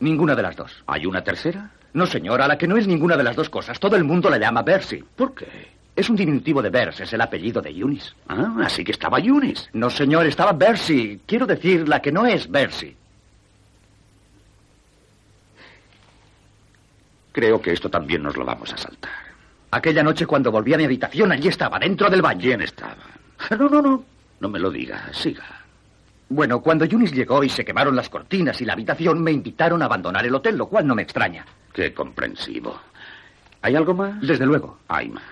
Ninguna 0.00 0.36
de 0.36 0.42
las 0.42 0.54
dos. 0.54 0.84
¿Hay 0.86 1.06
una 1.06 1.24
tercera? 1.24 1.70
No, 1.92 2.06
señor, 2.06 2.42
a 2.42 2.48
la 2.48 2.58
que 2.58 2.68
no 2.68 2.76
es 2.76 2.86
ninguna 2.86 3.16
de 3.16 3.24
las 3.24 3.36
dos 3.36 3.48
cosas. 3.48 3.80
Todo 3.80 3.96
el 3.96 4.04
mundo 4.04 4.28
la 4.30 4.38
llama 4.38 4.62
Bercy. 4.62 5.02
¿Por 5.16 5.34
qué? 5.34 5.78
Es 5.96 6.08
un 6.08 6.16
diminutivo 6.16 6.62
de 6.62 6.70
Bers, 6.70 7.00
es 7.00 7.12
el 7.12 7.20
apellido 7.20 7.60
de 7.60 7.70
Eunice. 7.70 8.12
Ah, 8.28 8.54
así 8.64 8.84
que 8.84 8.92
estaba 8.92 9.18
Eunice. 9.18 9.68
No, 9.72 9.90
señor, 9.90 10.26
estaba 10.26 10.52
Bercy. 10.52 11.20
Quiero 11.26 11.44
decir, 11.46 11.88
la 11.88 12.00
que 12.00 12.12
no 12.12 12.24
es 12.24 12.48
Bercy. 12.48 12.94
Creo 17.32 17.60
que 17.60 17.72
esto 17.72 17.90
también 17.90 18.22
nos 18.22 18.36
lo 18.36 18.44
vamos 18.44 18.72
a 18.72 18.76
saltar. 18.76 19.10
Aquella 19.70 20.02
noche 20.02 20.26
cuando 20.26 20.50
volví 20.50 20.72
a 20.72 20.78
mi 20.78 20.84
habitación, 20.84 21.32
allí 21.32 21.48
estaba, 21.48 21.78
dentro 21.78 22.08
del 22.08 22.22
baño. 22.22 22.42
¿Quién 22.42 22.62
estaba? 22.62 22.96
No, 23.50 23.68
no, 23.68 23.82
no. 23.82 24.04
No 24.40 24.48
me 24.48 24.58
lo 24.58 24.70
diga. 24.70 25.08
Siga. 25.12 25.57
Bueno, 26.30 26.60
cuando 26.60 26.84
Eunice 26.84 27.14
llegó 27.14 27.42
y 27.42 27.48
se 27.48 27.64
quemaron 27.64 27.96
las 27.96 28.10
cortinas 28.10 28.60
y 28.60 28.64
la 28.66 28.74
habitación, 28.74 29.22
me 29.22 29.32
invitaron 29.32 29.80
a 29.82 29.86
abandonar 29.86 30.26
el 30.26 30.34
hotel, 30.34 30.56
lo 30.56 30.66
cual 30.66 30.86
no 30.86 30.94
me 30.94 31.02
extraña. 31.02 31.46
Qué 31.72 31.94
comprensivo. 31.94 32.78
¿Hay 33.62 33.74
algo 33.74 33.94
más? 33.94 34.20
Desde 34.20 34.44
luego. 34.44 34.78
Hay 34.88 35.08
más. 35.08 35.24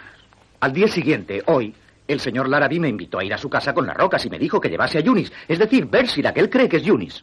Al 0.61 0.73
día 0.73 0.89
siguiente, 0.89 1.43
hoy, 1.47 1.75
el 2.09 2.19
señor 2.21 2.49
Larrabee 2.49 2.81
me 2.81 2.89
invitó 2.89 3.19
a 3.19 3.25
ir 3.25 3.35
a 3.35 3.39
su 3.39 3.51
casa 3.51 3.75
con 3.75 3.87
las 3.87 3.97
rocas 3.97 4.25
y 4.25 4.31
me 4.31 4.39
dijo 4.39 4.61
que 4.61 4.71
llevase 4.71 4.99
a 4.99 5.01
Eunice. 5.03 5.33
Es 5.47 5.59
decir, 5.59 5.87
Bercy, 5.87 6.23
la 6.23 6.33
que 6.33 6.41
él 6.41 6.49
cree 6.49 6.69
que 6.69 6.79
es 6.79 6.87
Eunice. 6.87 7.23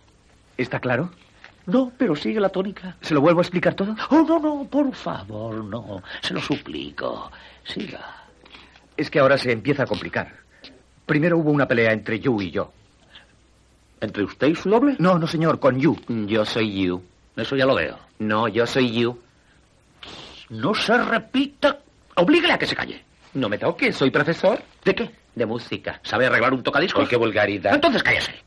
¿Está 0.55 0.79
claro? 0.79 1.09
No, 1.65 1.91
pero 1.97 2.15
sigue 2.15 2.39
la 2.39 2.49
tónica. 2.49 2.97
¿Se 3.01 3.13
lo 3.13 3.21
vuelvo 3.21 3.39
a 3.39 3.43
explicar 3.43 3.73
todo? 3.73 3.95
Oh, 4.09 4.23
no, 4.23 4.39
no, 4.39 4.67
por 4.69 4.93
favor, 4.93 5.63
no. 5.63 6.03
Se 6.21 6.33
lo 6.33 6.41
suplico. 6.41 7.31
Siga. 7.63 8.23
Es 8.95 9.09
que 9.09 9.19
ahora 9.19 9.37
se 9.37 9.51
empieza 9.51 9.83
a 9.83 9.87
complicar. 9.87 10.31
Primero 11.05 11.37
hubo 11.37 11.51
una 11.51 11.67
pelea 11.67 11.91
entre 11.91 12.19
Yu 12.19 12.41
y 12.41 12.51
yo. 12.51 12.71
¿Entre 14.03 14.21
usted 14.21 14.47
y 14.47 14.55
su 14.55 14.69
doble? 14.69 14.97
No, 14.99 15.17
no, 15.17 15.25
señor, 15.25 15.61
con 15.61 15.79
Yu. 15.79 15.97
Yo 16.27 16.43
soy 16.43 16.83
you. 16.83 17.01
Eso 17.37 17.55
ya 17.55 17.65
lo 17.65 17.73
veo. 17.73 17.97
No, 18.19 18.49
yo 18.49 18.67
soy 18.67 18.91
you. 18.91 19.17
No 20.49 20.75
se 20.75 20.97
repita. 20.97 21.79
Oblíguele 22.15 22.51
a 22.51 22.57
que 22.57 22.65
se 22.67 22.75
calle. 22.75 23.01
No 23.35 23.47
me 23.47 23.57
toques, 23.57 23.95
soy 23.95 24.11
profesor. 24.11 24.61
¿De 24.83 24.93
qué? 24.93 25.09
De 25.33 25.45
música. 25.45 26.01
¿Sabe 26.03 26.25
arreglar 26.25 26.53
un 26.53 26.61
tocadiscos? 26.61 27.03
Ay, 27.03 27.07
qué 27.07 27.15
vulgaridad. 27.15 27.75
Entonces 27.75 28.03
cállese. 28.03 28.43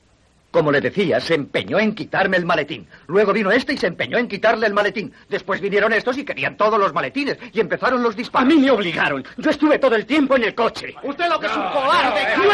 Como 0.51 0.71
le 0.73 0.81
decía, 0.81 1.21
se 1.21 1.35
empeñó 1.35 1.79
en 1.79 1.95
quitarme 1.95 2.37
el 2.37 2.47
maletín. 2.47 2.87
Luego 3.09 3.33
vino 3.33 3.51
este 3.51 3.75
y 3.75 3.77
se 3.77 3.89
empeñó 3.89 4.17
en 4.17 4.29
quitarle 4.29 4.67
el 4.67 4.73
maletín. 4.73 5.13
Después 5.29 5.61
vinieron 5.61 5.93
estos 5.93 6.17
y 6.17 6.25
querían 6.25 6.57
todos 6.57 6.79
los 6.79 6.95
maletines. 6.95 7.37
Y 7.53 7.61
empezaron 7.61 8.03
los 8.03 8.17
disparos. 8.17 8.47
A 8.47 8.55
mí 8.55 8.61
me 8.61 8.71
obligaron. 8.71 9.25
Yo 9.37 9.51
estuve 9.51 9.79
todo 9.79 9.97
el 9.97 10.07
tiempo 10.07 10.37
en 10.37 10.45
el 10.45 10.55
coche. 10.55 10.95
Usted 11.03 11.29
lo 11.29 11.41
que 11.41 11.47
es 11.47 11.57
un 11.57 11.63
cobarde. 11.65 12.21
¡No! 12.37 12.43
¡Me 12.45 12.49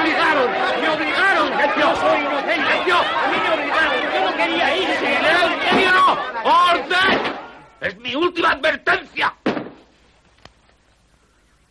obligaron! 0.00 0.50
¡Me 0.80 0.88
obligaron! 0.90 1.52
¡Yo 1.80 1.96
soy 1.96 2.20
inocente! 2.20 2.70
¡Yo! 2.86 2.96
¡A 2.98 3.28
mí 3.32 3.36
me 3.42 3.50
obligaron! 3.50 4.14
¡Yo 4.14 4.30
no 4.30 4.36
quería 4.36 4.76
ir! 4.76 4.88
¡Silencio! 4.98 6.18
¡Orden! 6.44 7.32
¡Es 7.82 7.98
mi 7.98 8.14
última 8.14 8.52
advertencia! 8.52 9.34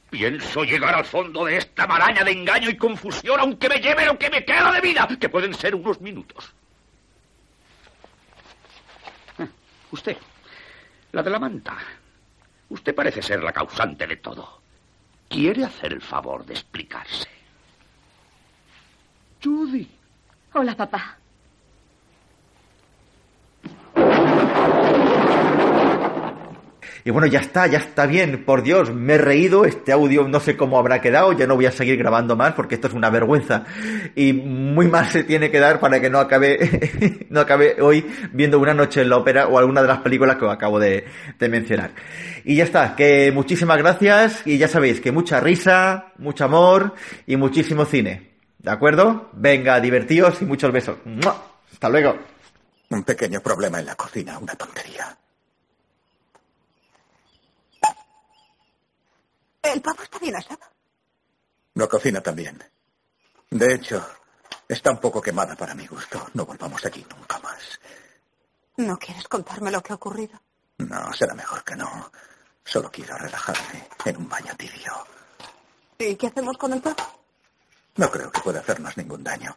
Pienso 0.10 0.66
llegar 0.66 0.94
al 0.94 1.06
fondo 1.06 1.46
de 1.46 1.56
esta 1.56 1.88
maraña 1.88 2.26
de 2.26 2.32
engaño 2.34 2.70
y 2.70 2.76
confusión, 2.76 3.40
aunque 3.40 3.70
me 3.70 3.80
lleve 3.80 4.06
lo 4.06 4.20
que 4.20 4.30
me 4.30 4.44
queda 4.44 4.74
de 4.74 4.82
vida, 4.82 5.08
que 5.18 5.30
pueden 5.30 5.54
ser 5.54 5.74
unos 5.74 6.02
minutos. 6.02 6.54
Ah, 9.40 9.48
Usted, 9.92 10.18
la 11.14 11.24
de 11.24 11.30
la 11.30 11.40
manta. 11.40 11.78
Usted 12.68 12.94
parece 12.94 13.22
ser 13.22 13.42
la 13.42 13.54
causante 13.54 14.06
de 14.06 14.18
todo. 14.18 14.62
¿Quiere 15.30 15.64
hacer 15.64 15.94
el 15.94 16.02
favor 16.02 16.46
de 16.46 16.56
explicarse? 16.56 17.30
Judy. 19.42 19.90
Hola, 20.54 20.76
papá. 20.76 21.21
Y 27.04 27.10
bueno, 27.10 27.28
ya 27.28 27.40
está, 27.40 27.68
ya 27.68 27.80
está 27.80 28.06
bien. 28.06 28.44
Por 28.46 28.64
Dios, 28.64 28.94
me 28.94 29.14
he 29.14 29.18
reído. 29.18 29.66
Este 29.66 29.92
audio 29.92 30.28
no 30.28 30.40
sé 30.40 30.56
cómo 30.56 30.78
habrá 30.78 31.02
quedado. 31.02 31.34
Ya 31.34 31.48
no 31.48 31.56
voy 31.56 31.66
a 31.66 31.72
seguir 31.72 31.98
grabando 31.98 32.36
más 32.36 32.54
porque 32.54 32.76
esto 32.76 32.88
es 32.88 32.94
una 32.94 33.10
vergüenza. 33.10 33.66
Y 34.16 34.34
muy 34.34 34.88
mal 34.88 35.08
se 35.08 35.24
tiene 35.24 35.50
que 35.50 35.60
dar 35.60 35.80
para 35.80 36.00
que 36.00 36.10
no 36.10 36.20
acabe, 36.20 37.28
no 37.30 37.40
acabe 37.40 37.82
hoy 37.82 38.06
viendo 38.34 38.60
una 38.60 38.74
noche 38.74 39.02
en 39.02 39.10
la 39.10 39.18
ópera 39.18 39.48
o 39.48 39.58
alguna 39.58 39.82
de 39.82 39.88
las 39.88 40.00
películas 40.00 40.38
que 40.38 40.46
os 40.46 40.54
acabo 40.54 40.80
de, 40.80 41.06
mencionar. 41.40 41.92
Y 42.44 42.56
ya 42.56 42.64
está, 42.64 42.96
que 42.96 43.32
muchísimas 43.32 43.78
gracias. 43.78 44.42
Y 44.46 44.58
ya 44.58 44.68
sabéis 44.68 45.02
que 45.02 45.12
mucha 45.12 45.40
risa, 45.40 46.14
mucho 46.18 46.46
amor 46.46 46.94
y 47.26 47.36
muchísimo 47.36 47.86
cine. 47.86 48.32
¿De 48.60 48.70
acuerdo? 48.70 49.30
Venga, 49.34 49.80
divertíos 49.80 50.42
y 50.42 50.46
muchos 50.46 50.72
besos. 50.72 50.98
¡Mua! 51.06 51.36
Hasta 51.72 51.90
luego. 51.90 52.16
Un 52.90 53.04
pequeño 53.04 53.42
problema 53.42 53.80
en 53.80 53.86
la 53.88 53.96
cocina, 53.96 54.38
una 54.38 54.54
tontería. 54.54 55.18
El 59.62 59.82
pavo 59.82 60.04
está 60.04 60.20
bien 60.20 60.36
asado. 60.36 60.62
No 61.76 61.88
cocina 61.88 62.22
también. 62.22 62.62
De 63.50 63.74
hecho, 63.76 64.06
está 64.68 64.92
un 64.92 65.00
poco 65.00 65.22
quemada 65.22 65.56
para 65.56 65.76
mi 65.76 65.86
gusto. 65.88 66.30
No 66.34 66.46
volvamos 66.46 66.84
allí 66.86 67.06
nunca 67.16 67.40
más. 67.40 67.80
¿No 68.78 68.98
quieres 68.98 69.28
contarme 69.28 69.72
lo 69.72 69.82
que 69.82 69.94
ha 69.94 69.96
ocurrido? 69.96 70.42
No, 70.78 71.14
será 71.14 71.34
mejor 71.36 71.64
que 71.64 71.76
no. 71.76 72.12
Solo 72.64 72.90
quiero 72.92 73.18
relajarme 73.18 73.88
en 74.06 74.18
un 74.18 74.30
baño 74.30 74.56
tibio. 74.58 74.94
¿Y 76.00 76.16
qué 76.16 76.28
hacemos 76.28 76.58
con 76.58 76.74
el 76.74 76.82
pavo? 76.82 77.04
No 77.98 78.10
creo 78.10 78.32
que 78.32 78.42
pueda 78.42 78.62
hacernos 78.62 78.98
ningún 78.98 79.24
daño. 79.24 79.56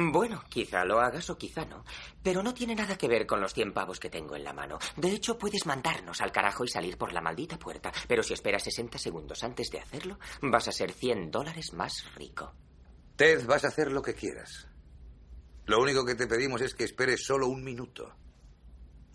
Bueno, 0.00 0.44
quizá 0.48 0.84
lo 0.84 1.00
hagas 1.00 1.28
o 1.28 1.36
quizá 1.36 1.64
no. 1.64 1.84
Pero 2.28 2.42
no 2.42 2.52
tiene 2.52 2.74
nada 2.74 2.98
que 2.98 3.08
ver 3.08 3.26
con 3.26 3.40
los 3.40 3.54
100 3.54 3.72
pavos 3.72 3.98
que 3.98 4.10
tengo 4.10 4.36
en 4.36 4.44
la 4.44 4.52
mano. 4.52 4.78
De 4.98 5.10
hecho, 5.10 5.38
puedes 5.38 5.64
mandarnos 5.64 6.20
al 6.20 6.30
carajo 6.30 6.62
y 6.62 6.68
salir 6.68 6.98
por 6.98 7.10
la 7.10 7.22
maldita 7.22 7.58
puerta. 7.58 7.90
Pero 8.06 8.22
si 8.22 8.34
esperas 8.34 8.64
60 8.64 8.98
segundos 8.98 9.42
antes 9.42 9.70
de 9.70 9.80
hacerlo, 9.80 10.18
vas 10.42 10.68
a 10.68 10.72
ser 10.72 10.92
100 10.92 11.30
dólares 11.30 11.72
más 11.72 12.04
rico. 12.16 12.52
Ted, 13.16 13.46
vas 13.46 13.64
a 13.64 13.68
hacer 13.68 13.90
lo 13.90 14.02
que 14.02 14.12
quieras. 14.12 14.68
Lo 15.64 15.80
único 15.80 16.04
que 16.04 16.16
te 16.16 16.26
pedimos 16.26 16.60
es 16.60 16.74
que 16.74 16.84
esperes 16.84 17.24
solo 17.24 17.48
un 17.48 17.64
minuto. 17.64 18.14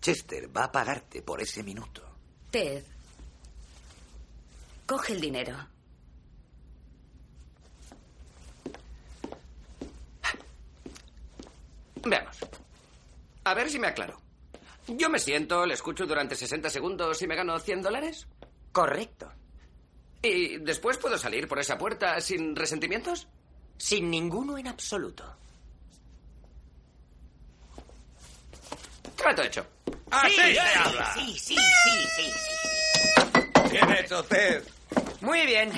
Chester 0.00 0.50
va 0.50 0.64
a 0.64 0.72
pagarte 0.72 1.22
por 1.22 1.40
ese 1.40 1.62
minuto. 1.62 2.02
Ted, 2.50 2.82
coge 4.86 5.12
el 5.12 5.20
dinero. 5.20 5.56
Veamos. 12.04 12.63
A 13.44 13.54
ver 13.54 13.70
si 13.70 13.78
me 13.78 13.86
aclaro. 13.88 14.20
Yo 14.86 15.08
me 15.08 15.18
siento, 15.18 15.64
le 15.66 15.74
escucho 15.74 16.06
durante 16.06 16.34
60 16.34 16.68
segundos 16.70 17.20
y 17.22 17.26
me 17.26 17.36
gano 17.36 17.58
100 17.58 17.82
dólares. 17.82 18.26
Correcto. 18.72 19.30
¿Y 20.22 20.58
después 20.58 20.96
puedo 20.98 21.16
salir 21.18 21.48
por 21.48 21.58
esa 21.58 21.76
puerta 21.78 22.20
sin 22.20 22.56
resentimientos? 22.56 23.28
Sin 23.76 24.10
ninguno 24.10 24.56
en 24.58 24.68
absoluto. 24.68 25.24
Trato 29.16 29.42
hecho. 29.42 29.66
Así 30.10 30.30
Sí, 30.30 30.36
se 30.36 30.52
sí, 30.52 30.58
habla. 30.76 31.14
Sí, 31.14 31.38
sí, 31.38 31.56
sí, 31.56 32.06
sí, 32.16 32.32
sí. 32.32 33.70
Bien 33.70 33.90
hecho, 33.92 34.22
Ted. 34.24 34.62
Muy 35.20 35.46
bien. 35.46 35.72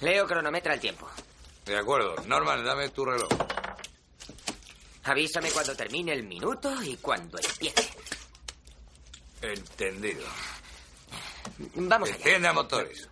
Leo 0.00 0.26
cronometra 0.26 0.74
el 0.74 0.80
tiempo. 0.80 1.08
De 1.64 1.76
acuerdo. 1.76 2.14
Norman, 2.26 2.64
dame 2.64 2.88
tu 2.90 3.04
reloj. 3.04 3.28
Avísame 5.08 5.50
cuando 5.50 5.74
termine 5.74 6.12
el 6.12 6.22
minuto 6.24 6.82
y 6.82 6.96
cuando 6.98 7.38
empiece. 7.38 7.88
Entendido. 9.40 10.26
Vamos 11.76 12.10
allá. 12.10 12.18
Encienda 12.18 12.52
motores. 12.52 13.08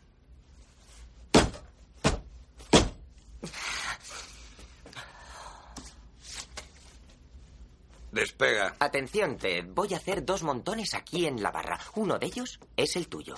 Despega. 8.13 8.77
Atención, 8.79 9.39
Ted. 9.39 9.65
Voy 9.69 9.95
a 9.95 9.97
hacer 9.97 10.23
dos 10.25 10.43
montones 10.43 10.93
aquí 10.93 11.25
en 11.25 11.43
la 11.43 11.51
barra. 11.51 11.81
Uno 11.95 12.19
de 12.19 12.27
ellos 12.27 12.61
es 12.77 12.97
el 12.97 13.09
tuyo. 13.09 13.37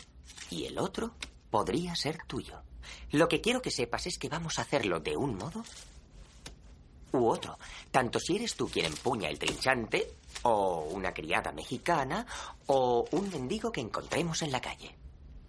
Y 0.50 0.64
el 0.64 0.78
otro 0.78 1.14
podría 1.50 1.94
ser 1.94 2.18
tuyo. 2.26 2.62
Lo 3.12 3.28
que 3.28 3.40
quiero 3.40 3.62
que 3.62 3.70
sepas 3.70 4.08
es 4.08 4.18
que 4.18 4.28
vamos 4.28 4.58
a 4.58 4.62
hacerlo 4.62 4.98
de 4.98 5.16
un 5.16 5.36
modo 5.36 5.64
u 7.12 7.26
otro. 7.28 7.58
Tanto 7.90 8.18
si 8.20 8.36
eres 8.36 8.54
tú 8.54 8.68
quien 8.68 8.86
empuña 8.86 9.28
el 9.28 9.38
trinchante, 9.38 10.14
o 10.42 10.88
una 10.92 11.12
criada 11.12 11.52
mexicana, 11.52 12.26
o 12.66 13.06
un 13.12 13.28
mendigo 13.30 13.70
que 13.72 13.80
encontremos 13.80 14.42
en 14.42 14.52
la 14.52 14.60
calle. 14.60 14.94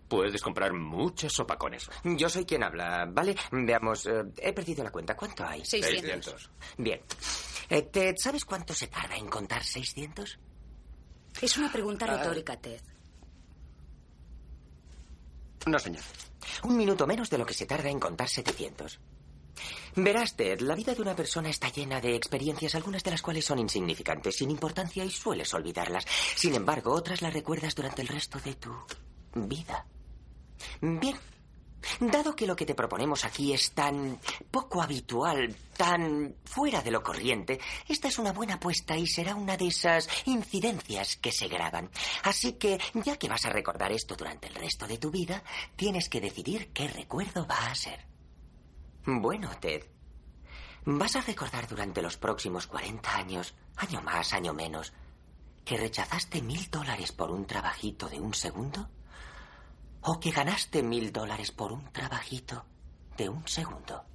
Puedes 0.08 0.42
comprar 0.42 0.74
mucha 0.74 1.30
sopa 1.30 1.56
con 1.58 1.74
eso. 1.76 1.92
Yo 2.04 2.28
soy 2.30 2.44
quien 2.46 2.64
habla, 2.64 3.06
¿vale? 3.12 3.36
Veamos, 3.52 4.08
eh, 4.08 4.24
he 4.38 4.54
perdido 4.54 4.84
la 4.84 4.90
cuenta. 4.92 5.16
¿Cuánto 5.16 5.46
hay? 5.46 5.64
600. 5.64 6.50
Bien. 6.78 7.00
Eh, 7.70 7.84
Ted, 7.84 8.16
¿sabes 8.18 8.44
cuánto 8.44 8.74
se 8.74 8.88
tarda 8.88 9.16
en 9.16 9.28
contar 9.28 9.64
600? 9.64 10.40
Es 11.40 11.58
una 11.58 11.72
pregunta 11.72 12.06
Ah. 12.10 12.18
retórica, 12.18 12.58
Ted. 12.58 12.82
No, 15.68 15.78
señor. 15.78 16.02
Un 16.64 16.76
minuto 16.78 17.06
menos 17.06 17.30
de 17.30 17.38
lo 17.38 17.46
que 17.46 17.54
se 17.54 17.66
tarda 17.68 17.90
en 17.90 18.00
contar 18.00 18.28
700. 18.28 19.00
Verás, 19.96 20.36
Ted, 20.36 20.60
la 20.62 20.76
vida 20.76 20.94
de 20.94 21.02
una 21.02 21.16
persona 21.16 21.50
está 21.50 21.70
llena 21.70 22.00
de 22.00 22.16
experiencias, 22.16 22.76
algunas 22.76 23.04
de 23.04 23.12
las 23.12 23.22
cuales 23.22 23.46
son 23.46 23.60
insignificantes, 23.60 24.38
sin 24.38 24.52
importancia 24.52 25.04
y 25.04 25.12
sueles 25.12 25.54
olvidarlas. 25.54 26.06
Sin 26.36 26.56
embargo, 26.56 26.94
otras 26.94 27.22
las 27.22 27.34
recuerdas 27.34 27.76
durante 27.76 28.02
el 28.02 28.08
resto 28.08 28.40
de 28.40 28.56
tu 28.56 28.74
vida. 29.36 29.86
Bien. 30.82 31.18
Dado 32.00 32.36
que 32.36 32.46
lo 32.46 32.58
que 32.58 32.66
te 32.66 32.76
proponemos 32.76 33.24
aquí 33.24 33.54
es 33.54 33.72
tan 33.72 34.20
poco 34.52 34.82
habitual, 34.82 35.56
tan 35.78 36.36
fuera 36.44 36.82
de 36.82 36.92
lo 36.92 37.02
corriente, 37.02 37.60
esta 37.88 38.10
es 38.10 38.20
una 38.20 38.34
buena 38.34 38.56
apuesta 38.56 38.98
y 38.98 39.08
será 39.08 39.36
una 39.36 39.56
de 39.56 39.68
esas 39.68 40.10
incidencias 40.26 41.16
que 41.16 41.32
se 41.32 41.48
graban. 41.48 41.90
Así 42.24 42.54
que, 42.54 42.80
ya 42.94 43.16
que 43.16 43.30
vas 43.30 43.46
a 43.46 43.50
recordar 43.50 43.94
esto 43.94 44.16
durante 44.16 44.48
el 44.48 44.56
resto 44.56 44.88
de 44.88 44.98
tu 44.98 45.10
vida, 45.10 45.42
tienes 45.78 46.10
que 46.10 46.20
decidir 46.20 46.72
qué 46.74 46.90
recuerdo 46.90 47.48
va 47.48 47.68
a 47.68 47.76
ser. 47.76 48.06
Bueno, 49.18 49.50
Ted, 49.60 49.84
vas 50.86 51.16
a 51.16 51.22
recordar 51.22 51.68
durante 51.68 52.02
los 52.02 52.18
próximos 52.18 52.68
40 52.68 53.16
años, 53.16 53.56
año 53.78 54.02
más, 54.02 54.34
año 54.34 54.54
menos, 54.54 54.94
que 55.66 55.78
rechazaste 55.78 56.42
mil 56.42 56.70
dólares 56.70 57.12
por 57.12 57.32
un 57.32 57.46
trabajito 57.46 58.08
de 58.08 58.20
un 58.20 58.34
segundo 58.34 58.88
o 60.02 60.20
que 60.20 60.32
ganaste 60.32 60.84
mil 60.84 61.12
dólares 61.12 61.52
por 61.52 61.72
un 61.72 61.92
trabajito 61.92 62.66
de 63.18 63.30
un 63.30 63.48
segundo. 63.48 64.06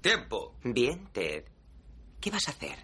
Tiempo. 0.00 0.54
Bien, 0.62 1.08
Ted. 1.12 1.44
¿Qué 2.20 2.30
vas 2.30 2.46
a 2.48 2.52
hacer? 2.52 2.78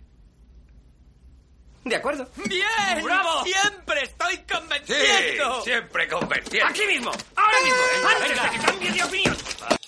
De 1.85 1.97
acuerdo. 1.97 2.28
¡Bien! 2.47 3.05
¡Bravo! 3.05 3.44
¡Siempre 3.44 4.02
estoy 4.02 4.36
convenciendo! 4.51 5.62
Sí, 5.62 5.70
siempre 5.70 6.09
convenciendo. 6.09 6.69
¡Aquí 6.69 6.86
mismo! 6.86 7.11
¡Ahora 7.36 7.57
mismo! 7.65 7.78
Venga, 7.94 8.11
¡Antes 8.11 8.43
de 8.43 8.59
que 8.59 8.66
cambie 8.66 8.93
de 8.93 9.05
opinión! 9.05 9.80